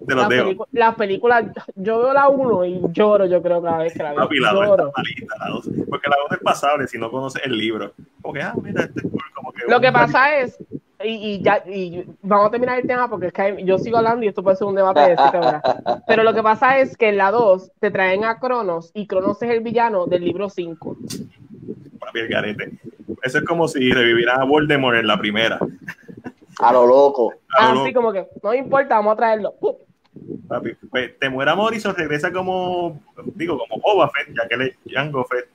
[0.08, 1.46] Te los las, las películas,
[1.76, 4.30] yo veo la 1 y lloro, yo creo, cada vez que la veo.
[4.40, 4.92] La, lloro.
[4.96, 7.94] la 2, porque la 2 es pasable si no conoces el libro.
[8.22, 9.64] Como que, ah, mira, este es como que.
[9.68, 10.58] Lo que pasa es
[11.04, 14.28] y, ya y vamos a terminar el tema porque es que yo sigo hablando y
[14.28, 15.62] esto puede ser un debate de siete horas.
[16.08, 19.42] Pero lo que pasa es que en la 2 te traen a Cronos y Cronos
[19.42, 20.98] es el villano del libro 5.
[23.24, 25.60] Eso es como si revivieran a Voldemort en la primera.
[26.60, 27.34] A lo loco.
[27.58, 29.54] Así como que, no importa, vamos a traerlo.
[30.48, 33.00] Papi, pues te muera Morrison, regresa como,
[33.36, 35.48] digo, como Boba Fett, ya que le Jango Fett.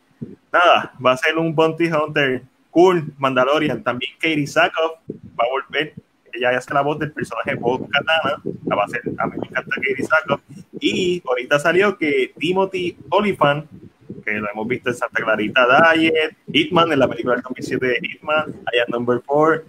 [0.52, 2.42] Nada, va a ser un Bounty Hunter
[2.74, 3.82] cool, Mandalorian.
[3.84, 5.94] También Katie Sackhoff va a volver.
[6.32, 8.42] Ella hace la voz del personaje Bob Katana.
[8.66, 10.40] La va a hacer, a mí me encanta Katie Sackhoff.
[10.80, 13.66] Y ahorita salió que Timothy Oliphant,
[14.24, 17.98] que lo hemos visto en Santa Clarita Diet, Hitman en la película del 2007 de
[18.02, 19.62] Hitman, I Number 4,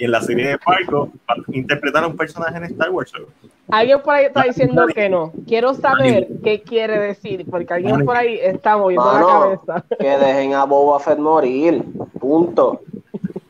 [0.00, 1.10] y en la serie de Fargo,
[1.52, 3.12] interpretar a un personaje en Star Wars.
[3.68, 5.30] Alguien por ahí está diciendo que no.
[5.46, 9.84] Quiero saber qué quiere decir, porque alguien por ahí está moviendo la cabeza.
[9.98, 11.84] Que dejen a Boba Fett morir.
[12.18, 12.80] Punto.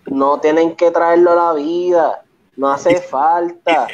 [0.06, 2.22] No tienen que traerlo a la vida.
[2.56, 3.86] No hace falta.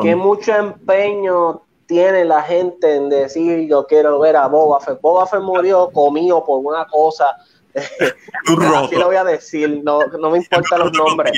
[0.00, 5.00] Que mucho empeño tiene la gente en decir yo quiero ver a Boba Fett.
[5.00, 7.26] Boba Fett murió comido por una cosa.
[7.74, 11.32] Así lo voy a decir, no, no me importan los nombres.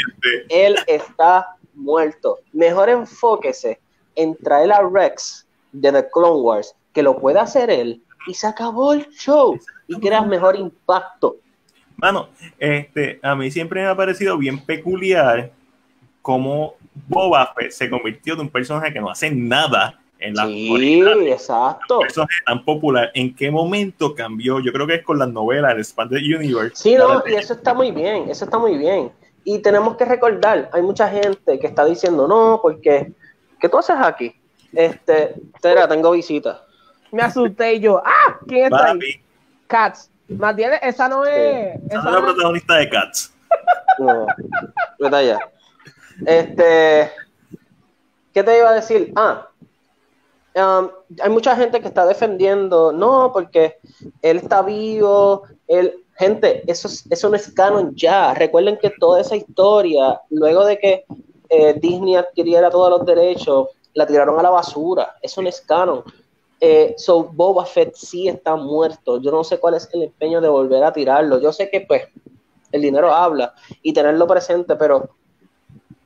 [0.48, 2.38] Él está muerto.
[2.52, 3.80] Mejor enfóquese
[4.14, 8.46] en traer a Rex de The Clone Wars, que lo pueda hacer él, y se
[8.46, 11.36] acabó el show y creas mejor impacto.
[11.96, 15.50] Mano, este, a mí siempre me ha parecido bien peculiar
[16.22, 16.74] cómo
[17.08, 21.98] Boba Fett se convirtió en un personaje que no hace nada en la sí, exacto.
[21.98, 23.11] Un personaje tan popular.
[23.15, 24.61] ¿En qué momento cambió?
[24.61, 26.77] Yo creo que es con las novelas, el Expanded Universe.
[26.77, 29.11] Sí, no, y eso está muy bien, eso está muy bien.
[29.44, 33.12] Y tenemos que recordar, hay mucha gente que está diciendo, no, porque
[33.61, 34.35] ¿qué tú haces aquí?
[34.73, 36.65] Este, espera, tengo visita.
[37.12, 38.39] Me asusté y yo, ¡ah!
[38.47, 39.23] ¿Quién está ahí?
[39.66, 40.11] Cats.
[40.28, 41.77] Matías, esa no es.
[41.89, 43.32] Esa no es la protagonista de Cats.
[43.98, 44.27] No,
[44.98, 45.39] vete allá.
[46.27, 47.11] Este,
[48.35, 49.11] ¿qué te iba a decir?
[49.16, 49.48] Ah,
[50.56, 53.78] um, hay mucha gente que está defendiendo, no, porque
[54.22, 58.34] él está vivo, él, gente, eso, eso no es canon ya.
[58.34, 61.04] Recuerden que toda esa historia, luego de que
[61.48, 65.16] eh, Disney adquiriera todos los derechos, la tiraron a la basura.
[65.22, 66.02] Eso no es canon.
[66.60, 69.20] Eh, so Boba Fett sí está muerto.
[69.20, 71.38] Yo no sé cuál es el empeño de volver a tirarlo.
[71.38, 72.04] Yo sé que pues
[72.72, 75.10] el dinero habla y tenerlo presente, pero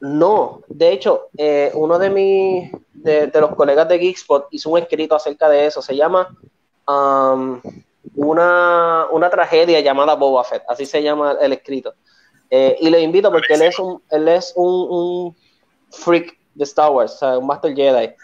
[0.00, 0.62] no.
[0.68, 5.48] De hecho, eh, uno de mis de, los colegas de Geekspot hizo un escrito acerca
[5.48, 5.82] de eso.
[5.82, 6.36] Se llama
[6.88, 7.60] um,
[8.14, 10.62] una, una tragedia llamada Boba Fett.
[10.68, 11.94] Así se llama el escrito.
[12.50, 15.36] Eh, y le invito porque él es un, él es un,
[15.90, 18.14] freak de Star Wars, sea, un Master Jedi.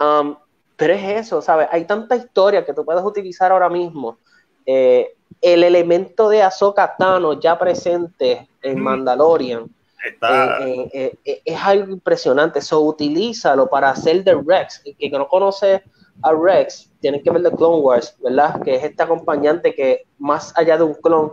[0.00, 0.36] Um,
[0.76, 1.68] pero es eso, ¿sabes?
[1.70, 4.18] Hay tanta historia que tú puedes utilizar ahora mismo.
[4.64, 9.68] Eh, el elemento de Ahsoka Tano ya presente en Mandalorian
[10.04, 12.58] eh, es algo impresionante.
[12.60, 14.82] Eso utilízalo para hacer de Rex.
[14.84, 15.82] El que no conoce
[16.22, 18.60] a Rex, tiene que ver de Clone Wars, ¿verdad?
[18.62, 21.32] Que es este acompañante que más allá de un clon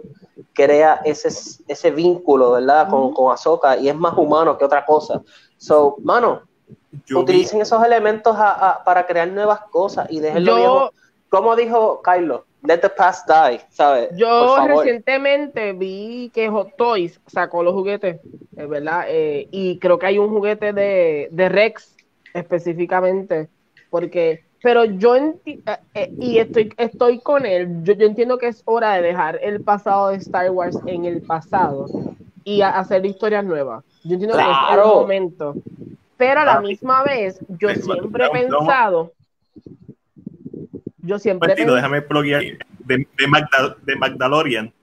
[0.54, 1.30] crea ese,
[1.68, 2.90] ese vínculo, ¿verdad?
[2.90, 5.22] Con, con Ahsoka y es más humano que otra cosa.
[5.58, 6.44] So, mano,
[7.16, 8.36] utilicen esos elementos
[8.86, 10.92] para crear nuevas cosas y déjenlo yo,
[11.30, 14.10] Como dijo Kylo, let the past die, ¿sabes?
[14.16, 18.20] Yo recientemente vi que Hot Toys sacó los juguetes,
[18.52, 19.06] ¿verdad?
[19.08, 21.96] Eh, y creo que hay un juguete de, de Rex
[22.34, 23.48] específicamente,
[23.90, 25.60] porque pero yo eh,
[25.94, 29.62] eh, y estoy, estoy con él, yo, yo, entiendo que es hora de dejar el
[29.62, 31.86] pasado de Star Wars en el pasado
[32.44, 33.84] y hacer historias nuevas.
[34.04, 35.56] Yo entiendo que es el momento.
[36.18, 39.12] Pero a la misma vez, yo siempre he pensado,
[41.06, 42.42] yo siempre déjame pluguear
[42.80, 44.74] de, de, Magda, de Magdalorian,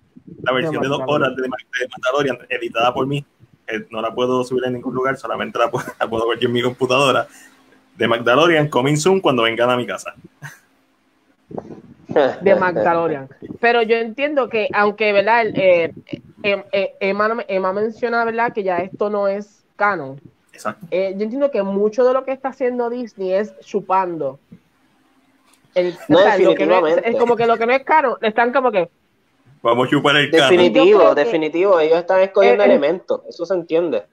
[0.43, 3.25] la versión de, dos horas de, de Magdalorian, editada por mí.
[3.91, 6.63] no la puedo subir en ningún lugar, solamente la puedo, la puedo ver en mi
[6.63, 7.27] computadora
[7.97, 10.15] de Magdalorian coming soon cuando vengan a mi casa.
[12.43, 13.29] De Magdalorian.
[13.61, 15.47] Pero yo entiendo que, aunque, ¿verdad?
[15.55, 15.93] Eh,
[16.43, 18.53] eh, eh, Emma, menciona, ¿verdad?
[18.53, 20.21] Que ya esto no es canon.
[20.53, 20.87] Exacto.
[20.91, 24.39] yo entiendo que mucho de lo que está haciendo Disney es chupando.
[25.75, 28.91] El, no, es, como que lo que no es canon, están como que.
[29.63, 30.51] Vamos a chupar el canon.
[30.51, 31.81] Definitivo, definitivo.
[31.81, 33.23] Ellos están escogiendo elementos.
[33.29, 34.05] Eso se entiende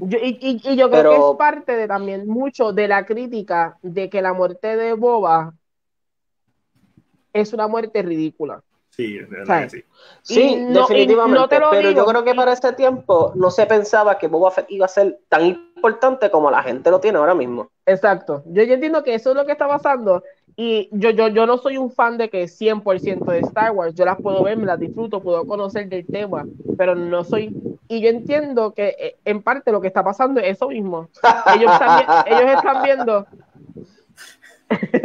[0.00, 4.32] y, yo creo que es parte de también mucho de la crítica de que la
[4.32, 5.54] muerte de Boba
[7.32, 8.62] es una muerte ridícula.
[8.90, 9.18] Sí,
[9.68, 9.84] sí.
[10.22, 11.48] sí definitivamente.
[11.50, 14.88] pero yo creo que para ese tiempo no se pensaba que Boba Fett iba a
[14.88, 17.70] ser tan importante como la gente lo tiene ahora mismo.
[17.84, 18.42] Exacto.
[18.46, 20.22] Yo, yo entiendo que eso es lo que está pasando
[20.58, 24.06] y yo, yo, yo no soy un fan de que 100% de Star Wars, yo
[24.06, 26.46] las puedo ver, me las disfruto, puedo conocer del tema,
[26.78, 27.54] pero no soy...
[27.88, 31.10] Y yo entiendo que eh, en parte lo que está pasando es eso mismo.
[31.54, 33.26] Ellos están, ellos están viendo...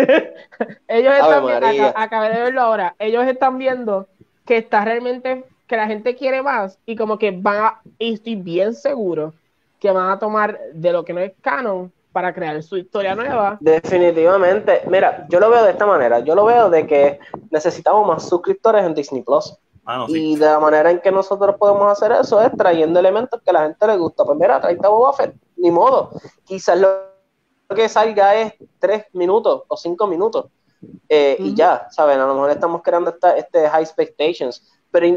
[0.88, 4.07] ellos están viendo, acabé de verlo ahora, ellos están viendo
[4.45, 8.36] que está realmente, que la gente quiere más y como que van a, y estoy
[8.36, 9.34] bien seguro
[9.80, 13.57] que van a tomar de lo que no es canon para crear su historia nueva.
[13.59, 14.83] Definitivamente.
[14.88, 16.19] Mira, yo lo veo de esta manera.
[16.19, 17.19] Yo lo veo de que
[17.49, 19.57] necesitamos más suscriptores en Disney Plus.
[19.85, 23.49] Ah, y de la manera en que nosotros podemos hacer eso es trayendo elementos que
[23.49, 24.23] a la gente le gusta.
[24.23, 25.35] Pues mira, trae a Boba Fett.
[25.57, 26.11] Ni modo.
[26.43, 26.89] Quizás lo
[27.75, 30.47] que salga es tres minutos o cinco minutos.
[31.07, 32.19] Eh, y ya, ¿saben?
[32.19, 34.67] A lo mejor estamos creando esta, este high expectations.
[34.91, 35.07] Pero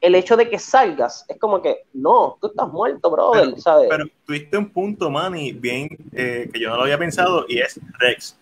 [0.00, 3.88] el hecho de que salgas es como que, no, tú estás muerto, brother, pero, ¿sabes?
[3.90, 7.80] Pero tuviste un punto, Manny, bien, eh, que yo no lo había pensado, y es
[7.98, 8.36] Rex.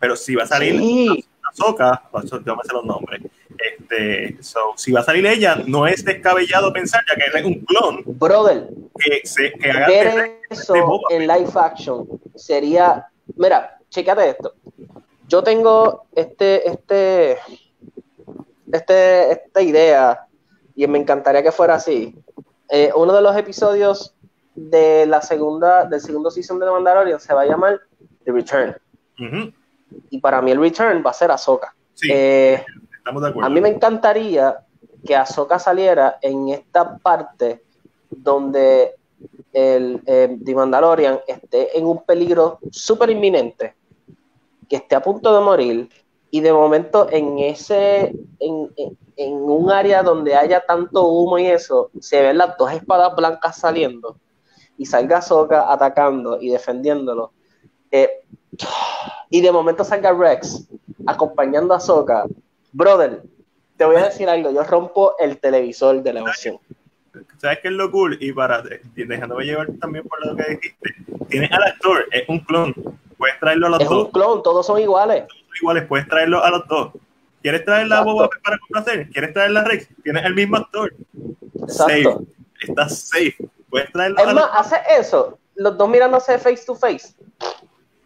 [0.00, 1.24] Pero si va a salir sí.
[1.50, 2.02] Azoka,
[2.44, 3.22] yo me sé los nombres,
[3.58, 7.60] este, so, si va a salir ella, no es descabellado pensar, ya que es un
[7.60, 8.02] clon.
[8.06, 8.68] Brother,
[8.98, 10.74] que, se, que haga ver eso
[11.10, 13.06] en live action sería,
[13.36, 14.54] mira, chécate esto.
[15.28, 17.38] Yo tengo este, este,
[18.72, 20.26] este, esta idea
[20.74, 22.14] y me encantaría que fuera así.
[22.68, 24.14] Eh, uno de los episodios
[24.54, 27.80] de la segunda, del segundo season de The Mandalorian se va a llamar
[28.24, 28.76] The Return.
[30.10, 31.74] Y para mí el Return va a ser Ahsoka.
[32.08, 32.64] Eh,
[32.96, 33.46] estamos de acuerdo.
[33.46, 34.64] A mí me encantaría
[35.04, 37.62] que Ahsoka saliera en esta parte
[38.10, 38.94] donde
[39.52, 43.74] el eh, The Mandalorian esté en un peligro súper inminente,
[44.68, 45.88] que esté a punto de morir,
[46.34, 48.70] y de momento en ese, en,
[49.16, 53.58] en un área donde haya tanto humo y eso, se ven las dos espadas blancas
[53.58, 54.16] saliendo
[54.78, 57.32] y salga Soka atacando y defendiéndolo.
[57.90, 58.08] Eh,
[59.28, 60.66] y de momento salga Rex
[61.06, 62.24] acompañando a Soka.
[62.72, 63.22] Brother,
[63.76, 66.58] te voy a decir algo, yo rompo el televisor de la emoción.
[67.36, 68.16] ¿Sabes qué es lo cool?
[68.22, 68.62] Y para
[68.94, 70.94] dejándome llevar también por lo que dijiste,
[71.28, 72.74] tienes al actor, es un clon,
[73.18, 73.86] puedes traerlo a los dos.
[73.86, 75.24] Es un clon, todos son iguales.
[75.60, 76.92] Iguales, puedes traerlo a los dos
[77.42, 79.10] ¿Quieres traer la Boba para complacer?
[79.10, 79.88] ¿Quieres traer la Rex?
[80.04, 80.94] Tienes el mismo actor.
[81.66, 82.16] Safe.
[82.60, 83.36] Estás safe.
[83.68, 84.18] Puedes traerlo.
[84.18, 85.38] Es más, hace eso.
[85.56, 87.14] Los dos mirándose face to face.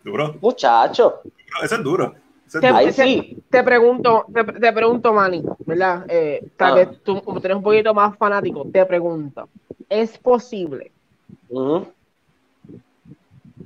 [0.03, 0.37] Duro.
[0.41, 1.21] Muchacho.
[1.63, 2.15] Eso es duro.
[2.51, 3.43] te, sí.
[3.51, 6.07] te, pregunto, te, pregunto, Manny, ¿verdad?
[6.09, 6.75] Eh, tal ah.
[6.77, 9.49] vez tú, como tienes un poquito más fanático, te pregunto,
[9.89, 10.93] ¿es posible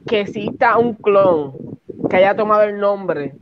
[0.06, 1.78] que exista un clon
[2.08, 3.34] que haya tomado el nombre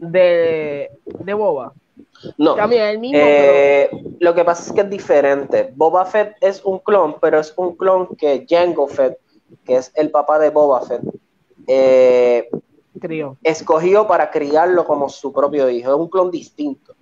[0.00, 1.72] de, de Boba.
[2.38, 2.56] No.
[2.72, 3.90] Eh,
[4.20, 5.72] lo que pasa es que es diferente.
[5.74, 9.18] Boba Fett es un clon, pero es un clon que Jango Fett,
[9.64, 11.02] que es el papá de Boba Fett,
[11.66, 12.48] eh,
[13.42, 15.90] escogió para criarlo como su propio hijo.
[15.90, 16.94] Es un clon distinto.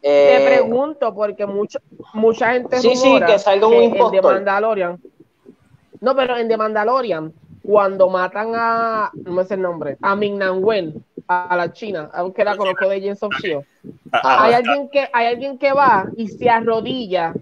[0.00, 1.78] Te eh, pregunto, porque mucho,
[2.14, 2.78] mucha gente.
[2.78, 5.00] Sí, sí, que salga un En The Mandalorian.
[6.00, 7.32] No, pero en The Mandalorian,
[7.66, 9.10] cuando matan a.
[9.14, 9.98] No me sé el nombre.
[10.00, 13.32] A Ming Wen a la China, aunque la conozco de James of
[14.12, 17.34] Hay alguien que hay alguien que va y se arrodilla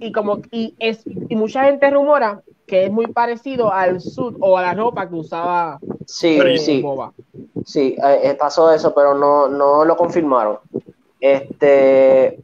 [0.00, 4.58] y como y es y mucha gente rumora que es muy parecido al sud o
[4.58, 6.82] a la ropa que usaba sí, eh, sí.
[6.82, 7.14] Boba.
[7.64, 10.58] Sí, eh, eh, pasó eso, pero no, no lo confirmaron.
[11.18, 12.38] Este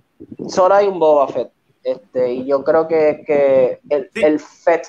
[0.49, 1.51] solo hay un Boba Fett.
[1.83, 4.87] Este, y yo creo que, que el, el Fett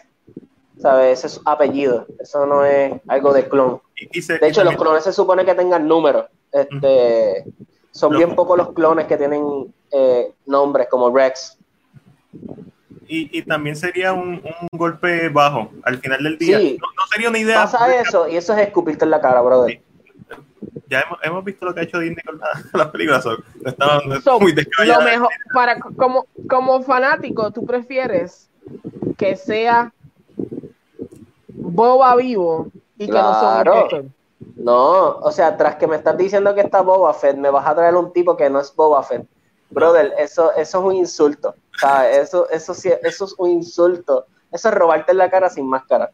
[0.80, 1.20] ¿sabes?
[1.20, 3.82] Ese es apellido, eso no es algo de clon.
[3.96, 6.26] de hecho, los clones se supone que tengan números.
[6.52, 7.44] Este,
[7.92, 11.58] son bien pocos los clones que tienen eh, nombres como Rex.
[13.08, 14.42] Y, también sería un,
[14.72, 16.58] golpe bajo al final del día.
[16.58, 17.62] No, sería una idea.
[17.62, 19.80] Pasa eso y eso es escupirte en la cara, brother.
[20.88, 22.40] Ya hemos, visto lo que ha hecho Disney con
[22.74, 23.26] las películas.
[24.40, 28.50] muy Lo mejor, para, como, como fanático, ¿tú prefieres
[29.18, 29.94] que sea
[31.72, 32.68] Boba vivo
[32.98, 34.14] y que no son
[34.56, 37.76] No, o sea, tras que me estás diciendo que está Boba Fett, me vas a
[37.76, 39.26] traer un tipo que no es Boba Fett.
[39.70, 41.56] Brother, eso, eso es un insulto.
[42.12, 44.26] Eso, eso, eso es un insulto.
[44.52, 46.12] Eso es robarte la cara sin máscara.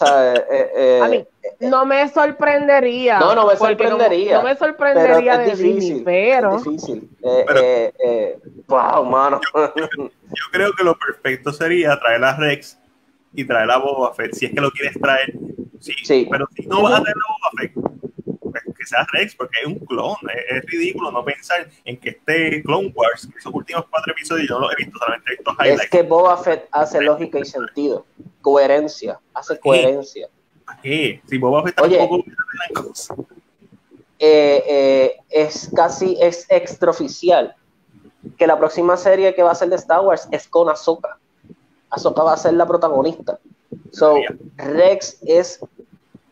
[0.00, 1.26] Eh, eh, a mí
[1.60, 3.18] no me sorprendería.
[3.18, 4.38] No, no me sorprendería.
[4.38, 6.56] No, me sorprendería de difícil, pero.
[6.56, 7.08] Es difícil.
[7.22, 9.40] Eh, wow, mano.
[9.54, 12.77] Yo, creo que lo perfecto sería traer a Rex
[13.32, 14.34] y traer a Boba Fett.
[14.34, 15.32] Si es que lo quieres traer,
[15.80, 16.26] sí.
[16.30, 17.88] Pero si no vas a traer a Boba Fett,
[18.78, 20.16] que sea Rex, porque es un clon.
[20.48, 24.54] Es, ridículo no pensar en que este Clone Wars, que esos últimos cuatro episodios yo
[24.54, 25.82] no lo he visto, solamente estos highlights.
[25.84, 28.06] Es que Boba Fett hace lógica y sentido.
[28.40, 30.28] Coherencia, hace coherencia.
[30.64, 31.20] ¿Para qué?
[31.26, 32.24] Si Boba Fett tampoco
[34.20, 37.54] eh, eh, es casi es extraoficial
[38.36, 41.18] que la próxima serie que va a ser de Star Wars es con Ahsoka.
[41.90, 43.38] Ahsoka va a ser la protagonista.
[43.92, 44.16] So,
[44.56, 45.60] Rex es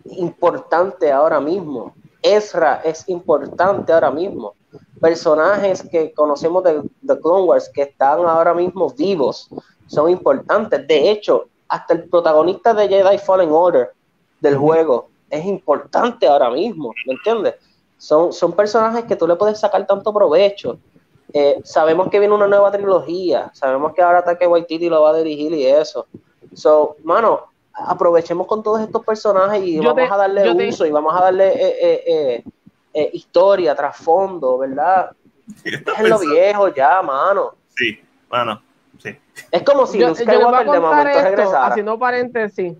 [0.04, 1.94] importante ahora mismo.
[2.22, 4.54] Ezra es importante ahora mismo.
[5.00, 9.48] Personajes que conocemos de, The Clone Wars que están ahora mismo vivos
[9.86, 10.86] son importantes.
[10.86, 13.92] De hecho, hasta el protagonista de Jedi Fallen Order
[14.40, 17.54] del juego es importante ahora mismo, ¿me entiendes?
[17.98, 20.78] Son, son personajes que tú le puedes sacar tanto provecho.
[21.32, 25.16] Eh, sabemos que viene una nueva trilogía, sabemos que ahora Taque Waititi lo va a
[25.18, 26.06] dirigir y eso.
[26.54, 31.24] So, mano, aprovechemos con todos estos personajes y vamos a darle uso y vamos a
[31.24, 32.44] darle eh, eh,
[32.94, 35.10] eh, historia, trasfondo, ¿verdad?
[35.62, 37.54] Es lo viejo ya, mano.
[37.74, 38.00] Sí,
[38.30, 38.62] mano,
[38.98, 39.10] sí.
[39.50, 41.66] Es como si Luke Skywalker de momento regresara.
[41.66, 42.74] Haciendo paréntesis.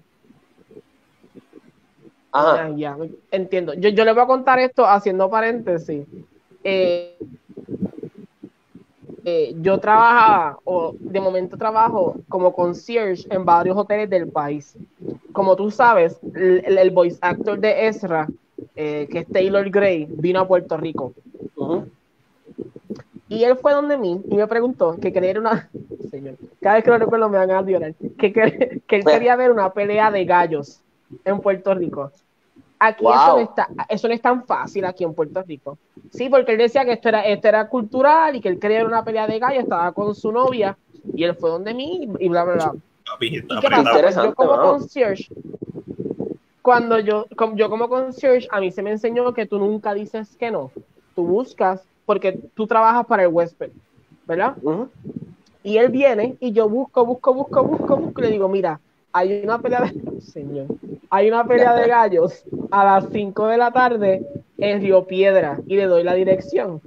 [2.32, 2.70] Ajá.
[2.74, 2.97] Ya,
[3.31, 3.74] entiendo.
[3.74, 6.06] Yo, yo le voy a contar esto haciendo paréntesis.
[6.64, 7.18] Eh,
[9.28, 14.77] eh, yo trabajaba, o de momento trabajo como concierge en varios hoteles del país.
[15.32, 18.28] Como tú sabes, el, voice actor de Ezra,
[18.77, 21.12] eh, que es Taylor Gray, vino a Puerto Rico.
[23.28, 25.69] Y él fue donde mí y me preguntó que quería una.
[26.12, 27.94] Señor, cada vez que lo recuerdo me van a llorar.
[28.16, 30.81] Que, que, que él quería ver una pelea de gallos
[31.24, 32.12] en Puerto Rico.
[32.78, 35.78] Aquí eso, no está, eso no es tan fácil aquí en Puerto Rico.
[36.11, 39.03] Sí, porque él decía que esto era, esto era cultural y que él quería una
[39.03, 40.77] pelea de gallo, estaba con su novia
[41.15, 42.73] y él fue donde mí y bla, bla, bla.
[43.20, 44.24] ¿Y qué pasa?
[44.24, 45.28] yo como concierge,
[46.61, 50.51] cuando yo, yo como concierge, a mí se me enseñó que tú nunca dices que
[50.51, 50.70] no.
[51.15, 53.70] Tú buscas, porque tú trabajas para el huésped,
[54.27, 54.57] ¿verdad?
[55.62, 58.81] Y él viene y yo busco, busco, busco, busco, busco y le digo, mira,
[59.16, 60.20] hay una pelea de...
[60.20, 60.66] Señor.
[61.09, 64.26] Hay una pelea de gallos a las 5 de la tarde
[64.59, 66.82] en Río Piedra y le doy la dirección.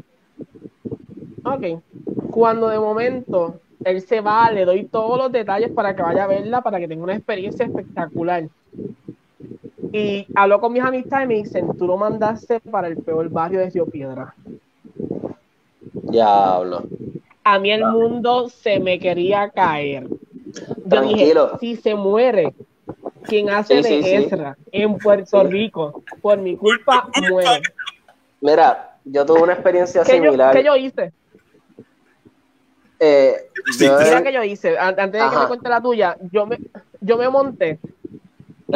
[1.43, 1.81] Ok.
[2.29, 6.27] Cuando de momento él se va, le doy todos los detalles para que vaya a
[6.27, 8.47] verla, para que tenga una experiencia espectacular.
[9.91, 13.59] Y hablo con mis amistades y me dicen, tú lo mandaste para el peor barrio
[13.59, 14.35] de Río Piedra.
[16.03, 16.83] Diablo.
[17.43, 20.07] A mí el mundo se me quería caer.
[20.85, 22.53] Yo dije, si se muere
[23.23, 27.61] quien hace de Ezra en Puerto Rico, por mi culpa, muere.
[28.41, 30.55] Mira, yo tuve una experiencia similar.
[30.55, 31.13] ¿Qué yo hice?
[32.99, 33.49] Eh,
[33.79, 36.59] Mira que yo hice, antes de que me cuente la tuya, yo me,
[36.99, 37.79] yo me monté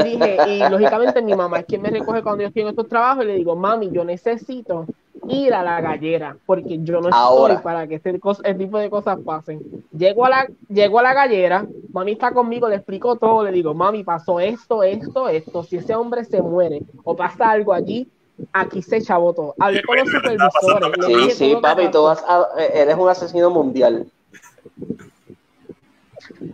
[0.02, 3.24] dije, y lógicamente mi mamá es quien me recoge cuando yo estoy en estos trabajos
[3.24, 4.86] y le digo, mami, yo necesito
[5.28, 9.20] ir a la gallera porque yo no estoy para que este, este, tipo de cosas
[9.26, 9.61] pasen.
[9.95, 13.74] Llego a, la, llego a la gallera, mami está conmigo, le explico todo, le digo,
[13.74, 18.10] mami, pasó esto, esto, esto, si ese hombre se muere o pasa algo allí,
[18.52, 19.56] aquí se echabó todo.
[19.60, 21.06] Hablé con los supervisores.
[21.06, 22.24] Sí, sí, papi, tú vas
[22.57, 24.07] eres un asesino mundial.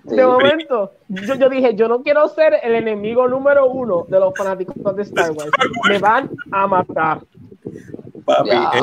[0.03, 4.34] De momento, yo, yo, dije, yo no quiero ser el enemigo número uno de los
[4.36, 5.52] fanáticos de Star Wars.
[5.88, 7.22] Me van a matar.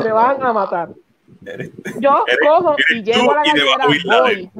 [0.03, 0.89] me van a matar.
[1.99, 4.51] yo cojo y llego a la gallera, voy.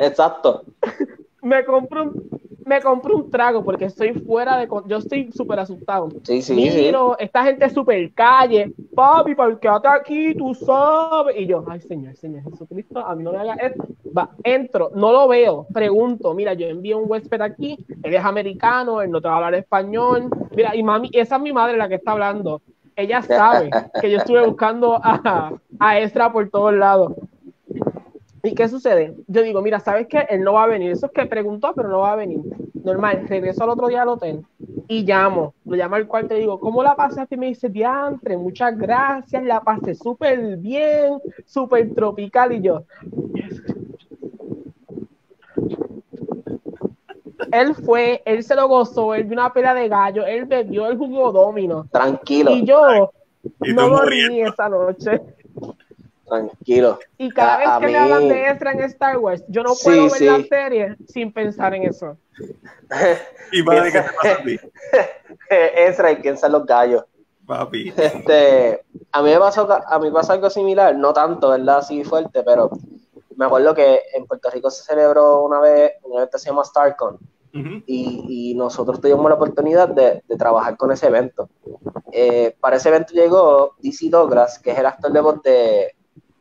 [0.00, 0.64] Exacto.
[1.42, 2.30] Me compro un
[2.68, 4.68] me compro un trago porque estoy fuera de.
[4.86, 6.08] Yo estoy súper asustado.
[6.22, 8.72] Sí, sí, Miro, esta gente súper calle.
[8.94, 10.34] Papi, ¿por qué estás aquí?
[10.34, 11.36] Tú sabes.
[11.36, 13.88] Y yo, ay, Señor, Señor Jesucristo, a mí no me haga esto.
[14.16, 15.66] Va, entro, no lo veo.
[15.72, 17.78] Pregunto, mira, yo envío un huésped aquí.
[18.02, 20.28] Él es americano, él no te va a hablar español.
[20.54, 22.60] Mira, y mami, esa es mi madre la que está hablando.
[22.94, 23.70] Ella sabe
[24.00, 27.14] que yo estuve buscando a, a Estra por todos lados.
[28.42, 29.14] ¿Y qué sucede?
[29.26, 30.26] Yo digo, mira, ¿sabes qué?
[30.28, 30.92] Él no va a venir.
[30.92, 32.40] Eso es que preguntó, pero no va a venir.
[32.84, 34.44] Normal, regreso al otro día al hotel
[34.88, 35.54] y llamo.
[35.64, 37.34] Lo llamo al cuarto y digo, ¿cómo la pasaste?
[37.34, 42.52] Y me dice, diantre, muchas gracias, la pasé súper bien, súper tropical.
[42.52, 42.84] Y yo,
[47.52, 50.96] él fue, él se lo gozó, él vio una pelea de gallo, él bebió, el
[50.96, 51.86] jugó domino.
[51.90, 52.52] Tranquilo.
[52.52, 53.12] Y yo
[53.60, 55.20] no dormí esa noche.
[56.28, 56.98] Tranquilo.
[57.16, 60.22] Y cada vez que me hablan de Ezra en Star Wars, yo no puedo ver
[60.22, 62.16] la serie sin pensar en eso.
[63.52, 64.60] ¿Y para qué te pasa a ti?
[65.50, 67.04] Ezra y quién son los gallos.
[67.46, 67.92] Papi.
[67.96, 71.78] Este, a mí me pasó, a mí pasó algo similar, no tanto, ¿verdad?
[71.78, 72.70] Así fuerte, pero
[73.36, 76.64] me acuerdo que en Puerto Rico se celebró una vez un evento que se llama
[76.64, 77.18] StarCon
[77.86, 81.48] y, y, nosotros tuvimos la oportunidad de, de trabajar con ese evento.
[82.12, 85.94] Eh, para ese evento llegó DC Douglas, que es el actor de voz de,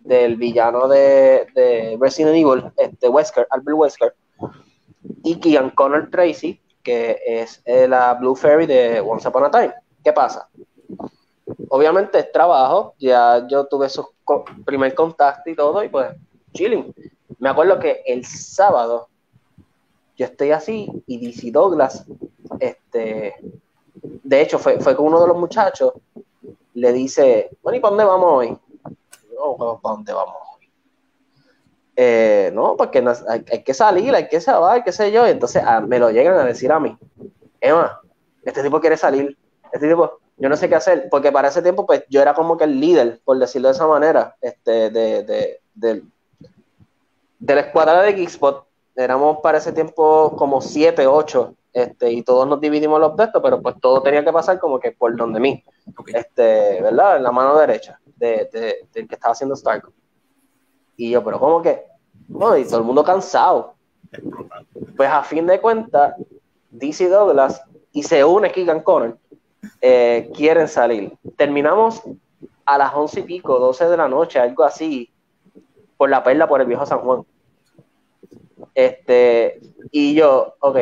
[0.07, 4.15] del villano de, de Resident Evil, este Wesker, Albert Wesker,
[5.23, 9.73] y Kian Connor Tracy, que es la Blue Fairy de Once Upon a Time.
[10.03, 10.47] ¿Qué pasa?
[11.69, 14.07] Obviamente es trabajo, ya yo tuve su
[14.65, 16.11] primer contacto y todo, y pues
[16.53, 16.93] chilling.
[17.39, 19.09] Me acuerdo que el sábado
[20.15, 22.05] yo estoy así y DC Douglas,
[22.59, 23.35] este,
[24.01, 25.93] de hecho fue, fue con uno de los muchachos,
[26.73, 28.57] le dice, bueno, ¿y para dónde vamos hoy?
[29.37, 30.47] No, ¿para dónde vamos?
[31.99, 35.25] Eh, no, porque hay, que salir, hay que saber, qué sé yo.
[35.25, 36.95] Entonces ah, me lo llegan a decir a mí,
[37.59, 37.99] Emma,
[38.43, 39.35] este tipo quiere salir,
[39.71, 42.55] este tipo, yo no sé qué hacer, porque para ese tiempo, pues yo era como
[42.55, 46.03] que el líder, por decirlo de esa manera, este, de, de, de,
[47.39, 52.47] de la escuadra de Geekspot, éramos para ese tiempo como siete, ocho, este, y todos
[52.47, 55.63] nos dividimos los textos, pero pues todo tenía que pasar como que por donde mí,
[56.13, 57.17] este, ¿verdad?
[57.17, 59.91] En la mano derecha de, de, del que estaba haciendo Stark.
[60.95, 61.85] Y yo, pero ¿cómo que?
[62.27, 63.75] Bueno, y todo el mundo cansado.
[64.95, 66.15] Pues a fin de cuentas,
[66.71, 67.61] DC Douglas
[67.91, 69.17] y se une Keegan Connor,
[69.81, 71.13] eh, quieren salir.
[71.35, 72.01] Terminamos
[72.65, 75.11] a las once y pico, doce de la noche, algo así,
[75.95, 77.23] por la perla, por el viejo San Juan.
[78.75, 79.59] Este,
[79.91, 80.77] y yo, ok,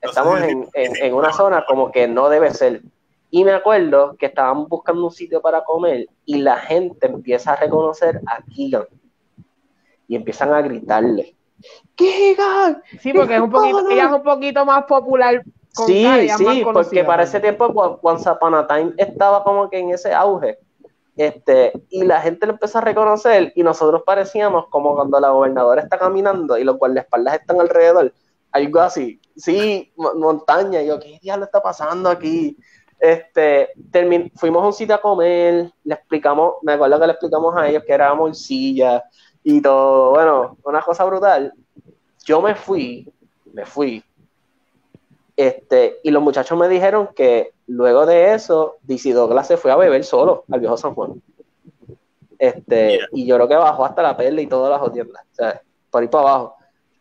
[0.00, 2.82] estamos en, en, una zona como que no debe ser.
[3.30, 7.56] Y me acuerdo que estábamos buscando un sitio para comer y la gente empieza a
[7.56, 8.86] reconocer a Keegan.
[10.06, 11.36] Y empiezan a gritarle.
[11.94, 12.82] ¡Keegan!
[13.00, 15.42] Sí, porque es un poquito, ella es un poquito más popular.
[15.86, 17.66] sí, sí, porque para ese tiempo
[18.02, 20.58] Once Upon a Time estaba como que en ese auge.
[21.18, 25.82] Este, y la gente lo empezó a reconocer y nosotros parecíamos como cuando la gobernadora
[25.82, 28.14] está caminando y los guardaespaldas están alrededor,
[28.52, 32.56] algo así, sí, montaña, y yo, ¿qué diablo está pasando aquí?
[32.98, 33.70] Este,
[34.34, 37.84] fuimos a un sitio a comer, le explicamos, me acuerdo que le explicamos a ellos
[37.86, 39.04] que era morcilla
[39.42, 41.52] y todo, bueno, una cosa brutal.
[42.24, 43.08] Yo me fui,
[43.52, 44.02] me fui,
[45.38, 50.02] este, y los muchachos me dijeron que luego de eso, Douglas se fue a beber
[50.02, 51.22] solo al viejo San Juan.
[52.40, 55.62] Este, y yo creo que bajó hasta la perla y todas las tiendas, o sea,
[55.92, 56.57] por ahí para abajo.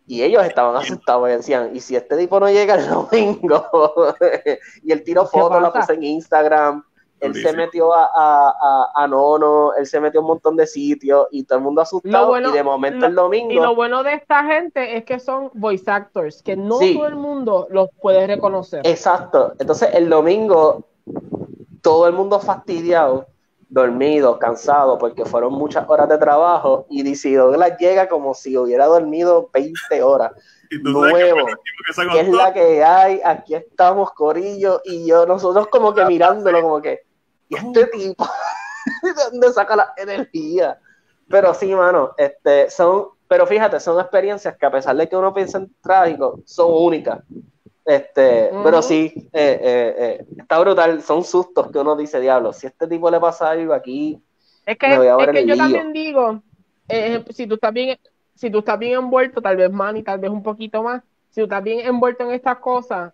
[0.07, 3.65] Y ellos estaban asustados y decían, ¿y si este tipo no llega el domingo?
[4.84, 6.84] y él tiró fotos, la puse en Instagram,
[7.19, 11.27] él se metió a, a, a, Nono, él se metió a un montón de sitios
[11.31, 12.39] y todo el mundo asustado.
[12.39, 13.51] Y de momento el domingo...
[13.51, 17.15] Y lo bueno de esta gente es que son voice actors, que no todo el
[17.15, 18.81] mundo los puede reconocer.
[18.85, 20.85] Exacto, entonces el domingo
[21.81, 23.27] todo el mundo fastidiado,
[23.69, 28.85] dormido, cansado, porque fueron muchas horas de trabajo y DC Douglas llega como si hubiera
[28.85, 30.31] dormido 20 horas.
[30.84, 31.48] Nuevo,
[32.11, 36.81] que es la que hay, aquí estamos Corillo y yo, nosotros como que mirándolo como
[36.81, 37.07] que
[37.49, 38.26] y este tipo,
[39.03, 40.80] ¿de dónde saca la energía?
[41.30, 45.34] Pero sí, mano, este, son, pero fíjate, son experiencias que a pesar de que uno
[45.34, 47.19] piensa en trágico, son únicas.
[47.88, 52.68] Este, pero sí, eh, eh, eh, está brutal, son sustos que uno dice, diablo, si
[52.68, 54.22] este tipo le pasa algo aquí,
[54.65, 56.41] es que, es que yo también digo,
[57.30, 57.97] si tú estás bien,
[58.35, 61.39] si tú estás bien envuelto, tal vez más y tal vez un poquito más, si
[61.39, 63.14] tú estás bien envuelto en estas cosas,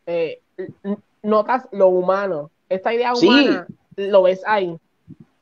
[1.21, 4.75] notas lo humano, esta idea humana lo ves ahí.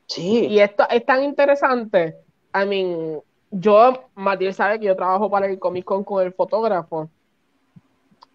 [0.07, 0.47] Sí.
[0.47, 2.17] Y esto es tan interesante.
[2.53, 7.09] I mean, yo, Matías sabe que yo trabajo para el Comic Con con el fotógrafo.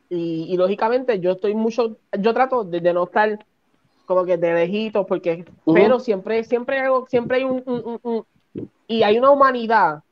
[0.09, 3.45] Y, lógicamente yo estoy mucho, yo trato de, no estar
[4.07, 8.24] como que de lejitos, porque, pero siempre, siempre hay algo, siempre hay un,
[8.87, 10.03] y hay una humanidad.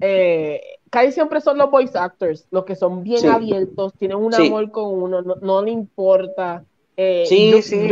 [0.00, 0.60] Eh,
[0.90, 4.86] casi siempre son los voice actors, los que son bien abiertos, tienen un amor con
[4.86, 6.64] uno, no, le importa.
[6.96, 7.88] Eh, sí, yo, sí.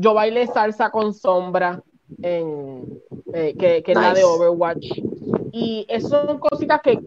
[0.00, 1.82] Yo, bailé salsa con sombra
[2.22, 3.00] en,
[3.32, 4.86] eh, que, que es la de Overwatch.
[5.52, 7.00] Y eso son cositas que,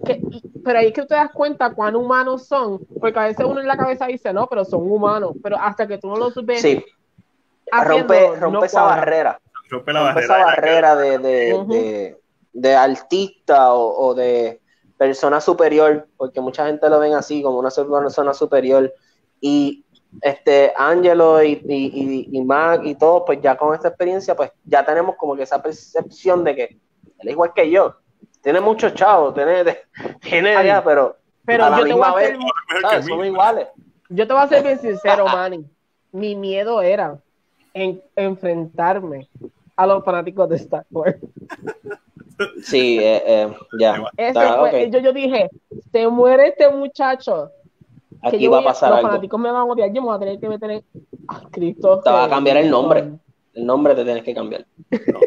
[0.64, 3.62] pero ahí es que tú te das cuenta cuán humanos son, porque a veces uno
[3.62, 6.62] en la cabeza dice, no, pero son humanos, pero hasta que tú no los ves.
[6.62, 6.84] Sí.
[7.72, 9.40] rompe, rompe esa barrera.
[9.70, 12.18] Rompe, la barrera, esa barrera de,
[12.54, 14.60] de, artista o, de
[14.98, 18.94] persona superior, porque mucha gente lo ven así, como una persona superior.
[19.40, 19.86] Y
[20.22, 24.86] este Angelo y, y, y, Mac y todo, pues ya con esta experiencia, pues ya
[24.86, 27.96] tenemos como que esa percepción de que él es igual que yo
[28.44, 29.64] tiene muchos chavos, tiene,
[30.22, 33.68] tiene pero, pero yo te voy a ser, Son iguales.
[34.10, 35.66] Yo te voy a ser bien sincero, Manny.
[36.12, 37.18] Mi miedo era
[37.74, 39.28] en, enfrentarme
[39.76, 41.18] a los fanáticos de Star Wars.
[42.64, 43.98] Sí, eh, eh, ya.
[44.90, 45.50] yo, yo dije,
[45.92, 47.50] se muere este muchacho.
[48.24, 49.08] Aquí va a pasar los algo.
[49.08, 50.84] Los fanáticos me van a odiar, yo me voy a tener que meter en...
[51.52, 52.02] Cristo.
[52.04, 53.12] Te va a cambiar el nombre.
[53.54, 54.66] El nombre te tienes que cambiar.
[54.90, 55.20] No,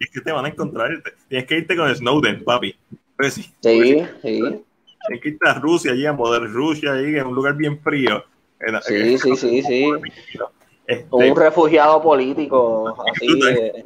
[0.00, 0.90] es que te van a encontrar.
[1.28, 2.74] Tienes que irte con Snowden, papi.
[3.16, 4.06] Pues sí, sí.
[4.22, 8.24] Tienes que irte a Rusia, allí a Modern Rusia, ahí en un lugar bien frío.
[8.82, 9.90] Sí, sí, sí, sí.
[10.86, 13.26] Este, un refugiado político, así.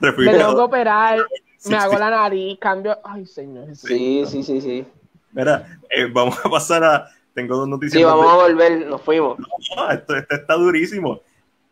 [0.00, 1.18] Me tengo que operar,
[1.66, 2.96] me hago la nariz, cambio.
[3.02, 3.74] Ay, señor.
[3.74, 4.86] Sí, sí, sí, sí.
[5.32, 7.08] Mira, eh, vamos a pasar a.
[7.34, 7.98] Tengo dos noticias.
[7.98, 9.38] Sí, vamos a volver, nos fuimos.
[9.92, 11.22] esto, esto está durísimo.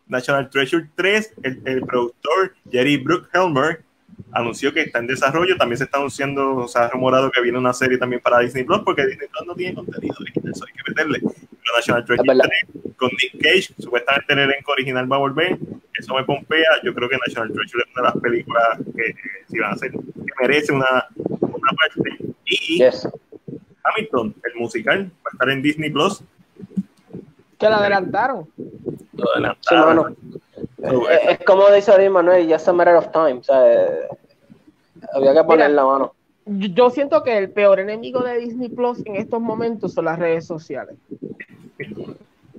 [0.09, 3.83] National Treasure 3, el, productor Jerry Bruckheimer
[4.31, 5.55] anunció que está en desarrollo.
[5.55, 8.79] También se está anunciando, se ha rumorado que viene una serie también para Disney Plus,
[8.79, 11.19] porque Disney Plus no tiene contenido eso hay que meterle.
[11.19, 12.39] Pero National Treasure
[12.73, 15.59] 3 con Nick Cage, supuestamente el elenco original va a volver.
[15.97, 16.81] Eso me pompea.
[16.83, 19.15] Yo creo que National Treasure es una de las películas que,
[19.47, 21.07] si van a ser, que merece una,
[21.39, 22.17] una parte.
[22.45, 22.81] Y
[23.89, 26.21] Hamilton, el musical, va a estar en Disney Plus.
[27.57, 28.47] Que lo adelantaron.
[30.83, 33.33] Eh, es, como dice ahorita Manuel, ya es a matter of time.
[33.33, 34.07] O sea, eh,
[35.13, 36.13] había que poner la mano.
[36.45, 40.47] Yo siento que el peor enemigo de Disney Plus en estos momentos son las redes
[40.47, 40.95] sociales.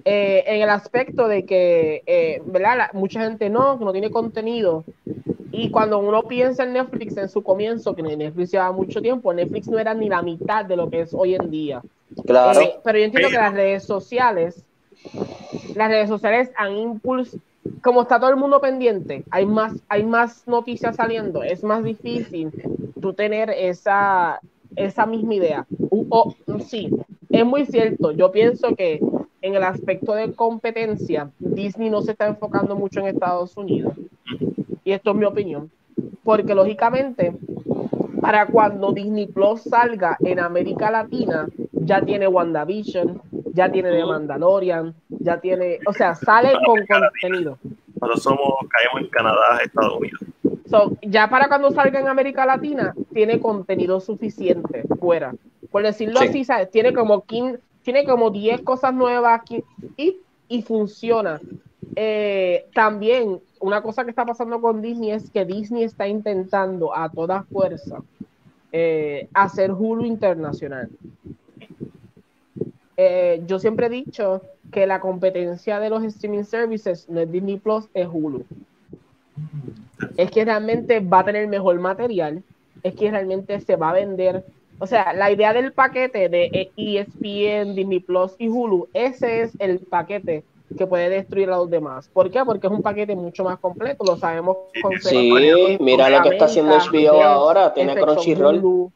[0.05, 2.91] Eh, en el aspecto de que, ¿verdad?
[2.93, 4.85] mucha gente no, que no tiene contenido.
[5.53, 9.69] Y cuando uno piensa en Netflix en su comienzo, que Netflix lleva mucho tiempo, Netflix
[9.69, 11.83] no era ni la mitad de lo que es hoy en día.
[12.27, 12.61] Claro.
[12.83, 14.65] pero yo entiendo que las redes sociales
[15.75, 17.43] las redes sociales han impulsado,
[17.83, 22.51] como está todo el mundo pendiente, hay más, hay más noticias saliendo, es más difícil
[23.01, 24.41] tú tener esa,
[24.77, 25.67] esa misma idea.
[26.67, 26.91] sí,
[27.29, 28.13] es muy cierto.
[28.13, 29.01] Yo pienso que
[29.43, 33.95] en el aspecto de competencia, Disney no se está enfocando mucho en Estados Unidos.
[34.91, 35.71] Y esto es mi opinión.
[36.25, 37.33] Porque lógicamente,
[38.21, 43.23] para cuando Disney Plus salga en América Latina, ya tiene WandaVision,
[43.55, 47.57] ya tiene The Mandalorian, ya tiene, o sea, sale con contenido.
[48.01, 50.21] Cuando somos, caemos en Canadá, Estados Unidos.
[51.03, 55.33] ya para cuando salga en América Latina, tiene contenido suficiente fuera.
[55.71, 56.69] Por decirlo así, ¿sabes?
[56.73, 59.63] Tiene como 15, tiene como 10 cosas nuevas aquí
[59.97, 60.19] y,
[60.49, 61.41] y funciona.
[61.97, 67.09] Eh, también una cosa que está pasando con Disney es que Disney está intentando a
[67.09, 68.03] toda fuerza
[68.73, 70.89] eh, hacer Hulu internacional.
[72.97, 77.59] Eh, yo siempre he dicho que la competencia de los streaming services no es Disney
[77.59, 78.45] Plus, es Hulu.
[80.17, 82.43] Es que realmente va a tener mejor material,
[82.83, 84.45] es que realmente se va a vender.
[84.79, 89.81] O sea, la idea del paquete de ESPN, Disney Plus y Hulu, ese es el
[89.81, 90.45] paquete
[90.77, 92.09] que puede destruir a los demás.
[92.13, 92.45] ¿Por qué?
[92.45, 94.57] Porque es un paquete mucho más completo, lo sabemos.
[94.81, 98.91] Con sí, mira lo que está haciendo HBO ahora, tiene Crunchyroll.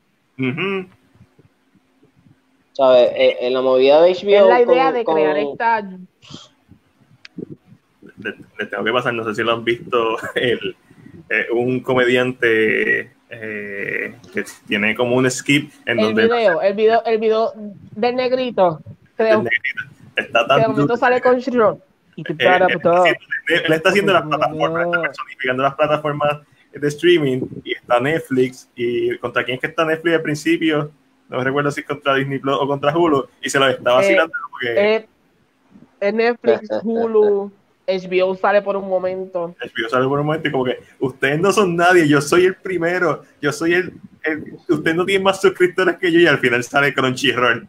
[2.72, 3.10] ¿Sabes?
[3.14, 4.30] Eh, en la movida de HBO.
[4.30, 5.80] Es la idea de crear esta.
[8.58, 10.76] Les tengo que pasar, no sé si lo han visto, el,
[11.28, 16.24] eh, un comediante eh, que tiene como un skip en el donde.
[16.24, 18.80] Video, el video, el video del negrito,
[19.16, 19.42] creo.
[19.42, 19.93] Del negrito.
[20.16, 20.60] Está tan.
[20.60, 21.80] De momento sale con Shiro.
[22.16, 23.16] Y eh,
[23.48, 26.40] él, está haciendo las plataformas, está personificando las plataformas
[26.72, 28.68] de streaming y está Netflix.
[28.76, 30.92] ¿Y contra quién es que está Netflix al principio?
[31.28, 33.98] no me recuerdo si es contra Disney Plus o contra Hulu, y se lo estaba
[33.98, 35.06] eh, vacilando porque...
[36.00, 37.50] Eh, Netflix, Hulu,
[37.86, 39.54] HBO sale por un momento.
[39.60, 42.56] HBO sale por un momento y como que ustedes no son nadie, yo soy el
[42.56, 46.62] primero, yo soy el, el usted no tiene más suscriptores que yo y al final
[46.62, 47.68] sale Crunchyroll.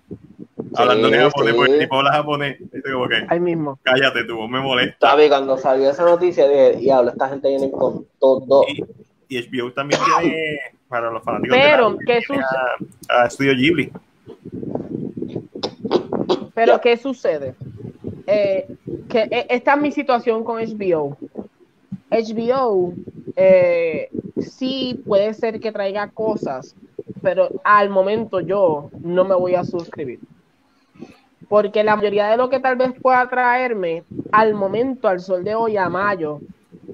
[0.78, 1.58] Hablando de japonés, sí.
[1.58, 2.58] porque tipo habla japonés.
[2.92, 3.80] Como que, Ahí mismo.
[3.84, 5.10] Cállate tú, me molesta.
[5.10, 8.66] Sabe, cuando salió esa noticia, dije, diablo, esta gente viene con todo.
[8.68, 8.84] Y,
[9.30, 12.44] y HBO también tiene, para los fanáticos Pero, de la, ¿qué tiene
[13.10, 13.92] a, a Studio Ghibli.
[16.54, 16.82] Pero, Ya.
[16.82, 17.56] ¿qué sucede?
[18.28, 18.68] Eh,
[19.10, 21.18] que eh, esta es mi situación con HBO.
[22.10, 22.94] HBO
[23.36, 26.76] eh, sí puede ser que traiga cosas,
[27.22, 30.20] pero al momento yo no me voy a suscribir.
[31.50, 35.56] Porque la mayoría de lo que tal vez pueda traerme al momento, al sol de
[35.56, 36.42] hoy, a mayo,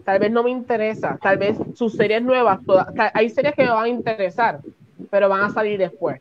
[0.03, 1.17] tal vez no me interesa.
[1.21, 2.59] Tal vez sus series nuevas,
[3.13, 4.59] hay series que me van a interesar,
[5.09, 6.19] pero van a salir después.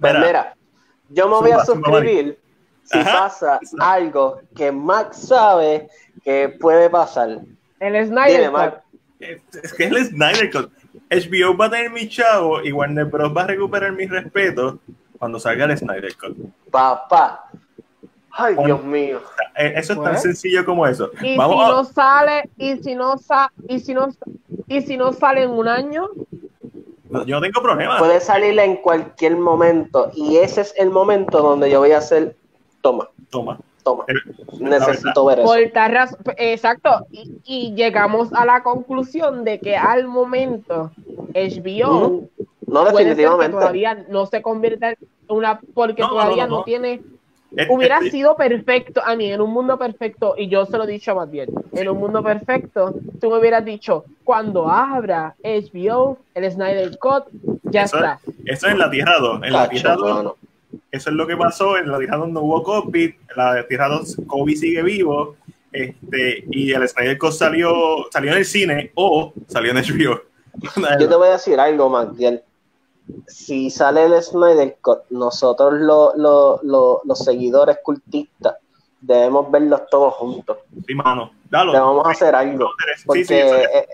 [0.00, 0.54] Pues Mira.
[1.08, 2.38] yo me voy a suscribir
[2.84, 3.12] si Ajá.
[3.12, 5.88] pasa algo que Max sabe
[6.22, 7.40] que puede pasar.
[7.80, 8.52] El Snyder Dime, Cut.
[8.52, 8.76] Max.
[9.20, 10.70] Es es que es el Snyder Cut.
[11.10, 13.34] HBO va a tener mi chavo y Warner Bros.
[13.34, 14.78] va a recuperar mi respeto
[15.18, 16.36] cuando salga el Snyder Cut.
[16.70, 17.50] Papá.
[18.36, 19.20] Ay, Dios mío.
[19.56, 20.22] Eh, Eso es tan Pues.
[20.22, 21.10] sencillo como eso.
[21.22, 24.08] Y Vamos si a- no sale, y si no sa y si no
[24.66, 26.08] y si no sale en un año,
[27.10, 27.98] no, yo no tengo problema.
[27.98, 30.10] Puede salir en cualquier momento.
[30.14, 32.34] Y ese es el momento donde yo voy a hacer.
[32.82, 33.58] Toma, Toma.
[33.84, 34.04] toma.
[34.08, 34.14] Eh,
[34.58, 35.46] Necesito ver eso.
[35.48, 40.90] por tal razón, exacto, y, y llegamos a la conclusión de que al momento
[41.34, 42.28] HBO Ujú.
[42.82, 43.56] No, puede ser que definitivamente.
[43.56, 44.96] todavía no se convierta en
[45.28, 46.64] una, porque No, todavía no, no, no.
[46.64, 47.02] tiene,
[47.56, 50.84] Eh, hubiera eh, sido perfecto, a mí, en un mundo perfecto, y yo se lo
[50.84, 56.18] he dicho a Matiel, en un mundo perfecto, tú me hubieras dicho, cuando abra HBO,
[56.34, 57.24] el Snyder Cut,
[57.62, 58.18] ya eso, está.
[58.44, 59.42] eso es en la Tierra 2.
[59.44, 60.36] En la Tierra 2, mano.
[60.90, 61.76] eso es lo que pasó.
[61.78, 63.08] En la Tierra 2 no hubo COVID.
[63.08, 65.36] En la Tierra 2, Kobe sigue vivo.
[65.72, 67.72] Este, y el Snyder Cut salió,
[68.12, 70.20] salió en el cine o salió en HBO.
[71.00, 72.42] Yo te voy a decir algo, Magdiel.
[73.26, 78.54] Si sale el Snyder Cut, nosotros lo- lo- lo- los seguidores cultistas
[79.00, 80.58] debemos verlos todos juntos.
[80.86, 81.32] Sí, mano.
[81.50, 81.72] Dalo.
[81.72, 82.70] Debemos hacer algo.
[83.04, 83.86] Porque Sí, sí, eso, eh, eh,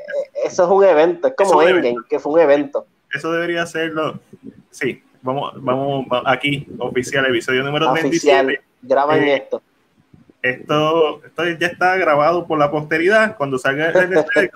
[0.44, 2.86] eso es un evento, es como Endgame, que fue un evento.
[3.12, 4.20] eso debería serlo.
[4.70, 8.64] Sí, vamos, vamos va- aquí, oficial, episodio número Oficial, 27.
[8.82, 9.62] graban Eh, esto.
[10.42, 13.36] Esto, esto ya está grabado por la posteridad.
[13.36, 14.48] Cuando salga el no se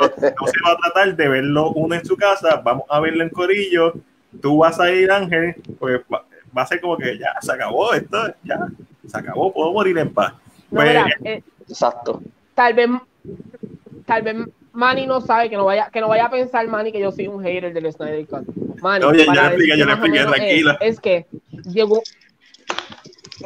[0.64, 3.93] va a tratar de verlo uno en su casa, vamos a verlo en Corillo.
[4.40, 6.24] Tú vas a ir, Ángel, pues va,
[6.56, 8.59] va a ser como que ya se acabó esto, ya
[9.06, 10.32] se acabó, puedo morir en paz.
[10.70, 12.20] No, Pues, mira, eh, Exacto.
[12.55, 12.89] tal vez
[14.06, 14.36] tal vez
[14.73, 17.28] Manny no sabe que no vaya que no vaya a pensar Manny que yo soy
[17.28, 18.44] un hater del Snyder Cut.
[18.82, 20.78] Manny, Oye, yo para le expliqué, yo le expliqué, menos tranquila.
[20.81, 21.27] Es, es que
[21.73, 22.02] llegó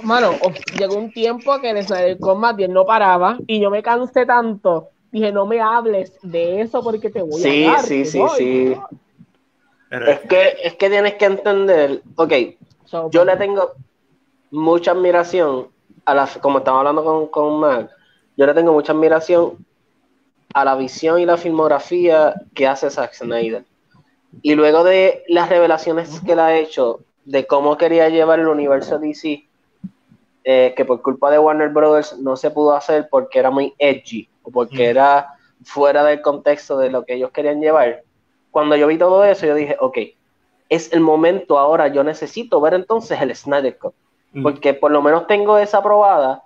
[0.03, 3.71] Mano, oh, llegó un tiempo que el Snyder Cut más bien no paraba y yo
[3.71, 4.89] me cansé tanto.
[5.11, 7.81] Dije, no me hables de eso porque te voy Sí, a dar.
[7.83, 8.65] sí, sí, voy, sí.
[8.75, 8.89] pero-
[9.91, 12.33] Es que, es que tienes que entender, ok,
[12.85, 13.73] So, yo le tengo
[14.51, 15.69] mucha admiración
[16.07, 17.91] a la, como estaba hablando con, con Mac,
[18.37, 19.65] yo le tengo mucha admiración
[20.55, 23.65] a la visión y la filmografía que hace Zack Snyder.
[24.41, 28.99] Y luego de las revelaciones que él ha hecho de cómo quería llevar el universo
[28.99, 29.47] DC,
[30.45, 34.29] eh, que por culpa de Warner Brothers no se pudo hacer porque era muy edgy
[34.43, 34.91] o porque Mm.
[34.91, 35.29] era
[35.65, 38.03] fuera del contexto de lo que ellos querían llevar.
[38.51, 39.99] Cuando yo vi todo eso, yo dije, ok,
[40.69, 43.95] es el momento ahora, yo necesito ver entonces el Snyder Cut,
[44.33, 44.43] Mm.
[44.43, 46.43] porque por lo menos tengo esa probada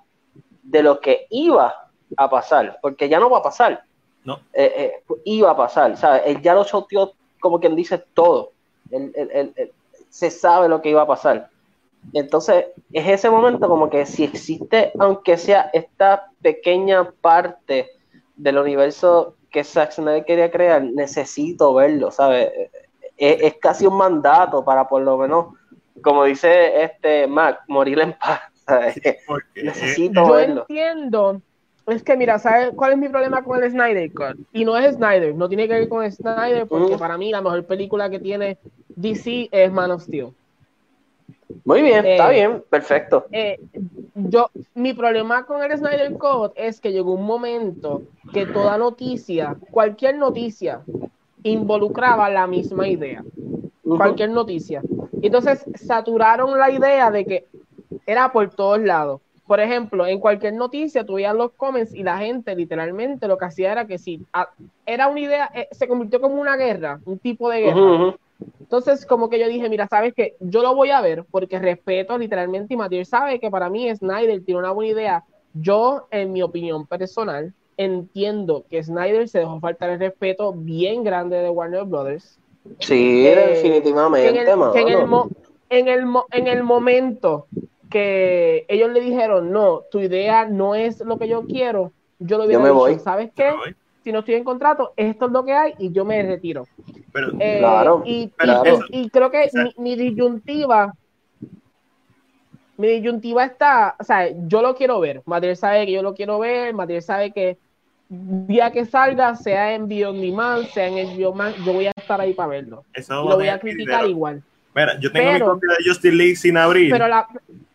[0.62, 3.82] de lo que iba a pasar, porque ya no va a pasar,
[4.24, 4.38] No.
[4.52, 6.22] Eh, eh, iba a pasar, ¿sabes?
[6.26, 8.50] Él ya lo choteó como quien dice todo,
[8.92, 9.72] Él- él- él- él-
[10.10, 11.48] se sabe lo que iba a pasar.
[12.12, 17.88] Entonces, es ese momento como que si existe, aunque sea esta pequeña parte
[18.36, 22.50] del universo que Zack Snyder quería crear, necesito verlo, ¿sabes?
[23.16, 25.46] Es, es casi un mandato para por lo menos,
[26.02, 28.40] como dice este Mac, morir en paz.
[28.66, 28.94] ¿sabes?
[29.54, 30.60] Necesito yo verlo.
[30.68, 31.40] entiendo.
[31.86, 34.38] Es que mira, ¿sabes cuál es mi problema con el Snyder Cut?
[34.52, 36.98] Y no es Snyder, no tiene que ver con Snyder, porque Mm.
[36.98, 38.56] para mí la mejor película que tiene
[38.94, 40.28] DC es Man of Steel.
[41.64, 43.26] Muy bien, Eh, está bien, perfecto.
[43.32, 43.58] Eh,
[44.14, 48.02] yo, mi problema con el Snyder Cut es que llegó un momento
[48.32, 50.82] que toda noticia, cualquier noticia,
[51.42, 53.24] involucraba la misma idea.
[53.84, 54.82] Cualquier noticia.
[55.20, 57.46] Entonces saturaron la idea de que
[58.06, 59.20] era por todos lados.
[59.46, 63.44] Por ejemplo, en cualquier noticia tú veías los comments y la gente literalmente lo que
[63.44, 64.48] hacía era que si ah,
[64.86, 68.14] era una idea, eh, se convirtió como una guerra, un tipo de guerra.
[68.60, 72.16] Entonces, como que yo dije, mira, sabes que yo lo voy a ver porque respeto
[72.18, 75.24] literalmente y Matías sabe que para mí Snyder tiene una buena idea.
[75.52, 81.36] Yo, en mi opinión personal, entiendo que Snyder se dejó faltar el respeto bien grande
[81.38, 82.40] de Warner Brothers.
[82.80, 83.82] Sí, Eh,
[84.20, 85.28] que en definitivamente, el, que en el mo-
[85.68, 87.48] en el mo- en el momento
[87.90, 92.44] que ellos le dijeron, no, tu idea no es lo que yo quiero, yo lo
[92.44, 92.98] hubiera me dicho, voy.
[92.98, 93.44] ¿sabes qué?
[93.50, 93.76] Me voy.
[94.04, 96.66] Si no estoy en contrato, esto es lo que hay y yo me retiro.
[97.12, 98.80] Pero, Eh, Claro, y, y- claro.
[98.90, 100.92] y- y creo que mi, mi disyuntiva,
[102.76, 105.22] mi disyuntiva está, o sea, yo lo quiero ver.
[105.26, 107.58] Material sabe que yo lo quiero ver, Material sabe que
[108.08, 112.34] día que salga, sea en Beyond sea en el Bioman, yo voy a estar ahí
[112.34, 112.84] para verlo.
[112.92, 114.08] eso lo voy a criticar dinero.
[114.10, 114.42] igual.
[114.74, 117.26] Mira, yo tengo Pero- mi copia de Justice League sin abrir, Pero la,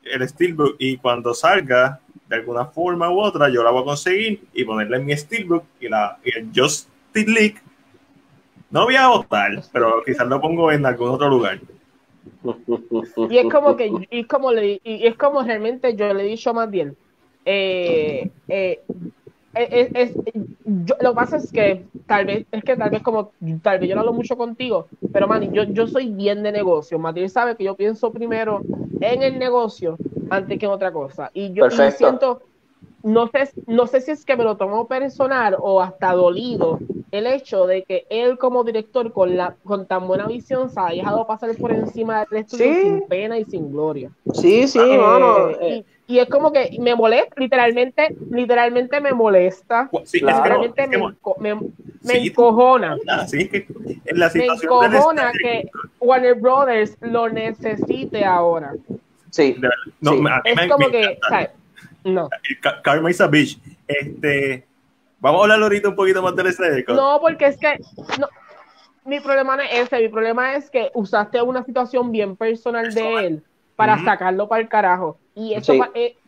[0.04, 4.42] el Steelbook, y cuando salga, de alguna forma u otra, yo la voy a conseguir
[4.54, 7.56] y ponerla en mi Steelbook y, la, y el Justice League.
[8.70, 11.60] No voy a votar, pero quizás lo pongo en algún otro lugar.
[13.30, 16.28] y es como que, y es como le, y es como realmente yo le he
[16.28, 16.98] dicho más bien.
[17.46, 18.82] Eh, eh,
[19.58, 20.18] es, es-
[20.64, 23.90] yo- lo que pasa es que tal vez, es que tal vez como, tal vez
[23.90, 27.00] yo no hablo mucho contigo, pero man, yo, yo soy bien de negocio.
[27.00, 28.68] Matías sabe que yo pienso primero
[29.00, 31.32] en el negocio antes que en otra cosa.
[31.34, 31.92] Y yo y Perfecto.
[31.92, 32.44] siento,
[33.04, 36.80] no sé, no sé si es que me lo tomo personal o hasta dolido
[37.12, 40.88] el hecho de que él como director con la con tan buena visión se ha
[40.88, 42.82] dejado pasar por encima del estudio Sí.
[42.82, 44.12] sin pena y sin gloria.
[44.34, 45.52] Sí, sí, Eh, mano.
[45.52, 49.90] y- eh, y, es como que me molesta, literalmente, literalmente me molesta.
[50.04, 50.38] Sí, Claro.
[50.38, 50.98] es que no, Literalmente es que
[51.44, 51.62] me, me,
[52.04, 52.28] me Sí.
[52.28, 52.98] encojona.
[53.28, 53.68] Sí, es que
[54.06, 55.70] en la Me situación del encojona estadio- que
[56.00, 58.74] Warner Brothers lo necesite ahora.
[59.30, 59.56] sí.
[60.02, 61.28] no, me- a mí Es me- como me que, encanta.
[61.30, 61.50] ¿sabes?
[62.14, 62.30] No.
[62.62, 63.60] Ka- Karma is a bitch.
[63.88, 64.66] Este,
[65.20, 66.96] vamos a hablar ahorita un poquito más del Cut.
[66.96, 67.80] No, porque es que
[68.20, 68.28] no,
[69.06, 73.16] mi problema no es ese, mi problema es que usaste una situación bien personal de
[73.26, 73.44] él
[73.76, 75.18] para sacarlo para el carajo.
[75.36, 75.80] Y eso Sí.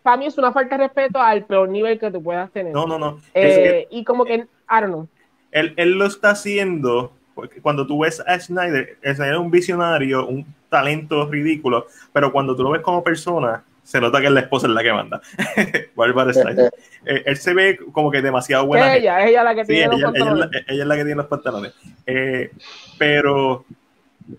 [0.04, 2.74] para mí es una falta de respeto al peor nivel que tú puedas tener.
[2.74, 3.20] No, no, no.
[3.34, 5.08] Es Eh, que y como que, I don't know.
[5.52, 10.28] él, él lo está haciendo porque cuando tú ves a Snyder, Snyder es un visionario,
[10.28, 14.42] un talento ridículo, pero cuando tú lo ves como persona, se nota que es la
[14.42, 15.20] esposa es la que manda.
[15.96, 16.32] Bárbara.
[16.32, 18.94] Eh, él se ve como que demasiado buena.
[18.94, 20.52] Es ella, es ella la que Sí, tiene ella, los ella es pantalones.
[20.52, 21.74] la, ella es la que tiene los pantalones.
[22.06, 22.52] Eh,
[23.00, 23.66] pero,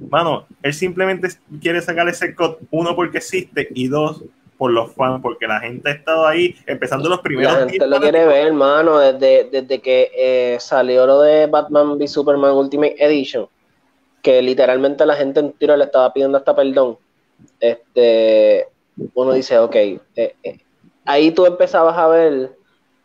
[0.09, 4.23] mano, él simplemente quiere sacar ese cut, uno porque existe y dos
[4.57, 7.99] por los fans, porque la gente ha estado ahí empezando los primeros La gente lo
[7.99, 13.49] quiere ver, hermano, desde, desde que eh, salió lo de Batman v Superman Ultimate Edition,
[14.23, 16.99] que literalmente la gente en tiro le estaba pidiendo hasta perdón.
[17.59, 18.69] Este,
[19.15, 20.59] uno dice, ok, eh, eh,
[21.05, 22.57] ahí tú empezabas a ver,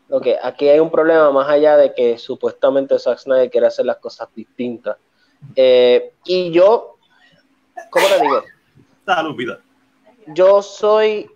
[0.10, 3.98] ok, aquí hay un problema más allá de que supuestamente Zack Snyder quiere hacer las
[3.98, 4.98] cosas distintas.
[5.56, 6.96] Eh, y yo,
[7.90, 8.42] ¿cómo te digo?
[9.06, 9.60] Salud, vida.
[10.28, 11.30] yo soy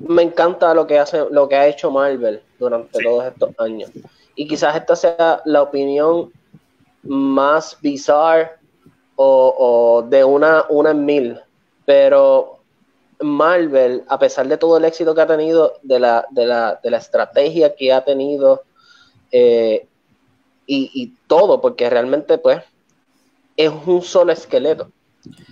[0.00, 3.04] me encanta lo que hace lo que ha hecho Marvel durante Sí.
[3.04, 3.90] todos estos años
[4.34, 6.32] y quizás esta sea la opinión
[7.02, 8.56] más bizarra
[9.16, 11.40] o, o de una una en mil
[11.84, 12.55] pero
[13.20, 16.90] Marvel a pesar de todo el éxito que ha tenido de la de la, de
[16.90, 18.62] la estrategia que ha tenido
[19.32, 19.86] eh,
[20.66, 22.62] y, y todo porque realmente pues
[23.56, 24.90] es un solo esqueleto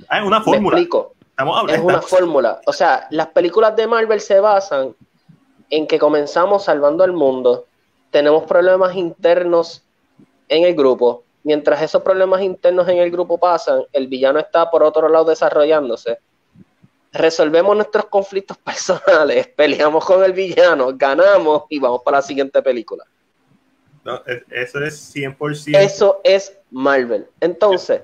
[0.08, 0.76] Ah, es una me fórmula.
[0.76, 2.60] explico Estamos es una fórmula.
[2.66, 4.94] O sea, las películas de Marvel se basan
[5.70, 7.66] en que comenzamos salvando al mundo,
[8.10, 9.82] tenemos problemas internos
[10.48, 14.84] en el grupo, mientras esos problemas internos en el grupo pasan, el villano está por
[14.84, 16.18] otro lado desarrollándose.
[17.14, 23.04] Resolvemos nuestros conflictos personales, peleamos con el villano, ganamos y vamos para la siguiente película.
[24.04, 25.78] No, es- eso es 100%.
[25.78, 27.26] Eso es Marvel.
[27.40, 28.02] Entonces,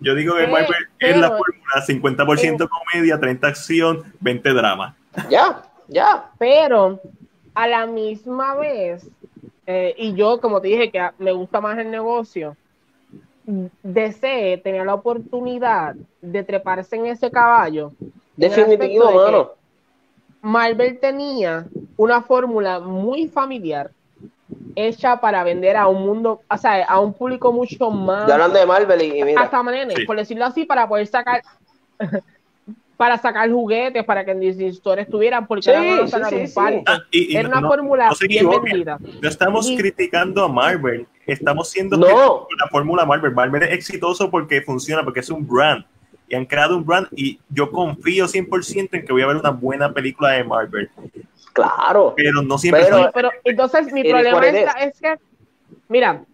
[0.00, 4.94] Yo digo que Eh, Marvel es la fórmula 50% comedia, 30 acción, 20 drama.
[5.30, 6.30] ya, ya.
[6.38, 7.00] Pero
[7.54, 9.08] a la misma vez,
[9.66, 12.56] eh, y yo, como te dije, que me gusta más el negocio,
[13.82, 17.92] DC tenía la oportunidad de treparse en ese caballo.
[18.36, 19.50] Definitivo, de mano.
[20.42, 23.90] Marvel tenía una fórmula muy familiar
[24.76, 28.52] hecha para vender a un mundo, o sea, a un público mucho más Ya hablan
[28.52, 29.40] de Marvel y, mira.
[29.42, 30.04] hasta manera, Sí.
[30.04, 31.42] por decirlo así, para poder sacar
[32.96, 36.82] para sacar juguetes para que en Disney Store estuvieran porque Sí, sacar sí, un parque.
[36.86, 38.98] Ah, y, y Era no- una fórmula no bien vendida.
[39.20, 42.46] No estamos Y- criticando a Marvel, estamos siendo No.
[42.58, 43.32] la fórmula Marvel.
[43.34, 45.84] Marvel es exitoso porque funciona, porque es un brand.
[46.28, 49.50] Y han creado un brand y yo confío 100% en que voy a ver una
[49.50, 50.90] buena película de Marvel.
[51.52, 52.14] Claro.
[52.16, 52.84] Pero no siempre
[53.14, 55.16] Pero- entonces mi problema es que,
[55.88, 56.24] mira,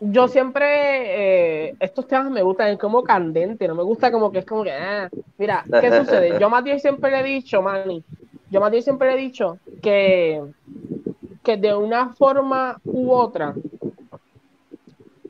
[0.00, 4.40] yo siempre, eh, estos temas me gustan, es como candente, no me gusta como que
[4.40, 5.08] es como que, ah,
[5.38, 6.38] mira, ¿qué sucede?
[6.40, 8.02] Yo a Matías siempre le he dicho, Manny,
[8.50, 10.42] yo a Matías siempre le he dicho que,
[11.42, 13.54] que de una forma u otra,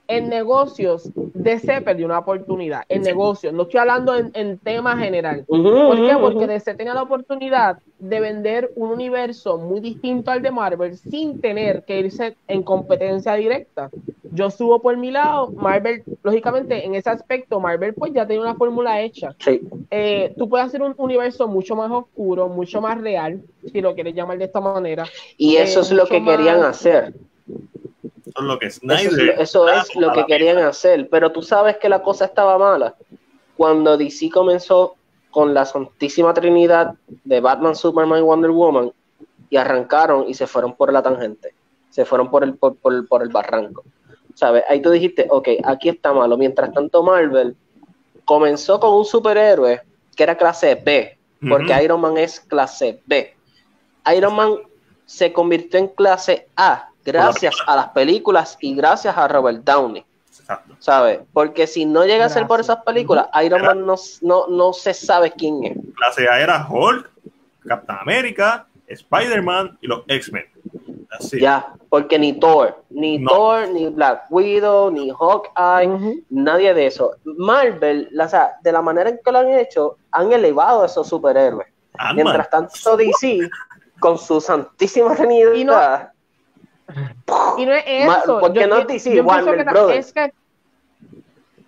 [0.08, 1.10] en negocios,
[1.44, 3.52] DC perdió una oportunidad en negocios.
[3.52, 5.44] No estoy hablando en, en tema general.
[5.46, 6.16] ¿Por qué?
[6.20, 11.40] Porque DC tenía la oportunidad de vender un universo muy distinto al de Marvel sin
[11.40, 13.90] tener que irse en competencia directa.
[14.32, 18.56] Yo subo por mi lado, Marvel, lógicamente, en ese aspecto, Marvel pues ya tiene una
[18.56, 19.36] fórmula hecha.
[19.90, 23.40] Eh, tú puedes hacer un universo mucho más oscuro, mucho más real,
[23.70, 25.04] si lo quieres llamar de esta manera.
[25.36, 27.14] Y eso es lo que querían hacer
[28.42, 32.58] lo que Eso, es, lo que querían hacer, pero tú sabes que la cosa estaba
[32.58, 32.94] mala.
[33.56, 34.96] Cuando DC comenzó
[35.30, 36.94] con la Santísima Trinidad
[37.24, 38.92] de Batman, Superman y Wonder Woman
[39.50, 41.54] y arrancaron y se fueron por la tangente,
[41.90, 43.84] se fueron por el, por, por, el barranco.
[44.34, 44.64] ¿Sabes?
[44.68, 46.36] Ahí tú dijiste, ok, aquí está malo.
[46.36, 47.56] Mientras tanto, Marvel
[48.24, 49.80] comenzó con un superhéroe
[50.16, 51.16] que era clase B,
[51.48, 53.32] porque Iron Man es clase B.
[54.16, 54.56] Iron Man
[55.04, 60.04] se convirtió en clase A gracias a las películas y gracias a Robert Downey.
[60.28, 60.76] Exacto.
[60.78, 61.20] ¿Sabes?
[61.32, 64.92] Porque si no llega a ser por esas películas, Iron Man no, no, no se
[64.92, 65.76] sabe quién es.
[65.96, 67.10] Clase A era Hulk,
[67.66, 70.44] Captain America, Spider-Man y los X-Men.
[71.40, 77.12] Ya, porque ni Thor, ni Thor, ni Black Widow, ni Hawkeye, nadie de eso.
[77.24, 81.08] Marvel, o sea, de la manera en que lo han hecho, han elevado a esos
[81.08, 81.68] superhéroes.
[82.14, 83.48] Mientras tanto, DC,
[84.00, 86.10] con su santísima trinidad,
[87.58, 88.40] y no es eso.
[88.40, 89.22] Porque no dice
[89.94, 90.32] Es que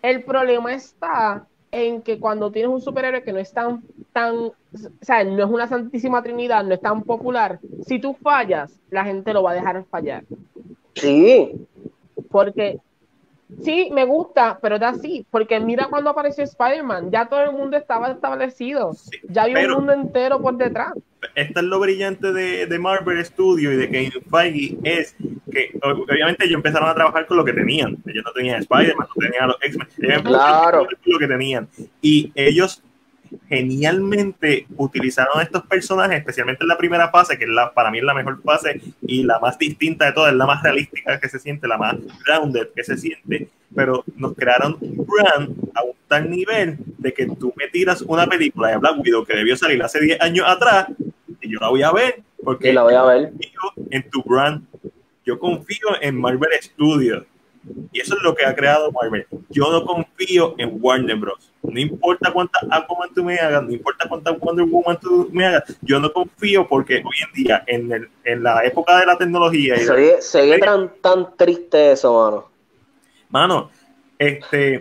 [0.03, 3.83] el problema está en que cuando tienes un superhéroe que no es tan,
[4.13, 4.55] tan, o
[5.03, 9.33] sea, no es una santísima trinidad, no es tan popular, si tú fallas, la gente
[9.33, 10.25] lo va a dejar fallar.
[10.95, 11.53] Sí.
[12.31, 12.81] Porque
[13.63, 17.77] Sí, me gusta, pero es así, porque mira cuando apareció Spider-Man, ya todo el mundo
[17.77, 18.93] estaba establecido,
[19.29, 20.93] ya había un mundo entero por detrás.
[21.35, 25.17] Esto es lo brillante de, Marvel Studios y de Kevin Feige, es
[25.51, 29.23] que obviamente ellos empezaron a trabajar con lo que tenían, ellos no tenían Spider-Man, no
[29.23, 30.87] tenían los X-Men, claro.
[31.05, 31.69] lo que tenían,
[32.01, 32.83] y ellos
[33.49, 38.05] genialmente utilizaron estos personajes, especialmente en la primera fase, que es la, para mí es
[38.05, 41.39] la mejor fase y la más distinta de todas, es la más realística que se
[41.39, 46.31] siente, la más grounded que se siente, pero nos crearon un brand a un tal
[46.31, 50.01] nivel de que tú me tiras una película de Black Widow que debió salir hace
[50.01, 50.87] 10 años atrás
[51.47, 53.33] y yo la voy a ver porque la voy a ver.
[53.91, 54.67] en tu brand,
[55.25, 57.25] yo confío en Marvel Studios
[57.93, 59.27] y eso es lo que ha creado Marvel.
[59.51, 61.53] Yo no confío en Warner Bros.
[61.63, 65.77] No importa cuánta Aquaman tú me hagas, no importa cuánta Wonder Woman tú me hagas,
[65.83, 69.77] yo no confío porque hoy en día, en, el, en la época de la tecnología...
[70.21, 72.49] Se ve tan, tan triste eso, mano.
[73.29, 73.71] Mano,
[74.19, 74.79] este...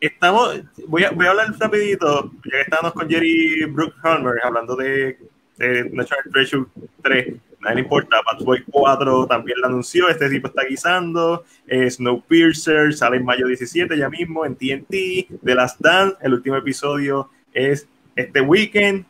[0.00, 0.60] estamos...
[0.86, 5.18] Voy a, voy a hablar rapidito, ya que estábamos con Jerry Bruckheimer hablando de,
[5.56, 6.66] de National Treasure
[7.02, 8.18] 3 nadie importa.
[8.40, 11.44] Boy 4 también la anunció, este tipo está guisando.
[11.66, 15.40] Eh, Snowpiercer sale en mayo 17 ya mismo en TNT.
[15.44, 19.06] The Last Dance, el último episodio es este weekend.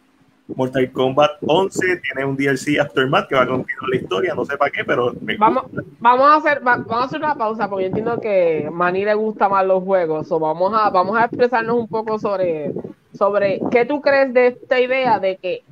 [0.55, 4.57] Mortal Kombat 11 tiene un DLC Aftermath que va a continuar la historia, no sé
[4.57, 5.65] para qué, pero vamos,
[6.01, 9.15] vamos a hacer vamos a hacer una pausa porque yo entiendo que a Manny le
[9.15, 12.73] gusta más los juegos, o vamos a vamos a expresarnos un poco sobre
[13.13, 15.63] sobre qué tú crees de esta idea de que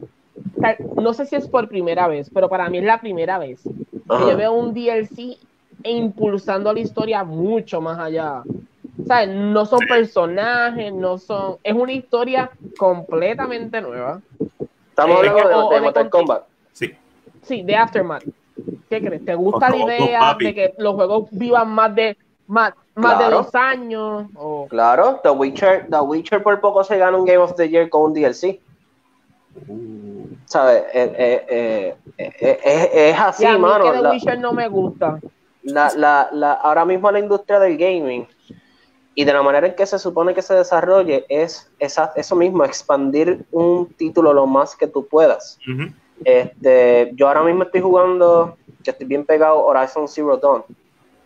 [0.96, 4.30] no sé si es por primera vez, pero para mí es la primera vez que
[4.30, 5.38] yo veo un DLC
[5.84, 8.42] impulsando la historia mucho más allá.
[9.04, 9.28] ¿Sabes?
[9.28, 11.56] No son personajes, no son.
[11.62, 14.20] Es una historia completamente nueva.
[14.88, 16.44] Estamos eh, hablando de, Mortal Kombat.
[16.72, 16.94] Sí.
[17.42, 18.24] Sí, de Aftermath.
[18.88, 19.24] ¿Qué crees?
[19.24, 22.16] ¿Te gusta la idea de que los juegos vivan más de
[22.46, 24.28] más, más de dos años?
[24.70, 28.02] Claro, The Witcher, The Witcher por poco se gana un Game of the Year con
[28.02, 28.60] un DLC.
[30.46, 30.84] ¿Sabes?
[30.94, 33.92] Eh, eh, eh, es así, mano.
[33.92, 35.18] Que The Witcher no me gusta.
[35.62, 38.26] La, la, la, ahora mismo la industria del gaming
[39.16, 42.64] y de la manera en que se supone que se desarrolle es esa, eso mismo,
[42.64, 45.58] expandir un título lo más que tú puedas.
[46.22, 50.64] este, yo ahora mismo estoy jugando, que estoy bien pegado, Horizon Zero Dawn.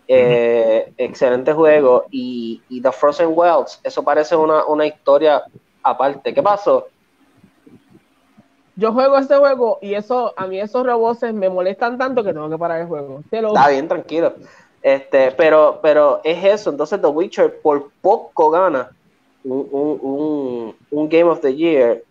[0.07, 2.05] Excelente juego.
[2.13, 5.43] Y, y, The Frozen Wilds, eso parece una, una historia
[5.83, 6.33] aparte.
[6.33, 6.87] ¿Qué pasó?
[8.77, 12.49] yo juego este juego y eso, a mí esos robots me molestan tanto que tengo
[12.49, 13.23] que parar el juego.
[13.31, 14.33] Está bien, tranquilo.
[14.83, 16.71] Este, pero, pero es eso.
[16.71, 18.91] Entonces, The Witcher por poco gana
[19.45, 22.03] un, Game of the Year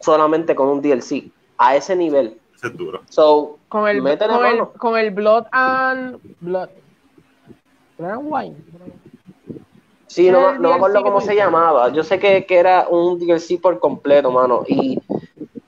[0.00, 1.30] solamente con un DLC.
[1.56, 2.38] A ese nivel.
[2.62, 3.02] es duro.
[3.08, 4.02] So, con el,
[4.78, 6.68] con el, Blood and Blood.
[7.98, 8.56] Wine.
[10.08, 11.90] Sí, no, no me acuerdo cómo se llamaba.
[11.90, 14.64] Yo sé que, que, era un DLC por completo, mano.
[14.68, 15.00] Y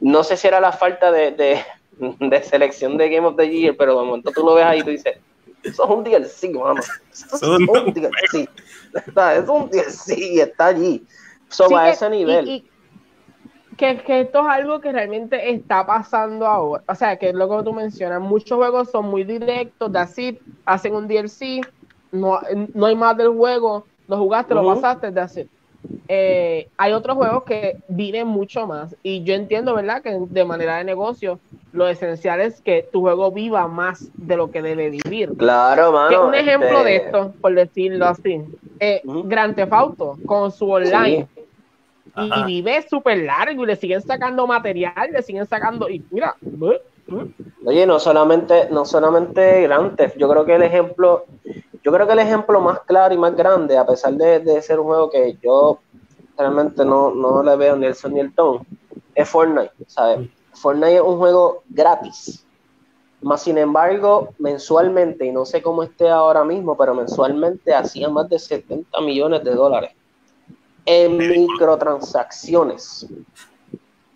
[0.01, 1.65] no sé si era la falta de,
[2.43, 4.91] selección de Game of the Year, pero de momento tú lo ves ahí y tú
[4.91, 5.19] dices,
[5.63, 6.81] Eso es un DLC, mano.
[7.13, 8.49] Eso es un DLC.
[8.95, 11.05] Está, es un DLC, está allí.
[11.49, 12.65] Sobre ese nivel.
[13.77, 16.83] que, que, esto es algo que realmente está pasando ahora.
[16.89, 18.21] O sea, que es lo que tú mencionas.
[18.21, 21.67] Muchos juegos son muy directos, de así, hacen un DLC,
[22.13, 22.41] no,
[22.75, 25.49] no hay más del juego, lo jugaste, lo pasaste, de así.
[26.09, 28.95] Eh, hay otros juegos que viven mucho más.
[29.03, 30.03] Y yo entiendo, ¿verdad?
[30.03, 31.39] Que de manera de negocio,
[31.73, 35.33] lo esencial es que tu juego viva más de lo que debe vivir.
[35.37, 36.29] Claro, mano.
[36.29, 38.43] un ejemplo de este esto, por decirlo así,
[38.81, 41.27] eh, Grand Theft Auto con su online.
[42.19, 45.91] Y, vive súper largo y le siguen sacando material, le siguen sacando.
[45.91, 46.35] Y mira,
[47.65, 51.25] Oye, no solamente, no solamente Grand Theft, yo creo que el ejemplo,
[51.87, 54.87] yo creo que el ejemplo más claro y más grande, a pesar de, ser un
[54.87, 55.79] juego que yo
[56.37, 58.67] realmente no, no le veo ni el son ni el ton,
[59.15, 60.29] es Fortnite, ¿sabes?
[60.53, 62.45] Fortnite es un juego gratis.
[63.23, 68.29] Más sin embargo, mensualmente, y no sé cómo esté ahora mismo, pero mensualmente hacía más
[68.29, 69.93] de 70 millones de dólares
[70.87, 73.07] en microtransacciones.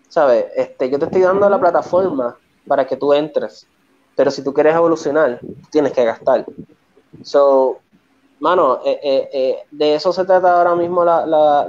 [0.09, 0.47] ¿Sabes?
[0.57, 2.37] Este, yo te estoy dando la plataforma
[2.67, 3.65] para que tú entres.
[4.17, 5.39] Pero si tú quieres evolucionar,
[5.69, 6.45] tienes que gastar.
[7.23, 7.79] So,
[8.39, 11.67] mano, eh, eh, eh, de eso se trata ahora mismo la, la,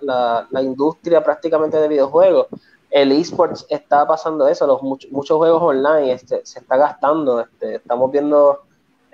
[0.00, 2.46] la, la, industria prácticamente de videojuegos.
[2.90, 7.40] El esports está pasando eso, los muchos juegos online este, se está gastando.
[7.40, 8.60] Este, estamos viendo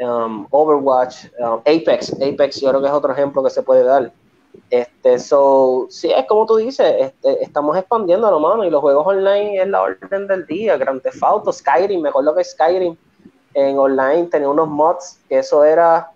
[0.01, 4.13] um, Overwatch, um, Apex, Apex yo creo que es otro ejemplo que se puede dar.
[4.69, 9.63] Este, so, sí, es como tú dices, este, estamos expandiendo, mano, y los juegos online
[9.63, 10.77] es la orden del día.
[10.77, 12.97] Grand Theft Auto, Skyrim, mejor lo que Skyrim
[13.55, 16.10] en online tenía unos mods que eso era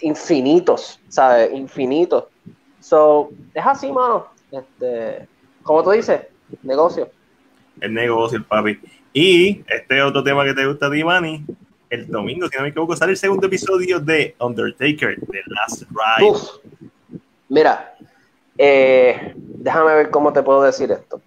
[0.00, 1.52] infinitos, ¿sabes?
[1.52, 2.24] Infinitos.
[2.80, 4.26] So, es así, mano.
[4.50, 5.28] Este,
[5.62, 6.22] como tú dices,
[6.62, 7.10] negocio.
[7.80, 8.78] El negocio, el papi.
[9.12, 11.44] Y este otro tema que te gusta a ti, Manny,
[11.90, 17.20] el domingo, si no me equivoco, sale el segundo episodio de Undertaker, The Last Ride.
[17.48, 17.96] Mira,
[18.58, 21.20] eh, déjame ver cómo te puedo decir esto.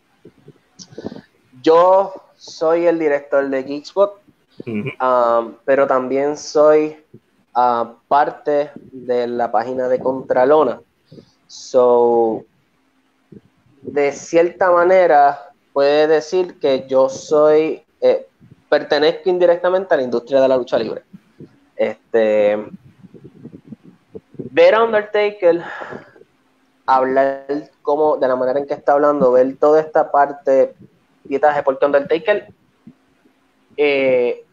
[1.62, 4.22] Yo soy el director de Geekspot,
[4.66, 6.98] um, pero también soy
[7.56, 10.82] uh, parte de la página de Contralona.
[11.48, 12.46] So,
[13.82, 18.28] de cierta manera, puede decir que yo soy, eh,
[18.70, 21.04] pertenezco indirectamente a la industria de la lucha libre.
[21.76, 22.58] Este,
[24.52, 25.64] ver a Undertaker
[26.86, 27.46] hablar
[27.82, 30.74] como de la manera en que está hablando, ver toda esta parte
[31.28, 32.52] pietaje porque Undertaker
[33.78, 34.44] eh,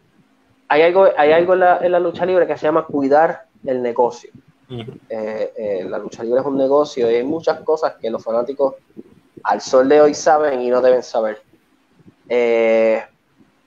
[0.69, 1.61] hay algo, hay algo en
[1.93, 4.31] la, lucha libre que se llama cuidar el negocio.
[4.69, 8.75] Eh, eh, la lucha libre es un negocio y hay muchas cosas que los fanáticos
[9.45, 11.43] al sol de hoy saben y no deben saber.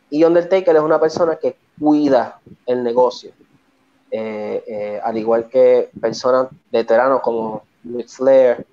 [0.09, 3.31] y Undertaker es una persona que cuida el negocio.
[4.11, 8.65] al igual que personas veteranos como Ric Flair,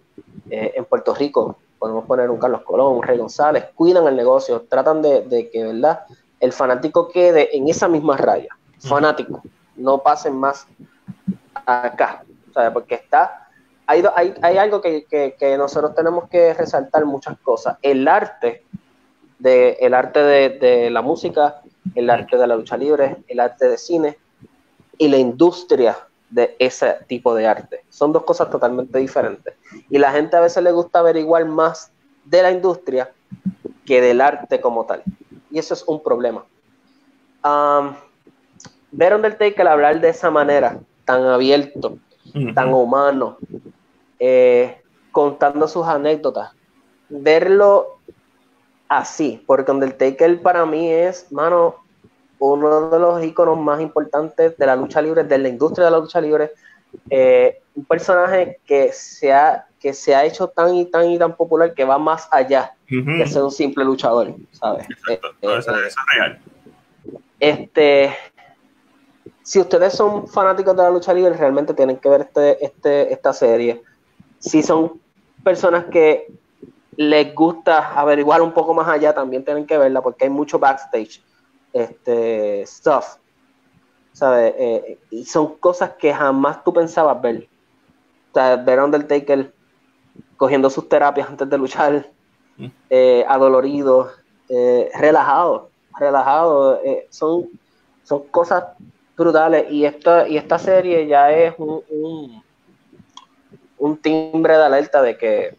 [0.51, 4.65] eh, en Puerto Rico, podemos poner un Carlos Colón, un Rey González, cuidan el negocio,
[4.69, 6.05] tratan de, que, ¿verdad?
[6.41, 8.49] El fanático quede en esa misma raya,
[8.79, 9.43] fanático,
[9.77, 10.67] no pasen más
[11.55, 12.25] acá,
[12.73, 13.49] Porque está,
[13.87, 14.03] hay,
[14.43, 17.79] hay, algo que, nosotros tenemos que resaltar muchas cosas.
[17.83, 18.65] El arte,
[19.39, 21.63] de, el arte de, de la música,
[21.95, 24.19] el arte de la lucha libre, el arte de cine
[24.99, 25.97] y la industria
[26.31, 27.85] de ese tipo de arte.
[27.89, 29.55] Son dos cosas totalmente diferentes.
[29.89, 31.93] Y la gente a veces le gusta averiguar más
[32.25, 33.13] de la industria
[33.85, 35.03] que del arte como tal.
[35.57, 36.45] Y eso es un problema.
[37.43, 37.95] Um,
[38.93, 41.97] ver Undertaker hablar de esa manera, tan abierto,
[42.55, 43.39] tan humano,
[44.19, 46.51] eh, contando sus anécdotas,
[47.09, 48.01] verlo
[48.87, 51.77] así, porque Undertaker para mí es, mano,
[52.39, 56.01] uno de los iconos más importantes de la lucha libre, de la industria de la
[56.01, 56.53] lucha libre,
[57.09, 61.37] eh, un personaje que se, ha, que se ha hecho tan y tan y tan
[61.37, 64.89] popular que va más allá de ser un simple luchador, ¿sabes?
[65.09, 66.41] Eh, eh, eso, es real.
[67.39, 68.17] Este,
[69.43, 73.35] si ustedes son fanáticos de la lucha libre, realmente tienen que ver este, este, esta
[73.35, 73.83] serie.
[74.39, 74.99] Si son
[75.45, 76.33] personas que
[76.97, 81.23] les gusta averiguar un poco más allá, también tienen que verla porque hay mucho backstage
[81.75, 83.17] este, stuff,
[84.13, 84.55] ¿sabes?
[84.57, 87.47] Eh, y son cosas que jamás tú pensabas ver.
[88.37, 89.53] Sea, ver a Undertaker
[90.37, 92.07] cogiendo sus terapias antes de luchar,
[92.57, 92.67] mm.
[92.91, 94.11] eh, adolorido,
[94.49, 97.49] eh, relajado, relajado, son,
[98.03, 98.65] son cosas
[99.17, 102.43] brutales y esta, y esta serie ya es un,
[103.79, 105.57] un, timbre de alerta de que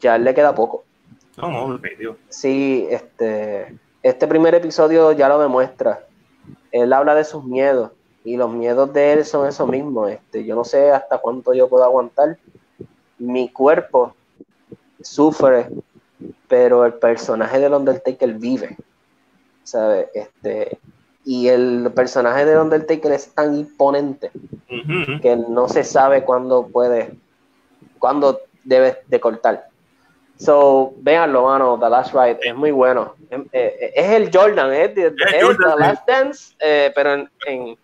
[0.00, 0.84] ya le queda poco.
[1.38, 1.80] No,
[2.28, 6.06] Sí, este este primer episodio ya lo demuestra.
[6.70, 7.90] Él habla de sus miedos,
[8.24, 10.08] Y los miedos de él son eso mismo.
[10.08, 12.38] Este, yo no sé hasta cuánto yo puedo aguantar.
[13.18, 14.14] Mi cuerpo
[15.02, 15.68] sufre,
[16.48, 18.76] pero el personaje del Undertaker vive.
[19.62, 20.08] ¿Sabes?
[20.14, 20.78] Este,
[21.24, 24.30] y el personaje de Undertaker es tan imponente
[25.22, 27.14] que no se sabe cuándo puede,
[27.98, 29.68] cuándo debe de cortar.
[30.36, 33.14] So, véanlo, mano, The Last Ride, es muy bueno.
[33.30, 35.12] Es, eh, el Jordan, es, The
[35.78, 37.78] Last Dance, eh, pero en, en,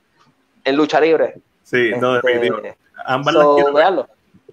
[0.66, 1.34] lucha libre.
[1.62, 2.60] Sí, no, este, definitivo.
[3.06, 4.06] Ambas, las quiero ver.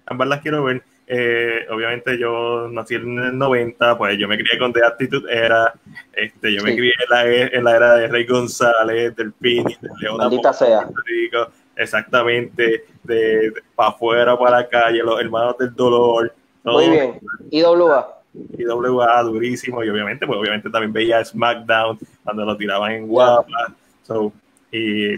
[0.06, 0.82] Ambas las quiero ver.
[1.10, 5.72] Eh, obviamente yo nací en el 90, pues yo me crié con The Attitude Era,
[6.12, 9.88] este, yo me crié en la, en la, era de Rey González, del Pini, de
[10.00, 10.86] León Maldita sea.
[11.06, 16.30] Rico, exactamente, de, para afuera, para la calle, los hermanos del dolor.
[16.62, 17.18] Muy bien,
[17.52, 18.20] IWA.
[18.58, 23.74] IWA, durísimo, y obviamente, pues obviamente también veía SmackDown cuando lo tiraban en guapa.
[24.02, 24.30] So,
[24.70, 25.16] y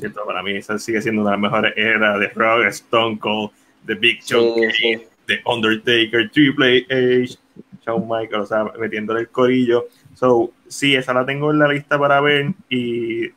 [0.00, 3.50] cierto, para mí esa sigue siendo una de las mejores eras de Rock, Stone Cold,
[3.86, 4.56] The Big Show,
[5.26, 7.38] The Undertaker, Triple H,
[7.84, 9.88] Shawn Michael, o sea, metiéndole el corillo.
[10.14, 13.28] So, sí, esa la tengo en la lista para ver y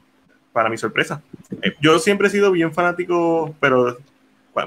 [0.51, 1.21] para mi sorpresa.
[1.61, 3.97] Eh, yo siempre he sido bien fanático, pero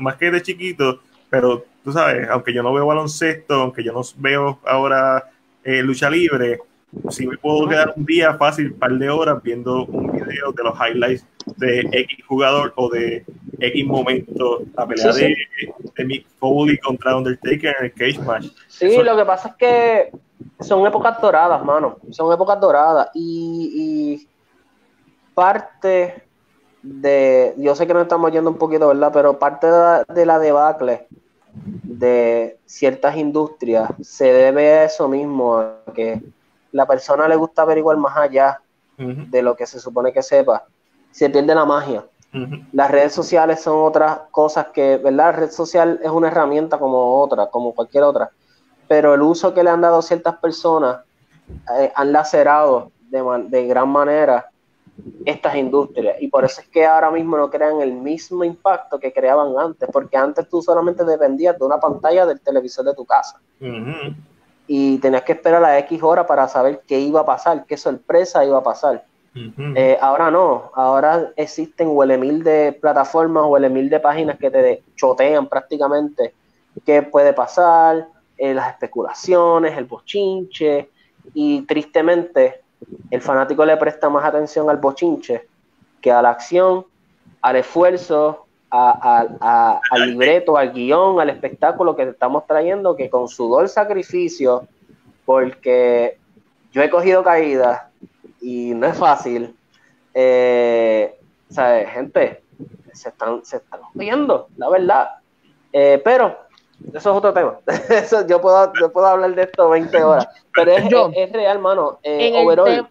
[0.01, 4.03] más que de chiquito, pero tú sabes, aunque yo no veo baloncesto, aunque yo no
[4.19, 5.31] veo ahora
[5.65, 6.61] eh, lucha libre,
[7.09, 10.63] si me puedo quedar un día fácil, un par de horas viendo un video de
[10.63, 11.25] los highlights
[11.57, 13.25] de X jugador o de
[13.59, 18.49] X momento, la pelea De, Mick Foley contra Undertaker en el Cage Match.
[18.69, 20.13] Sí, lo que pasa es que
[20.61, 21.99] son épocas doradas, mano.
[22.11, 23.09] Son épocas doradas.
[23.15, 24.27] Y,
[25.35, 26.25] parte
[26.83, 27.55] de.
[27.59, 29.11] Yo sé que nos estamos yendo un poquito, ¿verdad?
[29.13, 31.07] Pero parte de la debacle
[31.53, 36.23] de ciertas industrias se debe a eso mismo, a que
[36.73, 38.61] la persona le gusta averiguar más allá
[38.97, 40.67] de lo que se supone que sepa,
[41.11, 42.05] se pierde la magia.
[42.73, 45.17] Las redes sociales son otras cosas que, ¿verdad?
[45.17, 48.31] La red social es una herramienta como otra, como cualquier otra,
[48.87, 51.01] pero el uso que le han dado ciertas personas
[51.77, 54.49] eh, han lacerado de, de gran manera
[55.25, 59.13] estas industrias y por eso es que ahora mismo no crean el mismo impacto que
[59.13, 63.41] creaban antes, porque antes tú solamente dependías de una pantalla del televisor de tu casa
[64.67, 67.77] y tenías que esperar a la X hora para saber qué iba a pasar, qué
[67.77, 69.05] sorpresa iba a pasar.
[69.35, 74.83] Eh, ahora no, ahora existen huele mil de plataformas, huele mil de páginas que te
[74.97, 76.35] chotean prácticamente
[76.85, 80.89] qué puede pasar, eh, las especulaciones, el bochinche,
[81.35, 82.63] y tristemente
[83.11, 85.47] el fanático le presta más atención al bochinche
[86.01, 86.87] que a la acción,
[87.43, 94.67] al esfuerzo, al libreto, al guion, al espectáculo que estamos trayendo, que con sudor sacrificio,
[95.25, 96.19] porque
[96.73, 97.90] yo he cogido caídas
[98.41, 99.55] y no es fácil.
[100.15, 101.17] Eh,
[101.53, 102.43] Gente,
[102.93, 105.09] se están, se están viendo, la verdad.
[105.73, 106.37] Eh, pero
[106.89, 107.59] eso es otro tema.
[107.91, 110.29] Eso, yo, puedo, yo puedo hablar de esto 20 horas.
[110.55, 110.85] Pero es,
[111.17, 111.99] es, real, mano.
[112.03, 112.89] Eh, overall,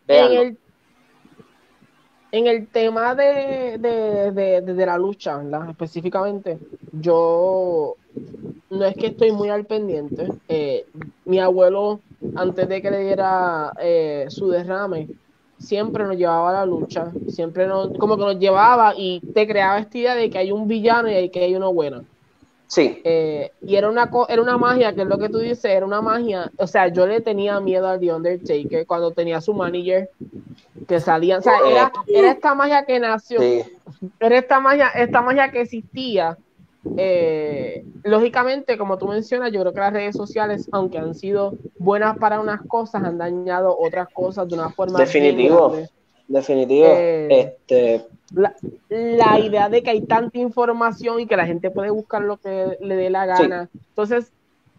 [2.32, 6.60] en el tema de, de, la lucha, específicamente,
[6.92, 7.96] yo
[8.70, 10.28] no es que estoy muy al pendiente.
[10.48, 10.86] Eh,
[11.26, 12.02] mi abuelo,
[12.36, 15.08] antes de que le diera eh, su derrame,
[15.60, 19.80] siempre nos llevaba a la lucha, siempre nos, como que nos llevaba y te creaba
[19.80, 22.04] esta idea de que hay un villano y que hay uno bueno.
[22.68, 23.02] Sí.
[23.04, 26.02] Eh, y era una, era una magia, que es lo que tú dices, era una
[26.02, 26.52] magia.
[26.58, 30.10] O sea, yo le tenía miedo al The Undertaker cuando tenía su manager
[30.88, 31.40] que salían.
[31.40, 31.92] O sea, era,
[32.32, 33.42] esta magia que nació.
[34.20, 36.38] Era esta magia, esta magia que existía.
[36.98, 42.18] Eh, lógicamente, como tú mencionas, yo creo que las redes sociales, aunque han sido buenas
[42.18, 45.00] para unas cosas, han dañado otras cosas de una forma.
[45.00, 45.76] Definitivo.
[46.28, 46.86] Definitivo.
[46.88, 48.06] Eh, este
[48.90, 52.78] la, idea de que hay tanta información y que la gente puede buscar lo que
[52.80, 53.70] le dé la gana.
[53.90, 54.32] Entonces,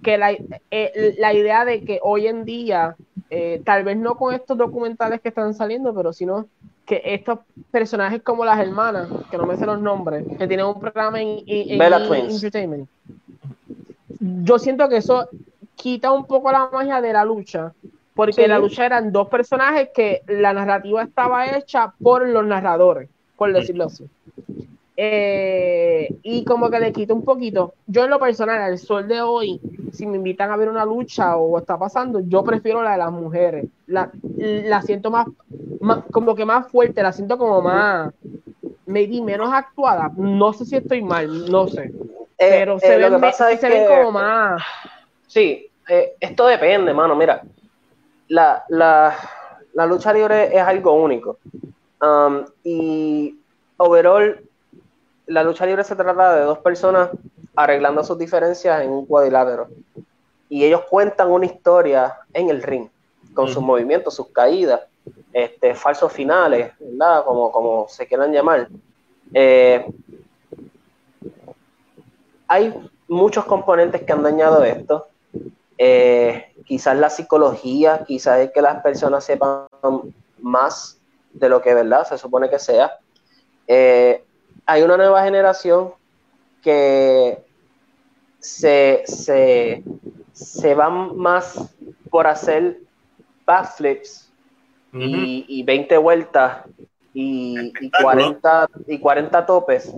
[0.03, 2.97] que la, eh, la, idea de que hoy en día,
[3.65, 6.47] tal vez no con estos documentales que están saliendo, pero sino
[6.91, 7.39] que estos
[7.71, 11.45] personajes como las hermanas, que no me sé los nombres, que tienen un programa en,
[11.47, 12.89] Entertainment,
[14.19, 15.29] yo siento que eso
[15.77, 17.73] quita un poco la magia de la lucha,
[18.13, 23.09] porque la lucha eran dos personajes que la narrativa estaba hecha por los narradores
[23.41, 24.05] por decirlo así.
[25.03, 27.73] Eh, y como que le quito un poquito.
[27.87, 29.59] Yo en lo personal, el sol de hoy,
[29.95, 33.11] si me invitan a ver una lucha o está pasando, yo prefiero la de las
[33.11, 33.65] mujeres.
[33.87, 35.27] La, la siento más,
[36.13, 38.13] como que más fuerte, la siento como más,
[38.85, 40.13] maybe menos actuada.
[40.19, 41.85] No sé si estoy mal, no sé.
[42.37, 44.63] Eh, Pero se, eh, ven, se como más.
[45.27, 45.67] Sí,
[46.21, 47.17] esto depende, mano.
[47.17, 47.41] Mira,
[48.29, 49.17] la, la,
[49.73, 51.39] la lucha libre es algo único.
[52.03, 53.35] Um, y
[53.79, 54.39] overall,
[55.31, 57.11] la lucha libre se trata de dos personas
[57.55, 59.69] arreglando sus diferencias en un cuadrilátero.
[60.49, 62.89] Y ellos cuentan una historia en el ring,
[63.33, 64.81] con sus movimientos, sus caídas,
[65.33, 67.25] este, falsos finales, ¿verdad?
[67.25, 68.69] Como, como se quieran llamar.
[69.33, 69.87] Eh,
[72.49, 72.75] hay
[73.07, 75.07] muchos componentes que han dañado esto.
[75.79, 79.69] Eh, quizás la psicología, quizás es que las personas sepan
[80.41, 80.99] más
[81.33, 82.99] de lo que verdad se supone que sea.
[83.69, 84.25] Eh,
[84.67, 85.93] hay una nueva generación
[86.63, 87.43] que
[88.39, 89.83] se, se,
[90.33, 91.75] se van más
[92.11, 92.81] por hacer
[93.45, 94.31] backflips
[94.93, 96.65] y, y, 20 vueltas
[97.15, 99.95] y, y, 40, y 40 topes,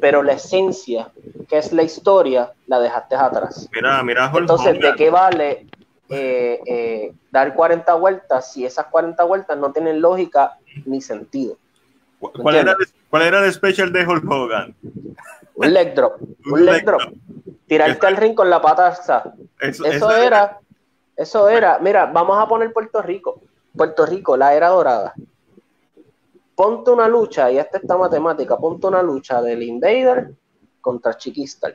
[0.00, 1.10] pero la esencia,
[1.48, 3.68] que es la historia, la dejaste atrás.
[3.72, 5.66] Mira, mira, Entonces, ¿de qué vale
[6.08, 11.56] eh, eh, dar 40 vueltas si esas 40 vueltas no tienen lógica ni sentido?
[12.18, 12.76] ¿Cuál era,
[13.16, 14.76] ¿Cuál era, el special de Hulk Hogan?
[15.54, 16.20] Un leg drop.
[16.52, 17.00] Un, leg, drop.
[17.66, 18.94] Tirarte al ring con la pata.
[19.58, 20.60] Eso, era,
[21.16, 21.78] eso era.
[21.78, 23.40] Mira, vamos a poner Puerto Rico.
[23.74, 25.14] Puerto Rico, la era dorada.
[26.54, 30.32] Ponte una lucha, y esta está matemática, ponte una lucha del Invader
[30.80, 31.74] contra Chiquistar.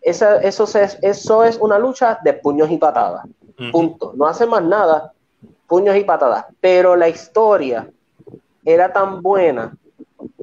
[0.00, 3.26] Esa, eso, es, eso es una lucha de puños y patadas.
[3.70, 4.12] Punto.
[4.16, 5.12] No hace más nada,
[5.66, 6.46] puños y patadas.
[6.60, 7.90] Pero la historia
[8.64, 9.74] era tan buena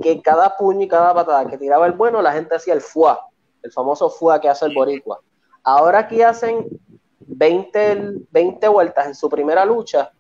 [0.02, 3.28] que cada puño y cada patada que tiraba el bueno, la gente hacía el fuá,
[3.62, 5.20] el famoso fuá que hace el boricua.
[5.64, 6.66] Ahora aquí hacen
[7.20, 10.12] 20, 20 vueltas en su primera lucha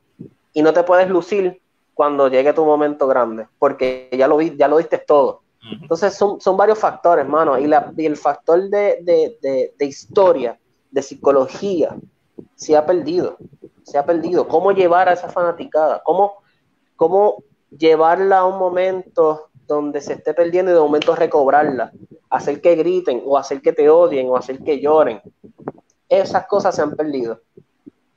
[0.53, 1.61] y no te puedes lucir
[1.93, 5.41] cuando llegue tu momento grande, porque ya lo, vi, ya lo diste todo.
[5.81, 10.59] Entonces son, son varios factores, mano, y, la, y el factor de, de, de, historia,
[10.89, 11.95] de psicología,
[12.55, 13.37] se ha perdido,
[13.83, 14.47] se ha perdido.
[14.47, 16.01] ¿Cómo llevar a esa fanaticada?
[16.03, 16.33] ¿Cómo,
[16.95, 17.43] cómo
[17.77, 21.91] llevarla a un momento donde se esté perdiendo y de momento recobrarla,
[22.29, 25.21] hacer que griten o hacer que te odien o hacer que lloren.
[26.09, 27.41] Esas cosas se han perdido.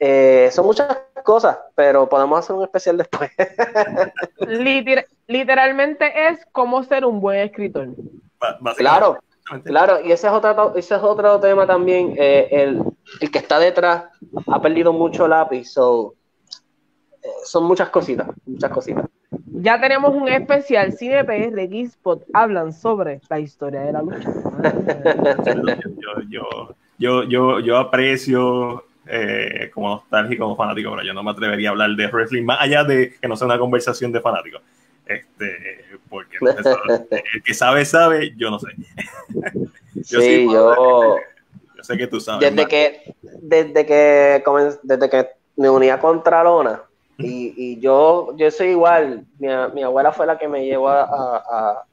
[0.00, 3.30] Eh, son muchas cosas, pero podemos hacer un especial después.
[5.28, 7.88] literalmente es cómo ser un buen escritor.
[8.76, 9.18] Claro,
[9.64, 12.14] claro, y ese es otro, ese es otro tema también.
[12.18, 12.82] Eh, el,
[13.20, 14.04] el, que está detrás
[14.48, 16.14] ha perdido mucho lápiz, so,
[17.22, 19.06] eh, son muchas cositas, muchas cositas.
[19.56, 24.28] Ya tenemos un especial Cine PR Geekspot hablan sobre la historia de la lucha.
[26.28, 31.68] yo, yo, yo, yo, aprecio eh, como nostálgico, como fanático, pero yo no me atrevería
[31.68, 34.60] a hablar de wrestling más allá de que no sea una conversación de fanáticos.
[35.06, 38.68] Este, porque el que sabe, sabe, yo no sé.
[39.94, 41.16] yo sí, yo,
[41.76, 42.40] yo sé que tú sabes.
[42.40, 44.42] Desde que, desde que,
[44.82, 46.82] desde que me unía contra Lona,
[47.18, 51.02] y, y, yo, yo soy igual, mi, mi, abuela fue la que me llevó a,
[51.02, 51.84] a,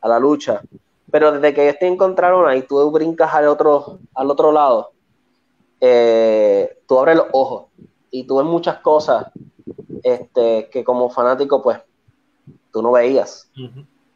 [0.00, 0.62] a, la lucha,
[1.10, 4.90] pero desde que estoy en Contralona y tú brincas al otro, al otro lado,
[5.80, 7.66] eh, tú abres los ojos
[8.10, 9.26] y tú ves muchas cosas
[10.02, 11.78] este, que como fanático pues
[12.72, 13.50] tú no veías.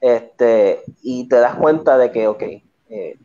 [0.01, 2.43] este, y te das cuenta de que, ok,
[2.90, 3.16] eh,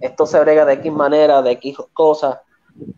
[0.00, 2.38] esto se brega de X manera, de X cosas,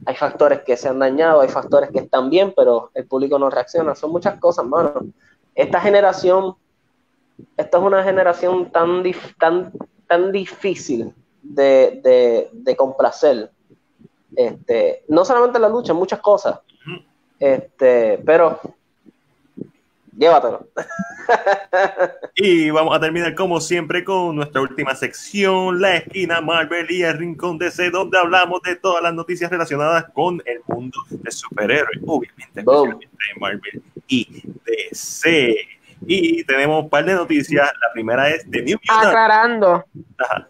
[0.06, 3.50] hay factores que se han dañado, hay factores que están bien, pero el público no
[3.50, 3.94] reacciona.
[3.94, 4.92] Son muchas cosas, mano.
[5.54, 6.56] Esta generación,
[7.56, 9.02] esta es una generación tan,
[9.38, 9.72] tan,
[10.06, 13.50] tan difícil de, de, complacer.
[14.34, 16.60] Este, no solamente la lucha, muchas cosas.
[17.38, 18.60] Este, pero
[20.18, 20.68] llévatelo.
[22.34, 27.16] y vamos a terminar como siempre con nuestra última sección, la esquina Marvel y el
[27.16, 32.60] rincón DC, donde hablamos de todas las noticias relacionadas con el mundo de superhéroes, obviamente,
[32.60, 35.56] especialmente de Marvel y DC.
[36.06, 37.70] Y tenemos un par de noticias.
[37.80, 39.08] La primera es de New Mutant.
[39.08, 39.84] Aclarando,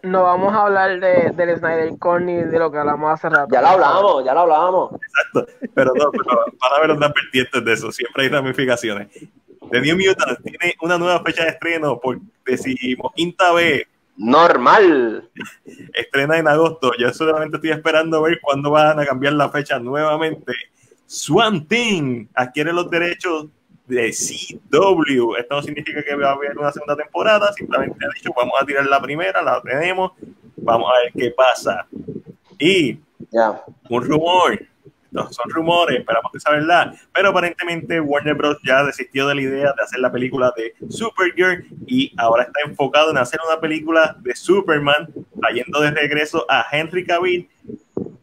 [0.03, 3.47] no vamos a hablar de, del Snyder Core ni de lo que hablamos hace rato.
[3.51, 4.91] Ya lo hablamos, ya lo hablamos.
[4.93, 9.07] Exacto, pero no, pero van a haber unas vertientes de eso, siempre hay ramificaciones.
[9.71, 13.83] The New Mutants tiene una nueva fecha de estreno por decimoquinta vez.
[14.17, 15.29] Normal.
[15.93, 16.91] Estrena en agosto.
[16.99, 20.53] Yo solamente estoy esperando ver cuándo van a cambiar la fecha nuevamente.
[21.05, 23.47] Swan Thing adquiere los derechos
[23.87, 25.35] de CW.
[25.37, 28.65] Esto no significa que va a haber una segunda temporada, simplemente ha dicho vamos a
[28.65, 30.11] tirar la primera, la tenemos,
[30.57, 31.87] vamos a ver qué pasa.
[32.59, 32.99] Y
[33.89, 34.59] un rumor
[35.11, 38.57] son rumores, esperamos que sea verdad, pero aparentemente Warner Bros.
[38.65, 43.11] ya desistió de la idea de hacer la película de Supergirl y ahora está enfocado
[43.11, 45.09] en hacer una película de Superman,
[45.39, 47.49] trayendo de regreso a Henry Cavill.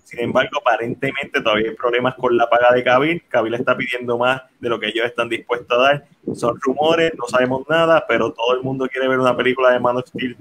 [0.04, 3.24] Sin embargo, aparentemente todavía hay problemas con la paga de Cavill.
[3.28, 6.06] Cavill está pidiendo más de lo que ellos están dispuestos a dar.
[6.34, 9.96] Son rumores, no sabemos nada, pero todo el mundo quiere ver una película de Man
[9.96, 10.36] of Steel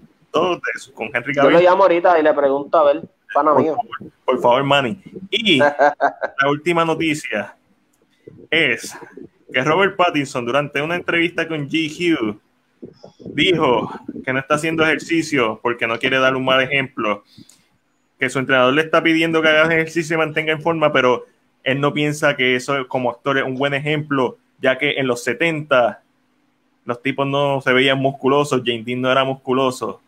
[0.93, 1.51] con Henry Cavill.
[1.53, 3.01] Yo lo llamo ahorita y le pregunto a ver,
[3.35, 3.75] pana por mío.
[3.75, 5.01] Favor, por favor, Manny.
[5.29, 7.55] Y la última noticia
[8.49, 8.97] es
[9.51, 12.39] que Robert Pattinson durante una entrevista con GQ
[13.33, 13.91] dijo
[14.23, 17.23] que no está haciendo ejercicio porque no quiere dar un mal ejemplo,
[18.19, 21.25] que su entrenador le está pidiendo que haga ejercicio y mantenga en forma, pero
[21.63, 25.23] él no piensa que eso como actor es un buen ejemplo, ya que en los
[25.23, 26.01] 70
[26.85, 30.01] los tipos no se veían musculosos, James Dean no era musculoso.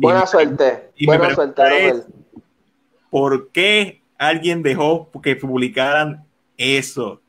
[0.00, 2.04] Buena suerte, buena suerte.
[3.10, 6.24] ¿Por qué alguien dejó que publicaran
[6.56, 7.20] eso?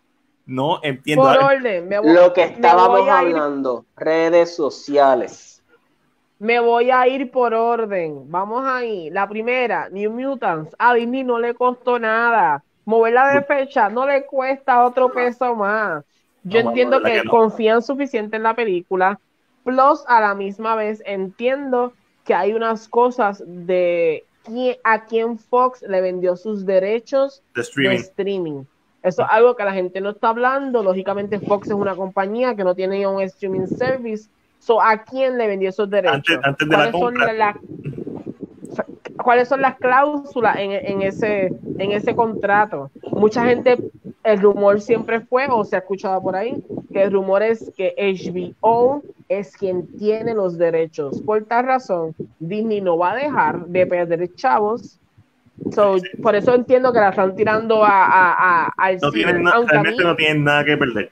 [0.45, 1.23] No entiendo.
[1.23, 5.61] Por orden, Lo que estábamos hablando, redes sociales.
[6.39, 8.31] Me voy a ir por orden.
[8.31, 9.09] Vamos ahí.
[9.09, 10.73] La primera, New Mutants.
[10.79, 12.63] A Disney no le costó nada.
[12.85, 16.03] Moverla de fecha no le cuesta otro peso más.
[16.43, 19.19] Yo entiendo que, confían suficiente en la película.
[19.63, 21.93] Plus, a la misma vez, entiendo
[22.23, 24.25] que hay unas cosas de
[24.83, 27.97] a quién Fox le vendió sus derechos de streaming.
[27.97, 28.63] De streaming.
[29.03, 30.83] Eso es algo que la gente no está hablando.
[30.83, 34.29] Lógicamente, Fox es una compañía que no tiene un streaming service.
[34.59, 36.39] So, ¿A quién le vendió esos derechos?
[36.43, 37.59] Antes, de la compra.
[39.23, 42.91] ¿Cuáles son las cláusulas en, en, ese, en ese contrato?
[43.11, 43.77] Mucha gente,
[44.23, 47.95] el rumor siempre fue, o se ha escuchado por ahí, que el rumor es que
[47.97, 51.21] HBO es quien tiene los derechos.
[51.21, 54.99] Por tal razón, Disney no va a dejar de perder chavos
[55.69, 60.03] So, por eso entiendo que la están tirando a, a, a al no tienen, realmente
[60.03, 61.11] no tienen nada que perder.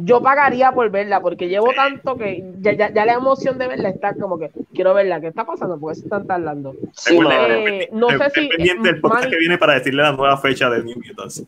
[0.00, 3.88] Yo pagaría por verla porque llevo tanto que ya, ya, ya, la emoción de verla
[3.88, 5.20] está como que quiero verla.
[5.20, 5.78] ¿Qué está pasando?
[5.78, 6.74] Porque se están tardando.
[6.92, 8.48] Sí, eh, no sé si.
[8.48, 11.44] pendiente del podcast que viene para decirle la nueva fecha de New Mutants.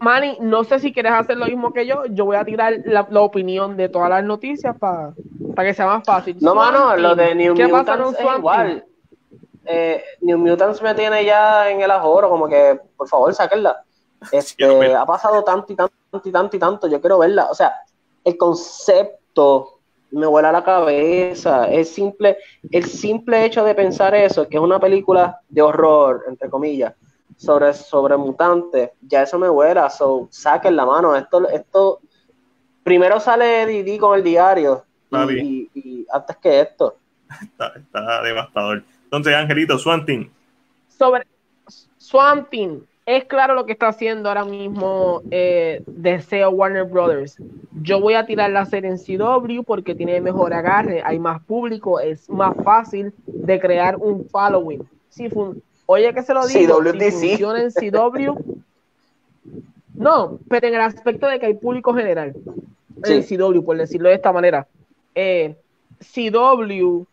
[0.00, 2.04] Manny, no sé si quieres hacer lo mismo que yo.
[2.10, 5.12] Yo voy a tirar la, la opinión de todas las noticias para
[5.56, 6.36] que sea más fácil.
[6.40, 8.84] No, mano, lo de New Mutants es igual
[9.70, 13.84] eh, New Mutants me tiene ya en el ajoro, como que, por favor, sáquenla.
[14.32, 17.46] Este, ha pasado tanto y tanto y tanto y tanto, yo quiero verla.
[17.50, 17.72] O sea,
[18.24, 19.78] el concepto
[20.10, 21.66] me vuela la cabeza.
[21.66, 22.38] Es simple,
[22.70, 26.94] el simple hecho de pensar eso, que es una película de horror, entre comillas,
[27.36, 29.88] sobre, sobre mutantes, ya eso me vuela.
[29.90, 31.14] So, saquen la mano.
[31.14, 32.00] Esto, esto,
[32.82, 36.96] primero sale Didi con el diario y, antes que esto.
[37.76, 38.82] está devastador.
[39.04, 40.30] Entonces, Angelito, Swantin.
[40.88, 41.26] Sobre
[41.98, 47.38] Swantin, es claro lo que está haciendo ahora mismo eh, Deseo Warner Brothers.
[47.80, 52.00] Yo voy a tirar la serie en CW porque tiene mejor agarre, hay más público,
[52.00, 54.86] es más fácil de crear un following.
[55.86, 58.34] Oye, que se lo digo, si funciona en CW.
[59.94, 62.32] No, pero en el aspecto de que hay público general.
[63.02, 64.68] En CW, por decirlo de esta manera.
[65.12, 65.56] Eh,
[65.98, 67.04] CW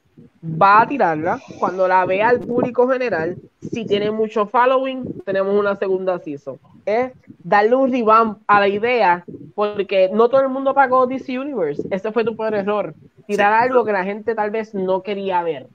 [0.43, 3.37] va a tirarla cuando la vea el público general.
[3.71, 6.59] Si tiene mucho following, tenemos una segunda season.
[6.85, 7.11] Es
[7.43, 9.25] darle un revamp a la idea,
[9.55, 11.83] porque no todo el mundo pagó DC Universe.
[11.89, 12.93] Ese fue tu peor error.
[13.27, 15.67] Tirar algo que la gente tal vez no quería ver.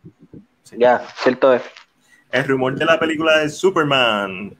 [0.76, 1.62] Ya, cierto es.
[2.30, 4.56] El rumor de la película de Superman.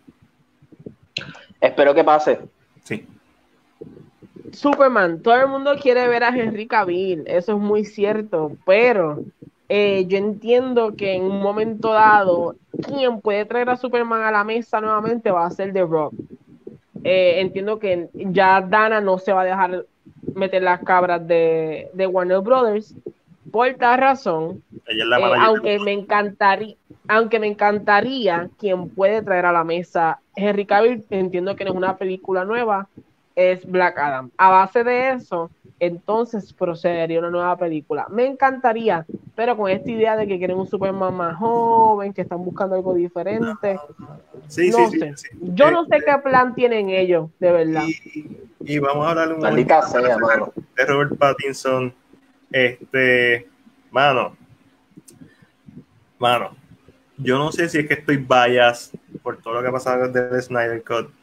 [1.60, 2.40] Espero que pase.
[2.82, 3.06] Sí.
[4.52, 9.22] Superman, todo el mundo quiere ver a Henry Cavill, eso es muy cierto, pero
[9.72, 12.56] eh, yo entiendo que en un momento dado,
[12.88, 16.12] quien puede traer a Superman a la mesa nuevamente va a ser The Rock.
[17.04, 19.86] Eh, entiendo que ya Dana no se va a dejar
[20.34, 22.96] meter las cabras de, Warner Brothers.
[23.52, 25.02] Por tal razón, eh,
[25.38, 26.74] aunque me encantaría,
[27.06, 31.76] aunque me encantaría quien puede traer a la mesa Henry Cavill, entiendo que no es
[31.76, 32.88] una película nueva,
[33.34, 34.30] es Black Adam.
[34.36, 38.06] A base de eso, entonces procedería una nueva película.
[38.10, 42.44] Me encantaría, pero con esta idea de que quieren un Superman más joven, que están
[42.44, 43.78] buscando algo diferente.
[44.48, 45.30] Sí, no sí, sé.
[45.40, 47.84] Yo no sé qué plan tienen ellos, de verdad.
[48.60, 51.94] Y, vamos a hablar un poco de Robert Pattinson.
[52.52, 53.48] Este,
[53.90, 54.36] mano,
[56.18, 56.50] mano,
[57.16, 58.90] yo no sé si es que estoy bias
[59.22, 61.19] por todo lo que ha pasado desde el Snyder Cut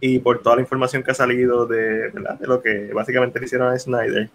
[0.00, 3.72] y por toda la información que ha salido de, de lo que básicamente le hicieron
[3.72, 4.28] a Snyder,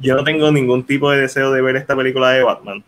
[0.00, 2.84] yo no tengo ningún tipo de deseo de ver esta película de Batman.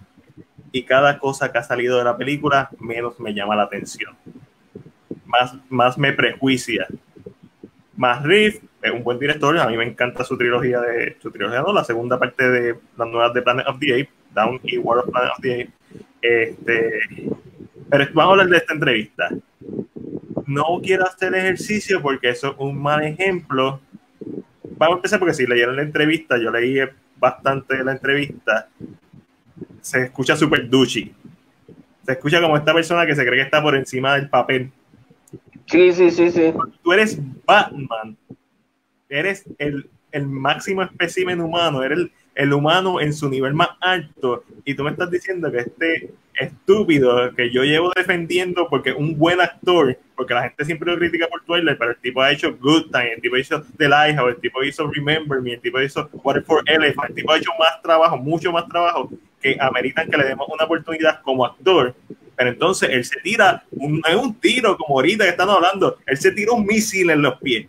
[0.72, 4.14] Y cada cosa que ha salido de la película, menos me llama la atención.
[5.27, 6.86] Más, más me prejuicia.
[7.97, 11.60] Más Riff es un buen director, a mí me encanta su trilogía de su trilogía,
[11.60, 15.05] no, la segunda parte de las nuevas de Planet of the Apes, Down y World
[15.05, 15.74] of Planet of the Apes.
[16.22, 17.01] Este,
[17.90, 19.28] pero vamos a hablar de esta entrevista.
[20.51, 23.81] No quiero hacer ejercicio porque eso es un mal ejemplo.
[24.77, 26.77] Vamos a empezar porque si leyeron la entrevista, yo leí
[27.16, 28.68] bastante de la entrevista,
[29.81, 31.14] se escucha súper duchy.
[32.05, 34.72] Se escucha como esta persona que se cree que está por encima del papel.
[35.66, 36.52] Sí, sí, sí, sí.
[36.82, 38.16] Tú eres Batman.
[39.09, 41.85] Eres el, el máximo espécimen humano.
[41.85, 45.59] Eres el, el humano en su nivel más alto y tú me estás diciendo que
[45.59, 49.98] este estúpido que yo llevo defendiendo porque un buen actor,
[50.31, 53.15] porque la gente siempre lo critica por Twilight, pero el tipo ha hecho Good Time,
[53.15, 56.62] el tipo hizo The Lighthouse, el tipo hizo Remember Me, el tipo hizo Water for
[56.66, 59.11] Elephant, el tipo ha hecho más trabajo, mucho más trabajo
[59.43, 61.97] que ameritan que le demos una oportunidad como actor.
[62.36, 66.31] Pero entonces él se tira, un, un tiro como ahorita que están hablando, él se
[66.31, 67.66] tira un misil en los pies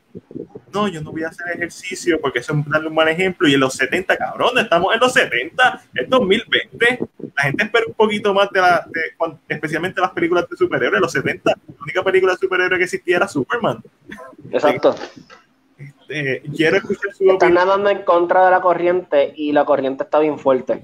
[0.73, 3.47] no, yo no voy a hacer ejercicio porque eso es darle un mal ejemplo.
[3.47, 6.99] Y en los 70, cabrón, estamos en los 70, es 2020.
[7.35, 8.87] La gente espera un poquito más de la,
[9.47, 10.97] especialmente las películas de superhéroes.
[10.97, 13.81] En los 70, la única película de superhéroes que existía era Superman.
[14.51, 14.95] Exacto.
[16.11, 20.19] Este, quiero escuchar su Están nadando en contra de la corriente y la corriente está
[20.19, 20.81] bien fuerte.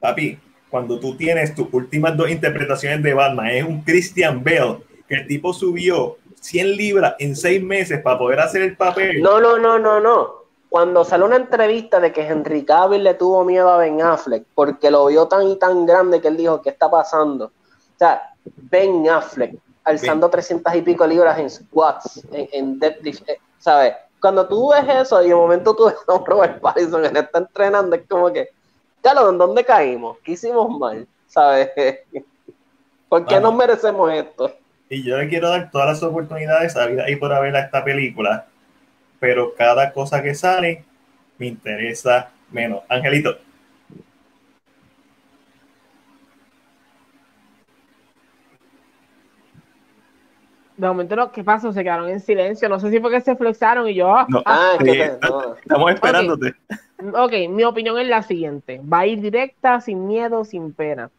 [0.00, 0.38] Papi,
[0.70, 5.26] cuando tú tienes tus últimas dos interpretaciones de Batman, es un Christian Bale, que el
[5.26, 9.20] tipo subió 100 libras en seis meses para poder hacer el papel.
[9.20, 10.42] No, no, no, no, no.
[10.68, 14.90] Cuando salió una entrevista de que Henry Cavill le tuvo miedo a Ben Affleck porque
[14.90, 17.46] lo vio tan y tan grande que él dijo, ¿qué está pasando?
[17.46, 23.38] O sea, Ben Affleck alzando 300 y pico libras en squats, en, en deadlift, eh,
[23.58, 23.94] ¿sabes?
[24.20, 27.96] Cuando tú ves eso y de momento tú ves a Robert Pattinson que está entrenando,
[27.96, 28.48] es como que,
[29.00, 30.18] claro, ¿en dónde caímos?
[30.22, 31.06] ¿Qué hicimos mal?
[31.26, 31.70] ¿Sabes?
[33.08, 34.52] ¿Por qué nos merecemos esto?
[34.92, 37.82] y yo le quiero dar todas las oportunidades a vida y por haber a esta
[37.82, 38.44] película,
[39.18, 40.84] pero cada cosa que sale
[41.38, 42.82] me interesa menos.
[42.90, 43.38] Angelito.
[50.82, 51.72] De momento, lo que pasó?
[51.72, 52.68] Se quedaron en silencio.
[52.68, 54.14] No sé si fue que se flexaron y yo.
[54.14, 56.54] Ah, ah, estamos esperándote.
[57.14, 61.10] ok, mi opinión es la siguiente: va a ir directa, sin miedo, sin pena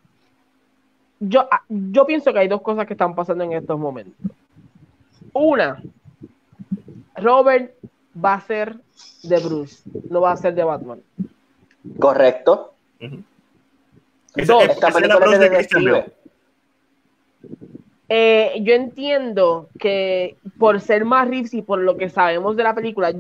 [1.29, 4.13] yo, ah, yo pienso que hay dos cosas que están pasando en estos momentos.
[5.33, 5.81] Una,
[7.15, 7.73] Robert
[8.23, 8.77] va a ser
[9.23, 11.01] de Bruce, no va a ser de Batman.
[11.99, 12.73] Correcto.
[14.35, 14.63] Dos,
[18.15, 22.75] eh, yo entiendo que por ser más Reeves y por lo que sabemos de la
[22.75, 23.11] película,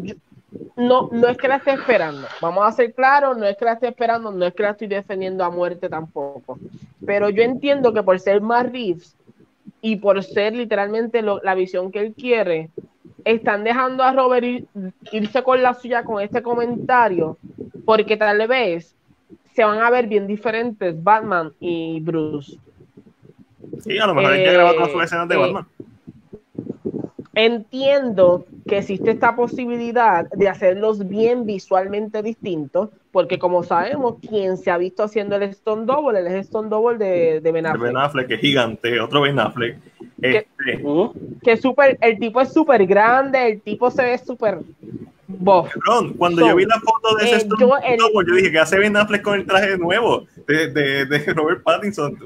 [0.75, 3.73] no, no es que la esté esperando, vamos a ser claros, no es que la
[3.73, 6.59] esté esperando, no es que la estoy defendiendo a muerte tampoco,
[7.03, 9.15] pero yo entiendo que por ser más Reeves
[9.81, 12.69] y por ser literalmente la visión que él quiere,
[13.25, 14.45] están dejando a Robert
[15.11, 17.39] irse con la suya con este comentario,
[17.83, 18.95] porque tal vez
[19.55, 22.59] se van a ver bien diferentes Batman y Bruce.
[23.83, 25.67] Sí, a lo mejor eh, ya grabado todas sus escenas de eh, Batman.
[27.35, 34.69] Entiendo que existe esta posibilidad de hacerlos bien visualmente distintos, porque como sabemos, quien se
[34.69, 37.81] ha visto haciendo el Stone Double, el Stone Double de, de Ben Affleck.
[37.81, 39.77] Ben Affleck, que es gigante, otro Ben Affleck.
[40.21, 44.59] Que, este, super, el tipo es súper grande, el tipo se ve súper
[46.17, 49.21] cuando yo vi la foto de ese eh, yo, yo dije que hace Ben Affleck
[49.21, 52.17] con el traje nuevo de, de, de Robert Pattinson.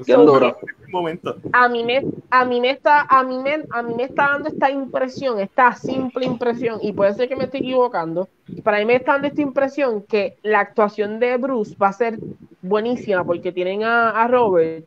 [0.90, 1.36] momento.
[1.52, 4.48] A mí me, a mí me está, a mí me, a mí me está dando
[4.48, 8.28] esta impresión, esta simple impresión, y puede ser que me esté equivocando,
[8.64, 12.18] para mí me está dando esta impresión que la actuación de Bruce va a ser
[12.62, 14.86] buenísima porque tienen a, a Robert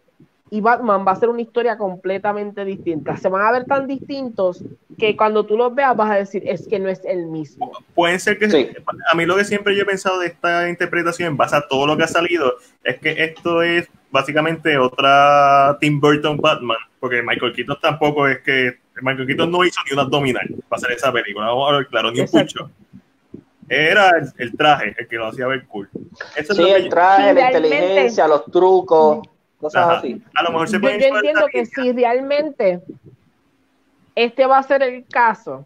[0.53, 3.15] y Batman va a ser una historia completamente distinta.
[3.15, 4.61] Se van a ver tan distintos
[4.99, 7.71] que cuando tú los veas vas a decir, es que no es el mismo.
[7.95, 8.73] Puede ser que
[9.09, 11.87] a mí lo que siempre yo he pensado de esta interpretación en base a todo
[11.87, 17.53] lo que ha salido es que esto es básicamente otra Tim Burton Batman, porque Michael
[17.53, 21.45] Keaton tampoco es que Michael Keaton no hizo ni una abdominal para hacer esa película,
[21.45, 22.69] vamos a ver claro, ni un pucho.
[23.69, 25.89] Era el, traje el que lo hacía ver cool.
[25.93, 29.21] sí, el traje, la inteligencia, los trucos
[29.73, 30.21] así.
[30.35, 32.81] A lo mejor se yo, yo entiendo que si realmente
[34.15, 35.65] este va a ser el caso,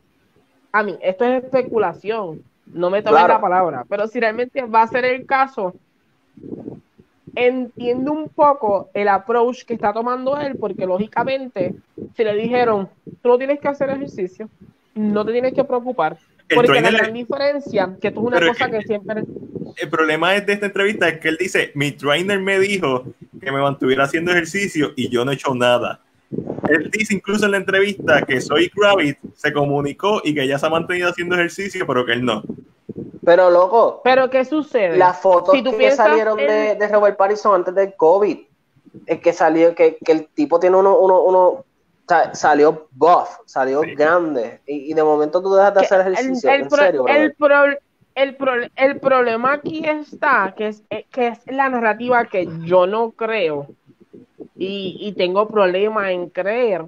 [0.72, 4.88] a mí, esto es especulación, no me tomen la palabra, pero si realmente va a
[4.88, 5.74] ser el caso,
[7.36, 11.76] entiendo un poco el approach que está tomando él, porque lógicamente,
[12.16, 12.90] si le dijeron,
[13.22, 14.50] tú no tienes que hacer ejercicio,
[14.94, 16.18] no te tienes que preocupar,
[16.54, 19.24] porque la gran diferencia, que esto es una cosa que, siempre...
[19.78, 23.06] El problema de esta entrevista es que él dice, mi trainer me dijo
[23.42, 26.02] que me mantuviera haciendo ejercicio y yo no he hecho nada.
[26.70, 30.66] Él dice incluso en la entrevista que Soy Gravit se comunicó y que ya se
[30.66, 32.44] ha mantenido haciendo ejercicio, pero que él no.
[33.24, 34.02] Pero loco.
[34.04, 34.98] ¿Pero qué sucede?
[34.98, 38.38] Las fotos que salieron de, de, Robert Pattinson antes del COVID.
[39.08, 41.66] es que salió, que, que el tipo tiene uno, uno, uno
[42.34, 44.60] salió buff, salió grande.
[44.66, 46.50] Y, de momento tú dejas de hacer ejercicio.
[46.50, 47.36] El,
[48.16, 53.12] el, el, problema aquí está, que es, eh, que es la narrativa que yo no
[53.12, 53.68] creo
[54.56, 56.86] y, y tengo problema en creer,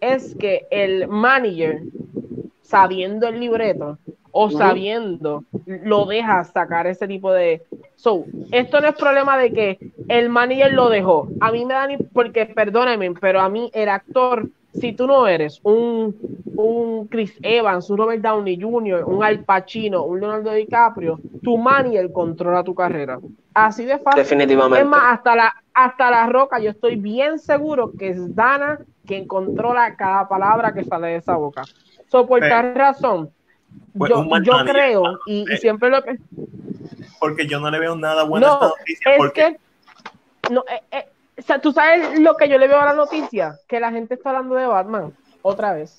[0.00, 1.82] es que el manager,
[2.62, 3.98] sabiendo el libreto,
[4.30, 7.62] o sabiendo, lo deja sacar ese tipo de.
[7.96, 9.78] So, esto no es problema de que
[10.08, 11.28] el manager lo dejó.
[11.40, 11.96] A mí me da ni.
[11.96, 16.16] Porque, perdónenme, pero a mí el actor si tú no eres un,
[16.54, 22.12] un Chris Evans, un Robert Downey Jr., un Al Pacino, un Leonardo DiCaprio, tu manager
[22.12, 23.18] controla tu carrera.
[23.54, 24.22] Así de fácil.
[24.22, 24.82] Definitivamente.
[24.82, 29.26] Es más, hasta la, hasta la roca, yo estoy bien seguro que es Dana quien
[29.26, 31.64] controla cada palabra que sale de esa boca.
[32.08, 33.30] So, por tal razón,
[33.96, 34.12] pues,
[34.44, 36.18] yo, creo, y, siempre lo que.
[37.18, 39.14] Porque yo no le veo nada bueno a esta noticia.
[39.16, 39.56] porque...
[40.50, 41.08] no, eh, eh,
[41.38, 44.14] o sea, tú sabes lo que yo le veo a la noticia, que la gente
[44.14, 45.12] está hablando de Batman
[45.42, 45.98] otra vez.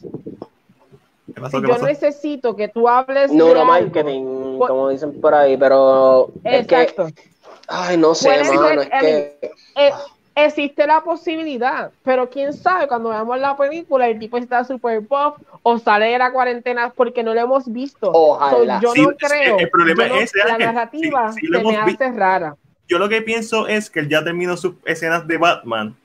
[1.28, 7.07] yo necesito que tú hables neuromarketing, como dicen por ahí, pero Exacto.
[7.07, 7.24] es que,
[7.68, 9.40] ay, no sé, mano, es que
[9.76, 9.91] eh,
[10.36, 15.38] existe la posibilidad, pero quién sabe cuando veamos la película el tipo está super pop
[15.64, 18.11] o sale de la cuarentena porque no lo hemos visto.
[18.14, 18.80] Ojalá.
[18.82, 19.57] yo no creo.
[19.57, 22.57] El problema es la narrativa se me hace rara
[22.90, 25.95] yo lo que pienso es que él ya terminó sus escenas de Batman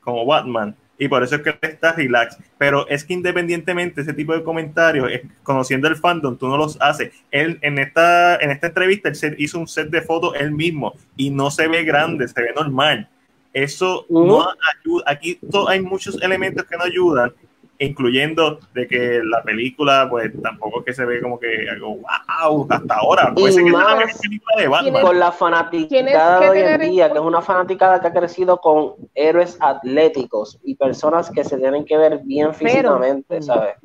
[0.00, 2.38] como Batman y por eso es que él está relax.
[2.56, 5.08] Pero es que independientemente ese tipo de comentarios,
[5.44, 7.12] conociendo el fandom, tú no los haces.
[7.30, 11.30] Él en esta, en esta entrevista él hizo un set de fotos él mismo y
[11.30, 13.08] no se ve grande, se ve normal.
[13.52, 15.04] Eso no ayuda.
[15.06, 15.38] Aquí
[15.68, 17.32] hay muchos elementos que no ayudan
[17.78, 22.94] incluyendo de que la película pues tampoco que se ve como que algo wow hasta
[22.94, 25.02] ahora puede ser que sea la película de Batman.
[25.02, 28.94] con la fanaticada de hoy en día que es una fanaticada que ha crecido con
[29.14, 33.76] héroes atléticos y personas que se tienen que ver bien físicamente ¿sabes?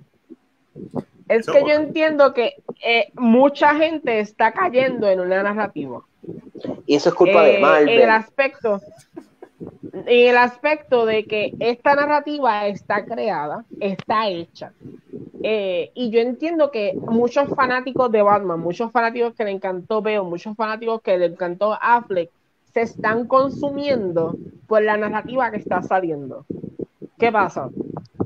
[1.27, 6.01] es que yo entiendo que eh, mucha gente está cayendo en una narrativa.
[6.85, 8.81] Y eso es culpa de eh, Marvel en el aspecto
[10.05, 14.73] el aspecto de que esta narrativa está creada, está hecha.
[15.41, 20.23] Eh, y yo entiendo que muchos fanáticos de Batman, muchos fanáticos que le encantó Veo,
[20.23, 22.31] muchos fanáticos que le encantó Affleck,
[22.73, 24.35] se están consumiendo
[24.67, 26.45] por la narrativa que está saliendo.
[27.19, 27.69] ¿Qué pasa?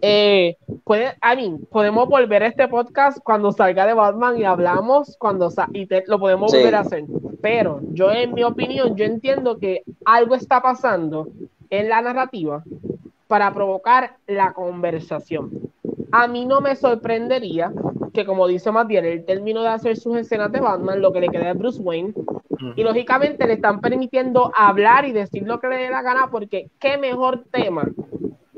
[0.01, 5.15] Eh, puede, a mí, podemos volver a este podcast cuando salga de Batman y hablamos
[5.17, 7.05] cuando y lo podemos volver a hacer.
[7.41, 11.29] Pero yo, en mi opinión, yo entiendo que algo está pasando
[11.69, 12.63] en la narrativa
[13.27, 15.51] para provocar la conversación.
[16.11, 17.71] A mí no me sorprendería
[18.13, 21.29] que, como dice Matías, el término de hacer sus escenas de Batman, lo que le
[21.29, 22.13] queda es Bruce Wayne,
[22.76, 26.69] y lógicamente le están permitiendo hablar y decir lo que le dé la gana, porque
[26.79, 27.87] qué mejor tema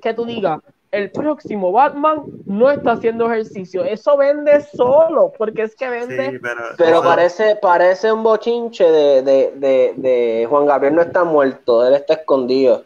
[0.01, 0.61] que tú digas,
[0.91, 3.83] el próximo Batman no está haciendo ejercicio.
[3.83, 6.39] Eso vende solo, porque es que vende.
[6.77, 12.15] pero, parece, parece un bochinche de, de, de, Juan Gabriel no está muerto, él está
[12.15, 12.83] escondido.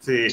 [0.00, 0.28] Sí.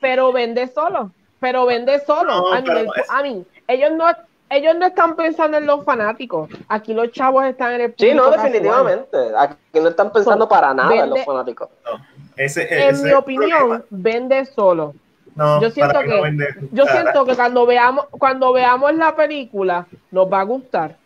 [0.00, 1.10] pero, vende solo.
[1.38, 2.52] Pero vende solo.
[2.52, 4.06] a, mí, ellos no
[4.48, 6.50] ellos no están pensando en los fanáticos.
[6.68, 9.16] Aquí los chavos están en el Sí, no, definitivamente.
[9.36, 11.68] Aquí no están pensando para nada en los fanáticos.
[12.36, 14.94] en mi opinión, vende solo
[15.36, 20.44] yo siento que, yo siento que cuando veamos cuando veamos la película nos va a
[20.44, 20.96] gustar.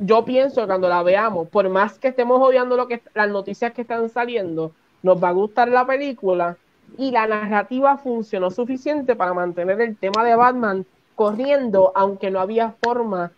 [0.00, 3.72] Yo pienso que cuando la veamos, por más que estemos odiando lo que las noticias
[3.72, 6.56] que están saliendo, nos va a gustar la película
[6.98, 12.74] y la narrativa funcionó suficiente para mantener el tema de Batman corriendo, aunque no había
[12.82, 13.32] forma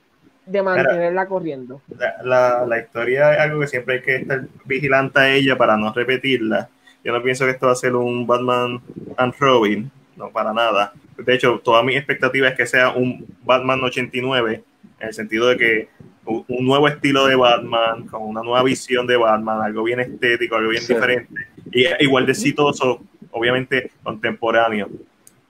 [0.47, 1.81] de mantenerla corriendo.
[2.23, 5.93] La, la, historia es algo que siempre hay que estar vigilante a ella para no
[5.93, 6.69] repetirla.
[7.05, 8.81] Yo no pienso que esto va a ser un Batman
[9.17, 10.93] and Robin, no para nada.
[11.17, 14.63] De hecho, toda mi expectativa es que sea un Batman 89,
[15.01, 15.89] en el sentido de que
[16.25, 20.71] un nuevo estilo de Batman, con una nueva visión de Batman, algo bien estético, algo
[20.71, 24.91] bien diferente, y igual de exitoso, obviamente contemporáneo.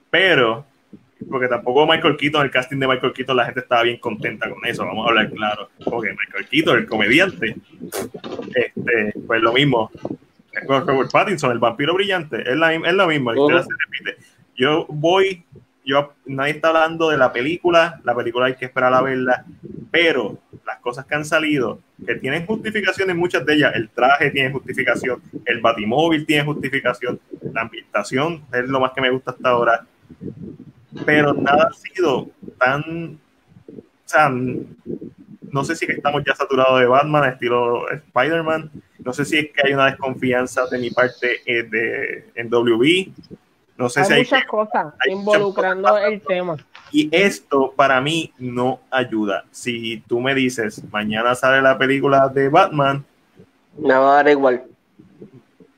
[0.09, 0.65] Pero,
[1.29, 4.65] porque tampoco Michael Keaton, el casting de Michael Keaton, la gente estaba bien contenta con
[4.65, 5.69] eso, vamos a hablar claro.
[5.83, 7.55] Porque Michael Keaton, el comediante,
[8.55, 9.91] este, pues lo mismo.
[10.67, 14.17] Robert Pattinson, el vampiro brillante, es, la, es lo mismo, la se repite
[14.59, 15.45] yo voy,
[15.85, 19.45] yo nadie está hablando de la película, la película hay que esperar a verla,
[19.89, 24.51] pero las cosas que han salido, que tienen justificaciones, muchas de ellas, el traje tiene
[24.51, 27.21] justificación, el batimóvil tiene justificación,
[27.53, 29.85] la ambientación es lo más que me gusta hasta ahora,
[31.05, 32.29] pero nada ha sido
[32.59, 33.17] tan,
[33.69, 38.69] o sea, no sé si estamos ya saturados de Batman, estilo Spider-Man,
[39.05, 43.13] No sé si es que hay una desconfianza de mi parte eh, de, en WB.
[43.79, 46.57] No sé hay si hay muchas cosas involucrando el tema.
[46.91, 49.45] Y esto para mí no ayuda.
[49.51, 53.05] Si tú me dices, mañana sale la película de Batman.
[53.77, 54.65] Me va a dar igual.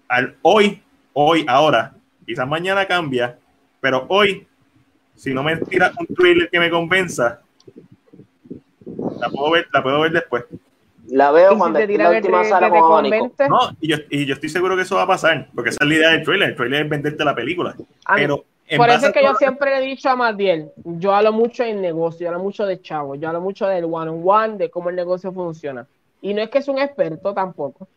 [0.07, 0.81] Al, hoy,
[1.13, 1.93] hoy, ahora,
[2.25, 3.37] quizás mañana cambia,
[3.79, 4.47] pero hoy,
[5.15, 7.41] si no me tiras un trailer que me convenza,
[9.19, 10.45] la puedo ver, la puedo ver después.
[11.11, 14.77] La veo cuando si la última sala con No, y yo, y yo, estoy seguro
[14.77, 16.49] que eso va a pasar, porque esa es la idea del trailer.
[16.49, 17.75] El trailer es venderte la película.
[18.15, 18.45] pero
[18.77, 21.81] por eso es que yo siempre le he dicho a Matiel, yo hablo mucho en
[21.81, 25.33] negocio, yo hablo mucho de chavo, yo hablo mucho del one-on-one, de cómo el negocio
[25.33, 25.85] funciona.
[26.21, 27.89] Y no es que es un experto tampoco,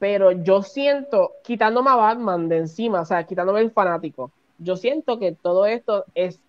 [0.00, 5.20] pero yo siento, quitándome a Batman de encima, o sea, quitándome el fanático, yo siento
[5.20, 6.40] que todo esto es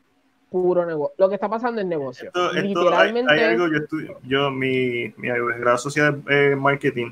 [0.50, 1.16] puro negocio.
[1.18, 2.32] Lo que está pasando es negocio.
[2.54, 3.34] Literalmente.
[3.34, 7.12] Hay, algo, yo, estudio, yo mi, mi grado social de marketing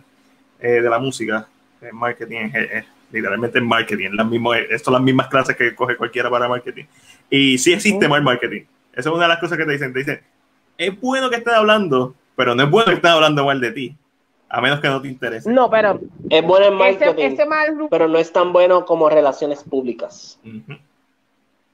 [0.60, 1.48] eh, de la música,
[1.92, 6.30] marketing es, literalmente en marketing, las mismas, esto son las mismas clases que coge cualquiera
[6.30, 6.86] para marketing.
[7.30, 8.64] Y sí existe mal marketing.
[8.94, 9.94] Esa es una de las cosas que te dicen.
[9.94, 10.22] Te dicen,
[10.78, 13.96] es bueno que estés hablando, pero no es bueno que estés hablando mal de ti.
[14.50, 15.52] A menos que no te interese.
[15.52, 16.00] No, pero.
[16.30, 17.38] Es bueno en marketing.
[17.90, 20.40] pero no es tan bueno como relaciones públicas.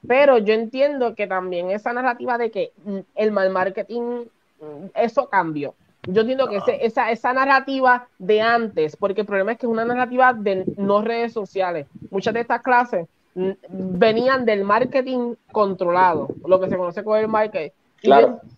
[0.07, 4.25] Pero yo entiendo que también esa narrativa de que mm, el mal marketing,
[4.59, 5.73] mm, eso cambió.
[6.05, 9.85] Yo entiendo que esa, esa narrativa de antes, porque el problema es que es una
[9.85, 11.87] narrativa de no redes sociales.
[12.11, 17.27] Muchas de estas clases mm, venían del marketing controlado, lo que se conoce como el
[17.29, 17.71] marketing.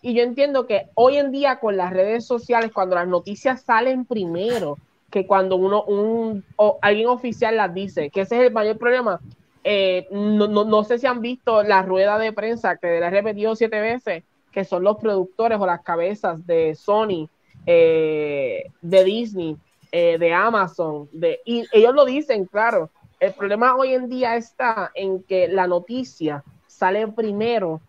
[0.01, 4.05] Y, yo, entiendo que hoy en día con las redes sociales, cuando las noticias salen
[4.05, 4.79] primero,
[5.11, 9.19] que cuando uno, un, o alguien oficial las dice, que ese es el mayor problema.
[9.67, 13.09] Eh, no, no, no, sé si han visto la rueda de prensa que le he
[13.09, 17.27] repetido siete veces, que son los productores o las cabezas de Sony,
[17.65, 19.57] eh, de Disney,
[19.91, 22.91] eh, de Amazon, de, y ellos lo dicen, claro.
[23.19, 27.81] El problema hoy en día está en que la noticia sale primero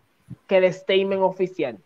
[0.47, 1.77] que el statement oficial.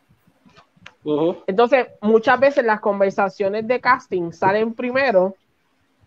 [1.48, 5.36] Entonces, muchas veces las conversaciones de casting salen primero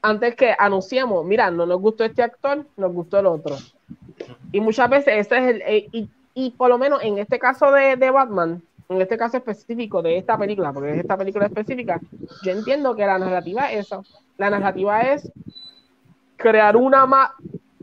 [0.05, 3.57] antes que anunciemos, mira, no nos gustó este actor, nos gustó el otro.
[4.53, 7.73] Y muchas veces ese es el, eh, y, y, por lo menos en este caso
[7.73, 12.01] de, de, Batman, en este caso específico de esta película, porque es esta película específica,
[12.43, 14.05] yo entiendo que la narrativa es eso.
[14.37, 15.33] La narrativa es
[16.37, 17.31] crear una más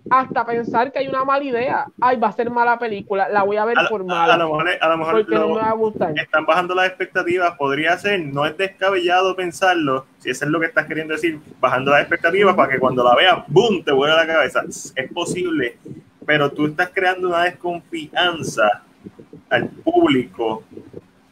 [0.10, 1.86] hasta pensar que hay una mala idea.
[2.00, 4.34] Ay, va a ser mala película, la voy a ver por mala.
[4.34, 6.14] A, lo mejor, a lo mejor porque no me va a gustar.
[6.18, 10.68] Están bajando las expectativas, podría ser, no es descabellado pensarlo, si eso es lo que
[10.68, 14.28] estás queriendo decir, bajando las expectativas para que cuando la veas, ¡boom!, te vuelva la
[14.28, 14.64] cabeza.
[14.68, 15.78] Es posible,
[16.26, 18.84] pero tú estás creando una desconfianza
[19.50, 20.64] al público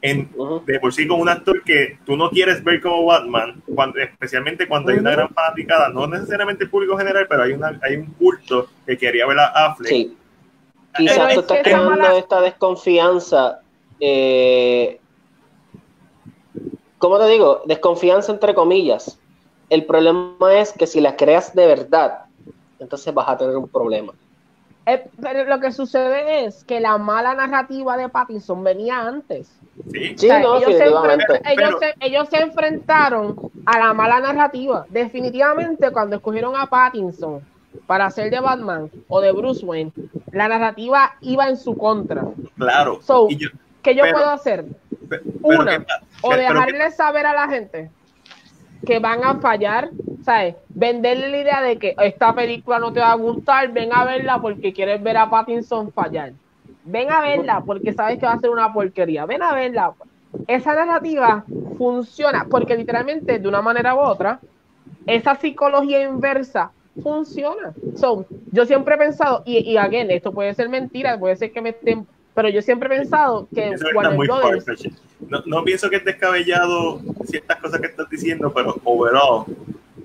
[0.02, 0.30] en,
[0.66, 4.68] de por sí con un actor que tú no quieres ver como Batman, cuando, especialmente
[4.68, 8.06] cuando hay una gran fanaticada, no necesariamente el público general, pero hay, una, hay un
[8.14, 9.90] culto que quería ver a Affleck.
[9.90, 10.18] Sí.
[10.96, 13.60] Quizás tú estás creando esta desconfianza.
[14.00, 15.00] Eh,
[16.98, 17.62] ¿Cómo te digo?
[17.66, 19.20] Desconfianza entre comillas.
[19.70, 22.26] El problema es que si la creas de verdad,
[22.80, 24.14] entonces vas a tener un problema.
[24.86, 29.60] Eh, pero lo que sucede es que la mala narrativa de Pattinson venía antes.
[29.92, 30.28] Sí,
[32.02, 33.36] ellos, se enfrentaron
[33.66, 34.86] a la mala narrativa.
[34.90, 37.42] Definitivamente, cuando escogieron a Pattinson
[37.86, 39.92] para hacer de Batman o de Bruce Wayne,
[40.32, 42.26] la narrativa iba en su contra.
[42.58, 43.00] Claro.
[43.82, 44.66] ¿Qué yo puedo hacer?
[45.42, 45.86] Una,
[46.22, 47.90] o dejarle saber a la gente
[48.86, 49.90] que van a fallar,
[50.24, 50.56] ¿sabes?
[50.70, 54.42] Venderle la idea de que esta película no te va a gustar, ven a verla
[54.42, 56.34] porque quieres ver a Pattinson fallar
[56.90, 59.94] ven a verla porque sabes que va a ser una porquería, ven a verla.
[60.48, 61.44] Esa narrativa
[61.78, 64.40] funciona porque literalmente de una manera u otra,
[65.06, 67.74] esa psicología inversa funciona.
[67.96, 71.62] So, yo siempre he pensado, y, y again, esto puede ser mentira, puede ser que
[71.62, 72.06] me estén,
[72.40, 73.76] pero yo siempre he pensado que
[75.28, 79.44] no, no, pienso que estés descabellado ciertas cosas que estás diciendo, pero overall,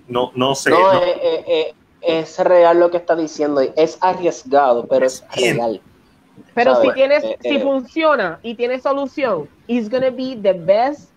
[0.08, 0.70] no, no sé.
[0.70, 5.80] No, eh, eh, eh, es real lo que está diciendo, es arriesgado, pero es real.
[6.54, 7.60] Pero si tienes, eh, si eh.
[7.60, 11.10] funciona y tiene solución, it's gonna be the best.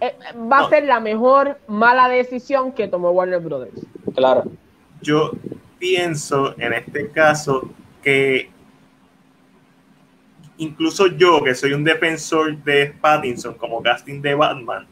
[0.00, 0.16] Eh,
[0.50, 3.86] va a ser la mejor mala decisión que tomó Warner Brothers.
[4.16, 4.46] Claro.
[5.00, 5.30] Yo
[5.78, 7.70] pienso en este caso
[8.02, 8.50] que
[10.58, 14.86] incluso yo, que soy un defensor de Pattinson como casting de Batman,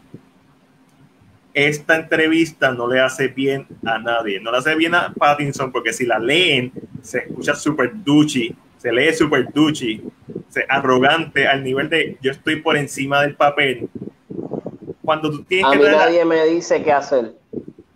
[1.55, 4.41] esta entrevista no le hace bien a nadie.
[4.41, 8.93] No le hace bien a Pattinson porque si la leen se escucha súper duchy se
[8.93, 10.03] lee súper duchi,
[10.69, 13.89] arrogante al nivel de yo estoy por encima del papel.
[15.03, 17.33] Cuando tú tienes a mí nadie me dice qué hacer.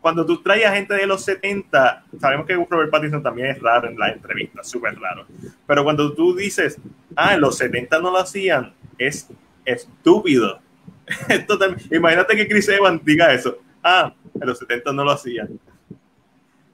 [0.06, 3.88] Cuando tú traes a gente de los 70, sabemos que Robert Pattinson también es raro
[3.88, 5.26] en la entrevista, súper raro.
[5.66, 6.78] Pero cuando tú dices,
[7.16, 9.28] ah, en los 70 no lo hacían, es
[9.64, 10.60] estúpido.
[11.90, 13.58] imagínate que Chris Evans diga eso.
[13.82, 15.58] Ah, en los 70 no lo hacían.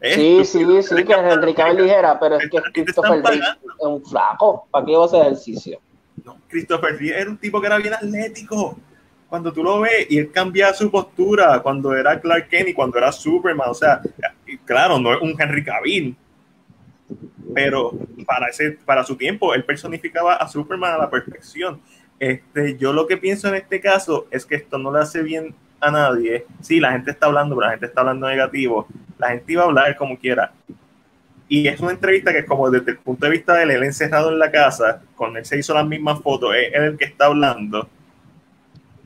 [0.03, 4.69] Sí, sí, sí, que Henry Cavill dijera, pero es que Christopher Reeve es un flaco.
[4.71, 5.81] ¿Para qué va a hacer ejercicio?
[6.23, 8.77] No, Christopher Reeve era un tipo que era bien atlético.
[9.33, 12.99] Cuando tú lo ves y él cambia su postura cuando era Clark Kent y cuando
[12.99, 14.03] era Superman, o sea,
[14.67, 16.15] claro, no es un Henry Cavill,
[17.55, 17.93] pero
[18.27, 21.81] para, ese, para su tiempo él personificaba a Superman a la perfección.
[22.19, 25.55] Este, yo lo que pienso en este caso es que esto no le hace bien
[25.81, 26.45] a nadie.
[26.61, 28.87] Sí, la gente está hablando, pero la gente está hablando negativo.
[29.17, 30.53] La gente iba a hablar como quiera.
[31.49, 34.39] Y es una entrevista que como desde el punto de vista de él, encerrado en
[34.39, 37.89] la casa, con él se hizo las mismas fotos, es el que está hablando.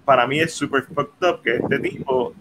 [0.07, 2.33] Para mí es súper fucked up que este tipo,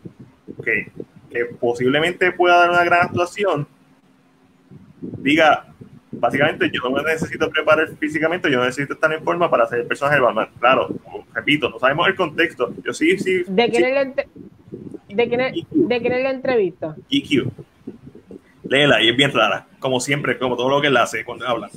[0.64, 0.90] que,
[1.30, 3.68] que posiblemente pueda dar una gran actuación,
[5.02, 5.68] diga,
[6.20, 9.88] básicamente yo no me necesito preparar físicamente, yo necesito estar en forma para hacer el
[9.88, 10.50] personaje de Batman.
[10.60, 10.90] Claro,
[11.34, 12.74] repito, no sabemos el contexto.
[12.84, 13.44] Yo sí, sí.
[13.48, 16.96] ¿De quién, Es, la ¿De quién, es, ¿De quién es la entrevista?
[17.10, 17.52] EQ.
[18.64, 21.70] Léela y es bien rara, como siempre, como todo lo que él hace cuando habla.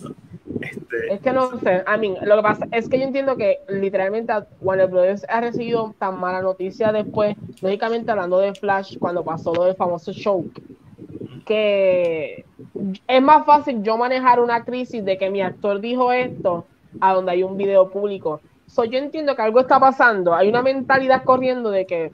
[0.62, 3.58] Este, es que no sé, a mí, lo que pasa es que yo entiendo que
[3.68, 5.26] literalmente Warner Bros.
[5.28, 10.14] ha recibido tan mala noticia después, lógicamente hablando de Flash, cuando pasó lo del famoso
[10.14, 10.50] show,
[11.44, 12.46] que
[13.06, 16.64] es más fácil yo manejar una crisis de que mi actor dijo esto
[17.00, 18.40] a donde hay un video público.
[18.68, 22.12] So, yo entiendo que algo está pasando, hay una mentalidad corriendo de que...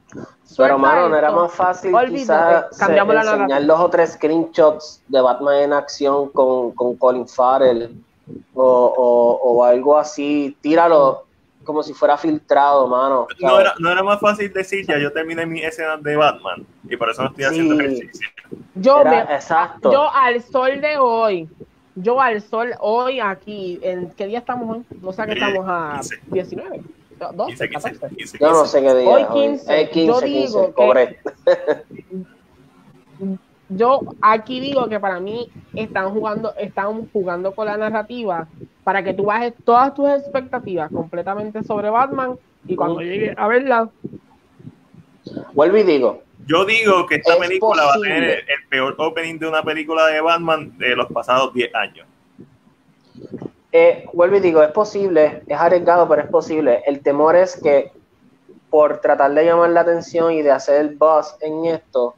[0.56, 5.72] Pero, mano, no era más fácil quizás enseñar dos o tres screenshots de Batman en
[5.72, 7.94] acción con, con Colin Farrell
[8.54, 10.56] o, o algo así.
[10.60, 11.24] Tíralo,
[11.64, 13.26] como si fuera filtrado, mano.
[13.40, 16.96] No era, no era, más fácil decir, ya yo terminé mi escena de Batman y
[16.96, 18.28] por eso no estoy haciendo ejercicio.
[18.76, 19.90] Yo, exacto.
[19.90, 21.48] yo al sol de hoy,
[21.96, 24.84] yo al sol hoy aquí, ¿en qué día estamos hoy?
[25.00, 26.82] No sé que estamos a 19.
[27.32, 28.08] 12, 14.
[28.40, 29.08] yo no sé qué día.
[29.08, 29.90] Hoy 15.
[29.90, 31.16] 15 yo digo 15,
[31.46, 32.24] que,
[33.68, 38.48] yo aquí digo que para mí están jugando, están jugando con la narrativa
[38.82, 43.88] para que tú bajes todas tus expectativas completamente sobre Batman y cuando llegue a verla.
[45.54, 46.22] Vuelvo y digo.
[46.46, 50.20] Yo digo que esta película va a tener el peor opening de una película de
[50.20, 52.06] Batman de los pasados 10 años.
[53.72, 56.82] Eh, vuelvo y digo, es posible, es arriesgado, pero es posible.
[56.86, 57.92] El temor es que
[58.70, 62.14] por tratar de llamar la atención y de hacer el buzz en esto,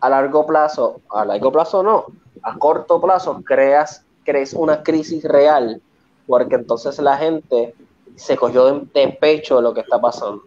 [0.00, 2.06] a largo plazo, a largo plazo no,
[2.42, 5.80] a corto plazo creas, crees una crisis real,
[6.26, 7.74] porque entonces la gente
[8.16, 10.42] se cogió de, pecho lo que está pasando.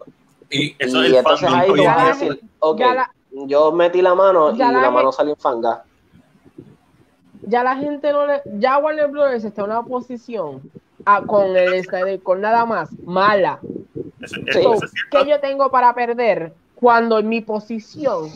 [0.50, 2.82] Y, entonces ahí tú vas a decir, ok,
[3.45, 5.84] yo metí la mano y la, mano salió en fanga.
[7.43, 9.43] Ya la gente no le, ya Warner Bros.
[9.43, 10.69] está en una posición
[11.27, 13.59] con el con nada más mala.
[15.11, 18.30] ¿Qué yo tengo para perder cuando en mi posición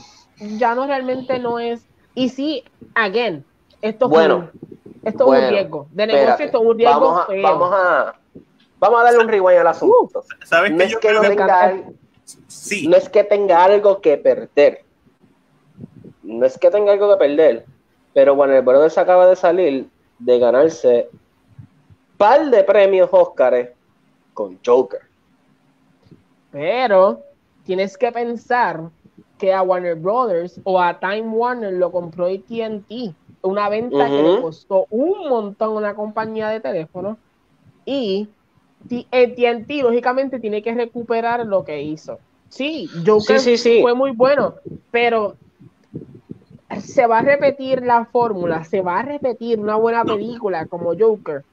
[0.58, 1.86] ya no realmente no es.
[2.16, 2.64] Y sí,
[2.96, 3.46] again,
[3.82, 4.50] esto, bueno,
[5.04, 5.88] esto es un riesgo.
[5.92, 7.00] De negocio, esto es un riesgo.
[7.00, 8.16] Vamos a, vamos a,
[8.82, 10.20] vamos a darle un rewind al asunto.
[10.20, 11.84] Uh, ¿Sabes no es que no tenga,
[12.48, 12.88] sí.
[12.88, 14.84] no es que tenga algo que perder.
[16.24, 17.66] No es que tenga algo que perder.
[18.14, 19.88] Pero bueno, el Brothers acaba de salir
[20.20, 21.10] de ganarse
[22.18, 23.74] par de premios Óscar
[24.34, 25.02] con Joker.
[26.52, 27.22] Pero
[27.64, 28.90] tienes que pensar
[29.38, 34.42] que a Warner Brothers o a Time Warner lo compró ATT, una venta que le
[34.42, 37.18] costó un montón a una compañía de teléfono
[37.86, 38.28] y
[38.86, 42.20] ATT lógicamente tiene que recuperar lo que hizo.
[42.50, 44.56] Sí, Joker fue muy bueno,
[44.92, 45.36] pero
[46.80, 51.44] se va a repetir la fórmula, se va a repetir una buena película como Joker.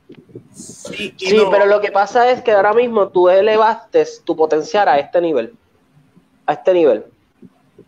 [0.53, 1.15] Sí,
[1.51, 5.55] pero lo que pasa es que ahora mismo tú elevaste tu potencial a este nivel.
[6.47, 7.05] A este nivel.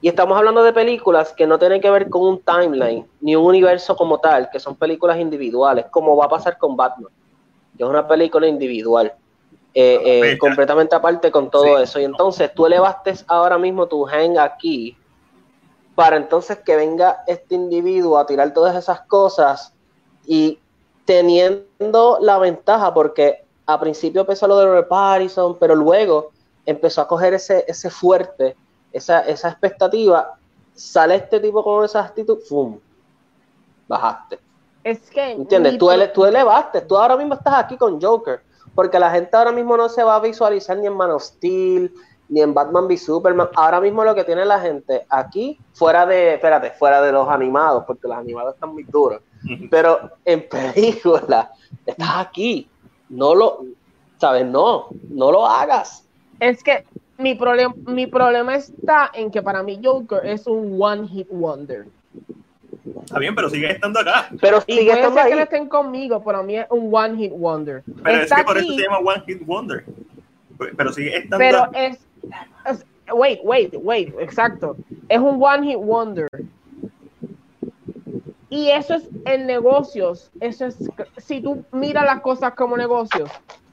[0.01, 3.45] Y estamos hablando de películas que no tienen que ver con un timeline, ni un
[3.45, 7.13] universo como tal, que son películas individuales, como va a pasar con Batman,
[7.77, 9.13] que es una película individual,
[9.75, 12.01] eh, eh, completamente aparte con todo eso.
[12.01, 14.97] Y entonces tú elevaste ahora mismo tu hang aquí,
[15.95, 19.75] para entonces que venga este individuo a tirar todas esas cosas
[20.27, 20.59] y
[21.05, 26.31] teniendo la ventaja, porque a principio empezó lo de Robert Pattinson, pero luego
[26.67, 28.57] empezó a coger ese, ese fuerte
[28.93, 30.37] esa, esa expectativa,
[30.75, 32.79] sale este tipo con esa actitud, ¡fum!
[33.89, 34.39] Bajaste.
[34.83, 35.33] Es que.
[35.33, 35.79] ¿Entiendes?
[35.79, 38.43] Tú, tú elevaste, tú ahora mismo estás aquí con Joker,
[38.75, 41.93] porque la gente ahora mismo no se va a visualizar ni en Man of Steel,
[42.31, 43.49] ni en Batman v Superman.
[43.55, 47.85] Ahora mismo lo que tiene la gente aquí, fuera de, espérate, fuera de los animados,
[47.87, 49.21] porque los animados están muy duros,
[49.71, 51.51] pero en película,
[51.85, 52.69] estás aquí,
[53.09, 53.65] no lo,
[54.19, 54.47] ¿sabes?
[54.47, 56.07] No, no lo hagas.
[56.39, 56.85] Es que
[57.19, 61.87] mi, problema mi problema está en que para mí Joker es un one hit wonder.
[63.05, 64.29] Está bien, pero sigue estando acá.
[64.41, 65.31] Pero sigue y puede estando ser ahí.
[65.31, 67.83] que no estén conmigo, pero a mí es un one hit wonder.
[68.03, 69.85] Pero Está es que por eso se llama One Hit Wonder.
[70.77, 71.85] Pero sigue estando pero acá.
[71.87, 71.99] es,
[72.67, 74.77] es- Wait, wait, wait, exacto.
[75.09, 76.29] Es un one hit wonder.
[78.49, 80.31] Y eso es en negocios.
[80.41, 80.77] Eso es,
[81.19, 83.31] si tú miras las cosas como negocios,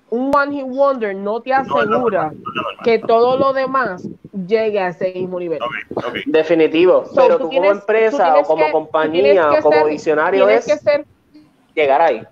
[0.10, 2.84] un one hit wonder no te No, no, asegura no, no, no, no, no.
[2.84, 4.08] que todo lo demás
[4.46, 5.60] llegue a ese mismo nivel.
[6.26, 7.06] Definitivo.
[7.06, 9.88] So, pero tú tú, tienes- como empresa tú o como que- compañía o como ser-
[9.88, 11.06] visionario tienes es que ser
[11.74, 12.24] llegar ahí.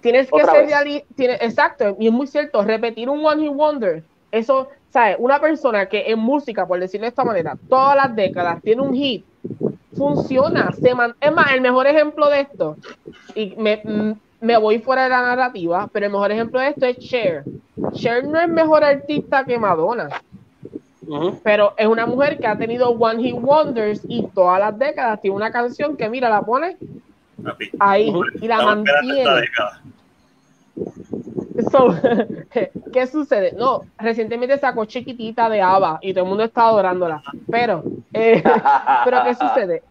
[0.00, 0.70] Tienes que Otra ser vez.
[0.74, 4.02] reali- tiene- exacto, y es muy cierto, repetir un One Hit Wonder,
[4.32, 5.16] eso, ¿sabes?
[5.20, 8.94] Una persona que en música, por decirlo de esta manera, todas las décadas tiene un
[8.94, 9.24] hit,
[9.96, 12.76] funciona, se man- es más, el mejor ejemplo de esto,
[13.34, 16.86] y me, mm, me voy fuera de la narrativa, pero el mejor ejemplo de esto
[16.86, 17.44] es Cher.
[17.92, 20.08] Cher no es mejor artista que Madonna,
[21.42, 25.36] Pero es una mujer que ha tenido One Hit Wonders y todas las décadas tiene
[25.36, 26.76] una canción que, mira, la pone
[27.78, 29.24] ahí y la Estamos mantiene.
[31.70, 31.88] So,
[32.92, 33.52] ¿Qué sucede?
[33.52, 37.22] No, recientemente sacó chiquitita de Ava y todo el mundo está adorándola.
[37.50, 38.42] Pero, eh,
[39.04, 39.82] pero ¿qué sucede?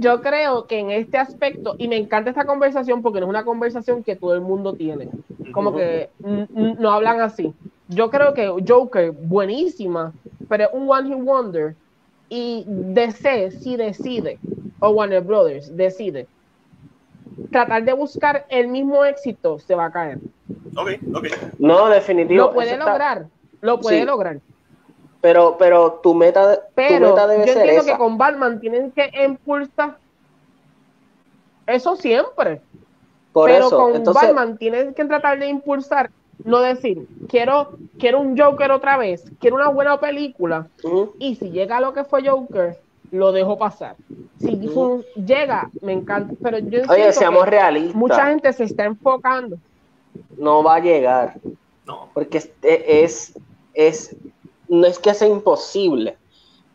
[0.00, 3.44] Yo creo que en este aspecto, y me encanta esta conversación porque no es una
[3.44, 5.08] conversación que todo el mundo tiene,
[5.52, 7.52] como que no hablan así.
[7.88, 10.14] Yo creo que Joker, buenísima,
[10.48, 11.76] pero es un One Hit Wonder.
[12.30, 14.38] Y DC, si decide,
[14.80, 16.28] o Warner Brothers decide,
[17.50, 20.18] tratar de buscar el mismo éxito, se va a caer.
[20.76, 21.26] Ok, ok.
[21.58, 22.44] No, definitivo.
[22.48, 23.28] Lo puede está- lograr,
[23.62, 24.04] lo puede Sí.
[24.06, 24.40] lograr.
[25.20, 27.92] Pero, pero tu meta, tu Pero meta yo debe ser entiendo esa.
[27.92, 29.96] que con Batman tienen que impulsar
[31.66, 32.60] eso siempre.
[33.32, 36.10] Por pero eso, con entonces, Batman tienes que tratar de impulsar,
[36.44, 40.66] no decir, quiero, quiero un Joker otra vez, quiero una buena película,
[41.18, 42.80] y si llega lo que fue Joker,
[43.10, 43.96] lo dejo pasar.
[44.38, 44.56] Si
[45.16, 47.94] llega, me encanta, pero yo oye, seamos que realistas.
[47.94, 49.58] mucha gente se está enfocando.
[50.36, 51.34] no va a llegar.
[51.86, 52.08] No.
[52.14, 53.34] Porque es, es,
[53.74, 54.16] es-
[54.68, 56.16] no es que sea imposible,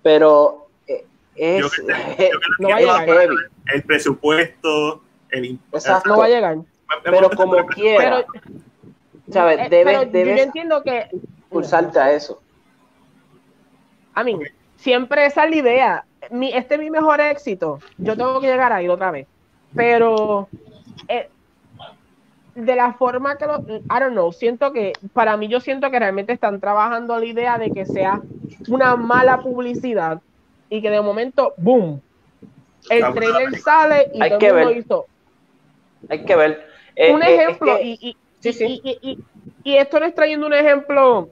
[0.02, 1.06] pero eh,
[1.36, 3.08] es, Yo que- yo No que va a llegar.
[3.20, 3.36] heavy.
[3.74, 6.10] el presupuesto, el Exacto.
[6.10, 6.58] No va a llegar.
[7.04, 8.52] Pero como quiera, Pero,
[9.32, 9.60] ¿sabes?
[9.60, 12.40] eh, Debes, pero yo entiendo que impulsarte a eso.
[14.14, 14.38] A mí,
[14.78, 16.06] siempre esa es la idea.
[16.30, 17.80] Mi, este es mi mejor éxito.
[17.98, 19.28] Yo tengo que llegar ahí otra vez.
[19.76, 20.48] Pero
[21.08, 21.30] eh,
[22.56, 23.60] de la forma que lo.
[23.68, 24.32] I don't know.
[24.32, 24.94] Siento que.
[25.14, 28.22] Para mí, yo siento que realmente están trabajando la idea de que sea
[28.68, 30.22] una mala publicidad
[30.70, 32.02] y que de momento, ¡boom!
[32.90, 34.78] El trailer sale y Hay todo que el mundo ver.
[34.78, 35.06] hizo.
[36.10, 36.68] Hay que ver.
[36.96, 38.82] Eh, un eh, es ejemplo, que- y, y, sí, y- sí.
[38.84, 39.20] y- y-
[39.64, 41.30] y esto no es trayendo un ejemplo,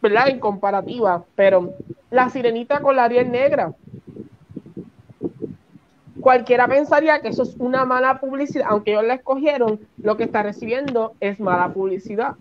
[0.00, 0.28] ¿verdad?
[0.28, 1.74] En comparativa, pero
[2.10, 3.72] la sirenita con la Ariel negra.
[6.30, 10.42] Cualquiera pensaría que eso es una mala publicidad, aunque ellos la escogieron, lo que está
[10.42, 12.34] recibiendo es mala publicidad.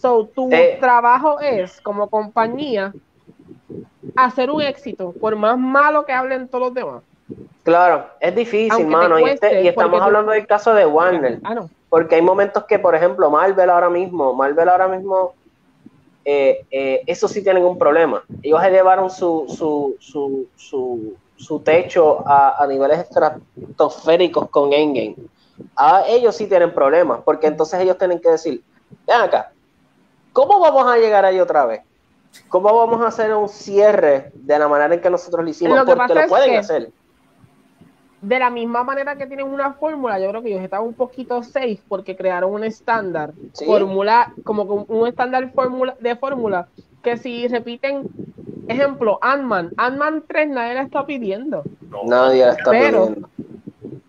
[0.00, 0.76] So, tu Eh.
[0.80, 2.92] trabajo es, como compañía,
[4.16, 7.04] hacer un éxito, por más malo que hablen todos los demás.
[7.62, 9.20] Claro, es difícil, Aunque mano.
[9.20, 11.38] Y, este- y estamos tú- hablando del caso de Warner.
[11.44, 11.70] Ah, no.
[11.88, 15.32] Porque hay momentos que, por ejemplo, Marvel ahora mismo, Marvel ahora mismo,
[16.24, 18.24] eh, eh, eso sí tienen un problema.
[18.42, 25.16] Ellos elevaron su, su, su, su, su techo a, a niveles estratosféricos con Endgame.
[25.76, 28.62] Ah, ellos sí tienen problemas, porque entonces ellos tienen que decir,
[29.06, 29.52] ven acá,
[30.32, 31.82] ¿cómo vamos a llegar ahí otra vez?
[32.48, 35.76] ¿Cómo vamos a hacer un cierre de la manera en que nosotros lo hicimos?
[35.76, 36.90] Lo porque lo pueden hacer.
[38.22, 41.42] de la misma manera que tienen una fórmula, yo creo que ellos estaban un poquito
[41.42, 43.66] safe porque crearon un estándar, Sí.
[43.66, 46.68] fórmula, como un estándar fórmula de fórmula,
[47.02, 48.08] que si repiten,
[48.68, 51.62] ejemplo, Ant-Man, Ant-Man 3 nadie la está pidiendo.
[52.06, 53.28] Nadie la está Pero- pidiendo.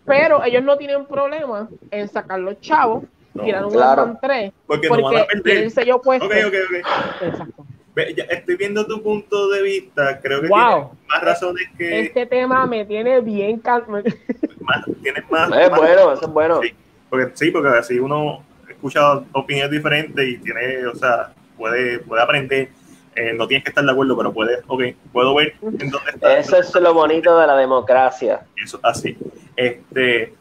[0.05, 4.01] pero ellos no tienen problema en sacar los chavos, No, tirar un claro.
[4.03, 5.63] Ant-Man 3, Porque, no van a porque perder.
[5.63, 6.25] el sello puesto.
[6.27, 7.23] Ok, ok, ok.
[7.23, 7.65] Exacto.
[7.95, 10.19] Estoy viendo tu punto de vista.
[10.19, 10.59] Creo que Wow.
[10.59, 11.99] tienes más razones que.
[12.01, 13.61] Este tema me tiene bien
[14.61, 15.49] Más, tienes más.
[15.51, 16.59] Es más- bueno, eso es bueno.
[16.63, 16.73] Sí,
[17.09, 22.69] porque, sí, porque así uno escucha opiniones diferentes y tiene, o sea, puede, puede aprender.
[23.15, 26.37] Eh, no tienes que estar de acuerdo, pero puedes, ok, puedo ver en dónde está.
[26.37, 28.45] Eso es lo bonito de la democracia.
[28.55, 29.17] Eso, así.
[29.55, 30.33] Este,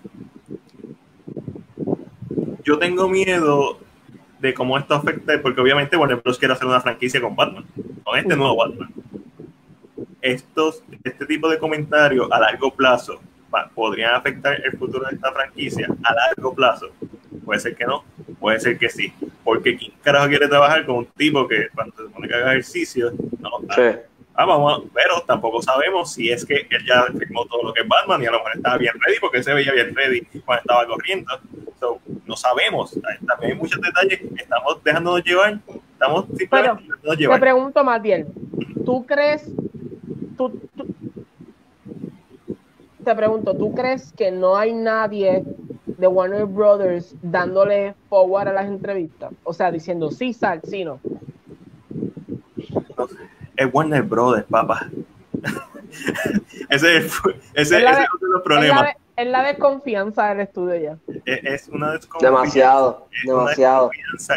[2.64, 3.78] yo tengo miedo
[4.38, 6.38] de cómo esto afecta, porque obviamente Warner Bros.
[6.38, 7.64] quiere hacer una franquicia con Batman,
[8.02, 8.92] con este nuevo Batman.
[10.20, 13.20] Estos, este tipo de comentarios a largo plazo
[13.74, 16.90] podrían afectar el futuro de esta franquicia a largo plazo.
[17.44, 18.04] Puede ser que no,
[18.38, 19.12] puede ser que sí.
[19.44, 23.12] Porque ¿quién carajo quiere trabajar con un tipo que cuando se pone que haga ejercicio,
[23.40, 23.98] no, sí.
[24.34, 27.88] Ah, vamos, pero tampoco sabemos si es que él ya firmó todo lo que es
[27.88, 30.86] Batman y a lo mejor estaba bien ready porque se veía bien ready cuando estaba
[30.86, 31.38] corriendo.
[32.26, 35.58] no sabemos, también hay muchos detalles, estamos dejándonos llevar,
[35.92, 37.36] estamos simplemente dejándonos llevar.
[37.36, 38.26] Te pregunto, Matiel,
[38.86, 39.50] ¿tú crees,
[40.38, 40.60] tú,
[43.02, 45.44] te pregunto, ¿tú crees que no hay nadie
[45.86, 49.32] de Warner Brothers dándole forward a las entrevistas?
[49.44, 51.00] O sea, diciendo sí, sal, sí, no.
[53.56, 54.88] es Warner Brothers, papá.
[56.68, 57.20] ese, es,
[57.54, 58.94] ese, es uno de los problemas.
[59.14, 60.96] Es la, desconfianza del estudio ya.
[61.26, 62.38] Es, una desconfianza.
[62.38, 63.90] Demasiado, demasiado.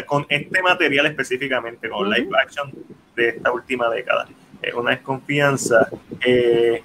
[0.06, 2.70] con este material específicamente, con live action
[3.16, 4.28] de esta última década.
[4.66, 5.88] Es una desconfianza.
[6.24, 6.82] Eh,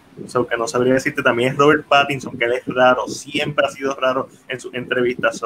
[0.50, 3.95] que no sabría decirte, también es Robert Pattinson, que él es raro, siempre ha sido
[3.95, 5.42] raro en sus entrevistas.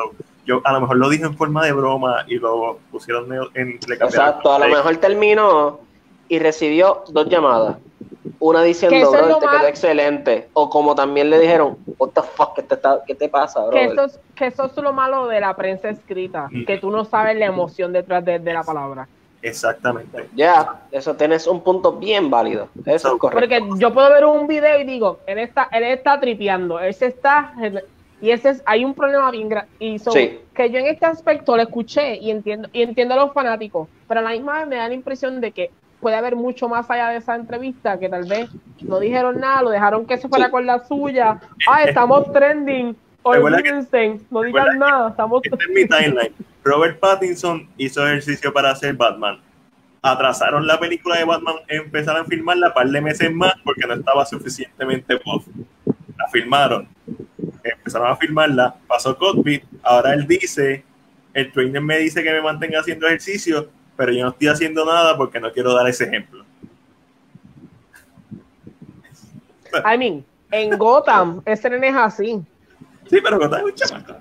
[0.45, 3.79] yo a lo mejor lo dije en forma de broma y lo pusieron en...
[3.87, 5.79] Exacto, a lo mejor terminó
[6.27, 7.77] y recibió dos llamadas.
[8.39, 10.49] Una diciendo, bro, te quedó excelente.
[10.53, 13.71] O como también le dijeron, what the fuck, ¿qué te, pasa, bro?
[13.71, 16.65] Que eso, es, que eso es lo malo de la prensa escrita, mm.
[16.65, 19.07] que tú no sabes la emoción detrás de, la palabra.
[19.45, 20.27] Exactamente.
[20.35, 22.69] Ya, eso tienes un punto bien válido.
[22.85, 23.39] Eso es correcto.
[23.39, 27.07] Porque yo puedo ver un video y digo, él está, él está tripeando, él se
[27.07, 27.53] está
[28.21, 29.69] y ese es, hay un problema bien grande.
[29.79, 33.87] Y que yo en este aspecto lo escuché y entiendo, y entiendo a los fanáticos,
[34.07, 36.89] pero a la misma vez me da la impresión de que puede haber mucho más
[36.89, 38.49] allá de esa entrevista que tal vez
[38.81, 41.39] no dijeron nada, lo dejaron que se fuera con la suya.
[41.69, 42.95] Ah, estamos trending.
[43.27, 45.09] Olvídense, no digan nada.
[45.09, 45.41] Estamos...
[45.43, 46.31] Este es mi timeline.
[46.63, 49.39] Robert Pattinson hizo ejercicio para hacer Batman.
[49.99, 53.95] Atrasaron la película de Batman, empezaron a filmarla un par de meses más porque no
[53.95, 55.47] estaba suficientemente buff.
[56.15, 56.87] La filmaron.
[57.63, 60.83] Empezaron a filmarla, pasó COVID, ahora él dice,
[61.33, 65.17] el trainer me dice que me mantenga haciendo ejercicio, pero yo no estoy haciendo nada
[65.17, 66.45] porque no quiero dar ese ejemplo.
[69.83, 72.45] I mean, en Gotham, ese nene es así.
[73.09, 74.15] Sí, pero Gotham es un chamaco.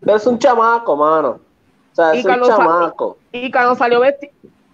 [0.00, 1.28] Pero es un chamaco, mano.
[1.28, 3.18] O sea, es un chamaco.
[3.32, 4.32] y cuando salió vestido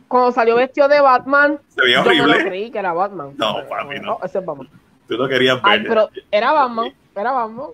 [0.08, 2.38] cuando salió vestido de Batman, se veía horrible.
[2.38, 3.32] Yo creí que era Batman.
[3.36, 4.18] No, papi, no.
[4.18, 4.68] no ese es Batman.
[5.08, 5.72] Tú lo querías ver.
[5.72, 7.66] Ay, pero era Batman, era Batman.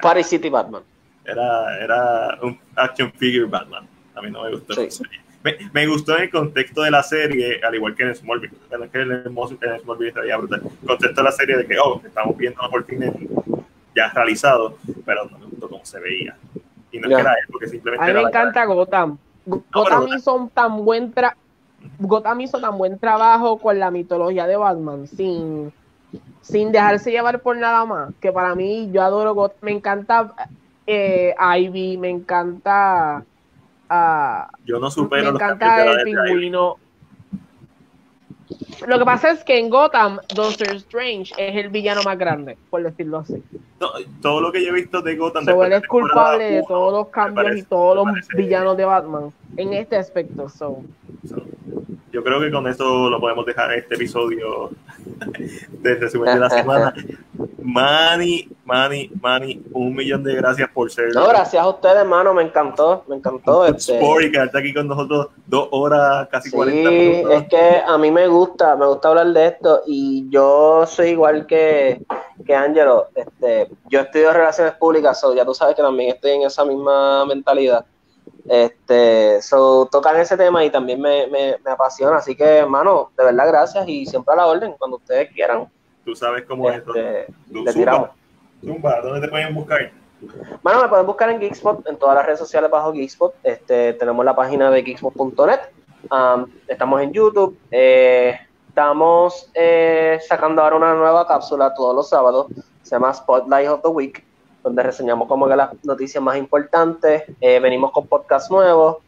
[0.00, 0.82] Paris City Batman.
[1.24, 3.88] Era, era un action figure Batman.
[4.14, 4.74] A mí no me gustó.
[4.74, 5.02] Sí
[5.72, 9.00] me, gustó en el contexto de la serie, al igual que en Smallville, en que
[9.00, 9.24] en
[9.80, 10.62] Smallville estaría brutal.
[10.82, 13.59] El contexto de la serie de que, oh, estamos viendo por fin
[13.94, 16.36] ya realizado, pero no me gustó cómo se veía.
[16.92, 18.04] Y no es que era él, porque simplemente.
[18.04, 19.18] A mí me encanta Gotham.
[19.46, 21.12] Gotham hizo tan buen
[21.98, 25.72] Gotham hizo tan buen trabajo con la mitología de Batman, sin,
[26.40, 28.12] sin dejarse llevar por nada más.
[28.20, 29.58] Que para mí, yo adoro Gotham.
[29.62, 30.34] Me encanta
[30.86, 33.24] eh, Ivy, me encanta
[34.64, 36.76] yo no supero me encanta el pingüino.
[38.86, 42.82] Lo que pasa es que en Gotham, Doctor Strange es el villano más grande, por
[42.82, 43.42] decirlo así.
[44.22, 45.44] todo lo que yo he visto de Gotham.
[45.44, 49.72] So, él es culpable de todos los cambios y todos los villanos de Batman en
[49.74, 50.48] este aspecto.
[50.48, 50.82] So.
[52.20, 54.70] Yo creo que con eso lo podemos dejar este episodio
[55.70, 56.94] de resumen de la semana.
[57.62, 61.14] Manny, Manny, Manny, un millón de gracias por ser.
[61.14, 63.66] No, gracias a ustedes, hermano, me encantó, me encantó.
[63.70, 63.94] Este...
[63.94, 67.32] Sport quedarte aquí con nosotros dos horas, casi sí, 40 minutos.
[67.32, 71.46] Es que a mí me gusta, me gusta hablar de esto y yo soy igual
[71.46, 72.02] que,
[72.44, 73.08] que Angelo.
[73.14, 77.24] Este, yo estudio relaciones públicas, so ya tú sabes que también estoy en esa misma
[77.24, 77.86] mentalidad.
[78.48, 82.16] Este, so, tocan ese tema y también me, me, me apasiona.
[82.16, 85.68] Así que, hermano, de verdad, gracias y siempre a la orden, cuando ustedes quieran.
[86.04, 86.94] Tú sabes cómo es esto.
[86.94, 88.10] Este, le tiramos.
[88.64, 89.92] Zumba, ¿dónde te pueden buscar?
[90.62, 93.34] Bueno, me pueden buscar en Geekspot, en todas las redes sociales bajo Geekspot.
[93.42, 95.60] Este, tenemos la página de geekspot.net.
[96.10, 97.58] Um, estamos en YouTube.
[97.70, 102.46] Eh, estamos eh, sacando ahora una nueva cápsula todos los sábados.
[102.82, 104.24] Se llama Spotlight of the Week,
[104.62, 107.24] donde reseñamos como que las noticias más importantes.
[107.40, 108.98] Eh, venimos con podcast nuevos.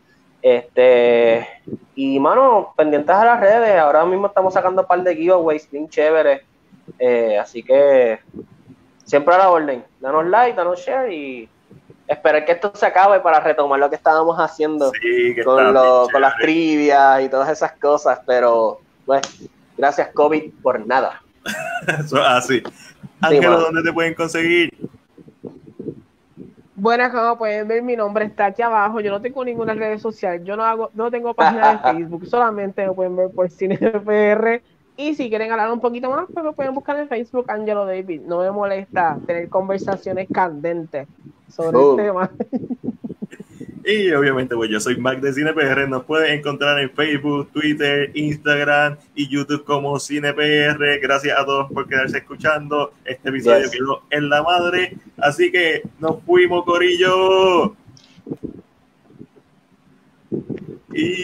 [0.41, 1.47] Este,
[1.95, 3.79] y mano, pendientes a las redes.
[3.79, 6.43] Ahora mismo estamos sacando un par de giveaways bien chéveres.
[7.41, 8.19] así que
[9.05, 9.85] siempre a la orden.
[10.01, 11.49] Danos like, danos share y
[12.07, 14.91] esperar que esto se acabe para retomar lo que estábamos haciendo
[15.45, 15.75] con,
[16.11, 18.21] con las trivias y todas esas cosas.
[18.27, 19.23] Pero, pues,
[19.77, 21.23] gracias COVID por nada.
[22.05, 22.63] Eso así.
[23.21, 24.73] Ángelo, ¿dónde te pueden conseguir?
[26.83, 28.99] Buenas, como pueden ver, mi nombre está aquí abajo.
[28.99, 30.43] Yo no tengo ninguna red social.
[30.43, 32.27] Yo no hago, no tengo página de Facebook.
[32.27, 34.61] Solamente me pueden ver por CinePR.
[34.97, 38.23] Y si quieren hablar un poquito más, pues me pueden buscar en Facebook Angelo David.
[38.23, 41.07] No me molesta tener conversaciones candentes
[41.49, 41.95] sobre el oh.
[41.95, 42.31] tema.
[43.85, 45.89] Y obviamente, pues yo soy Mac de CinePR.
[45.89, 51.01] Nos pueden encontrar en Facebook, Twitter, Instagram y YouTube como CinePR.
[51.01, 52.93] Gracias a todos por quedarse escuchando.
[53.05, 54.97] Este episodio quedó en la madre.
[55.17, 57.75] Así que nos fuimos, Corillo.
[60.93, 61.15] Y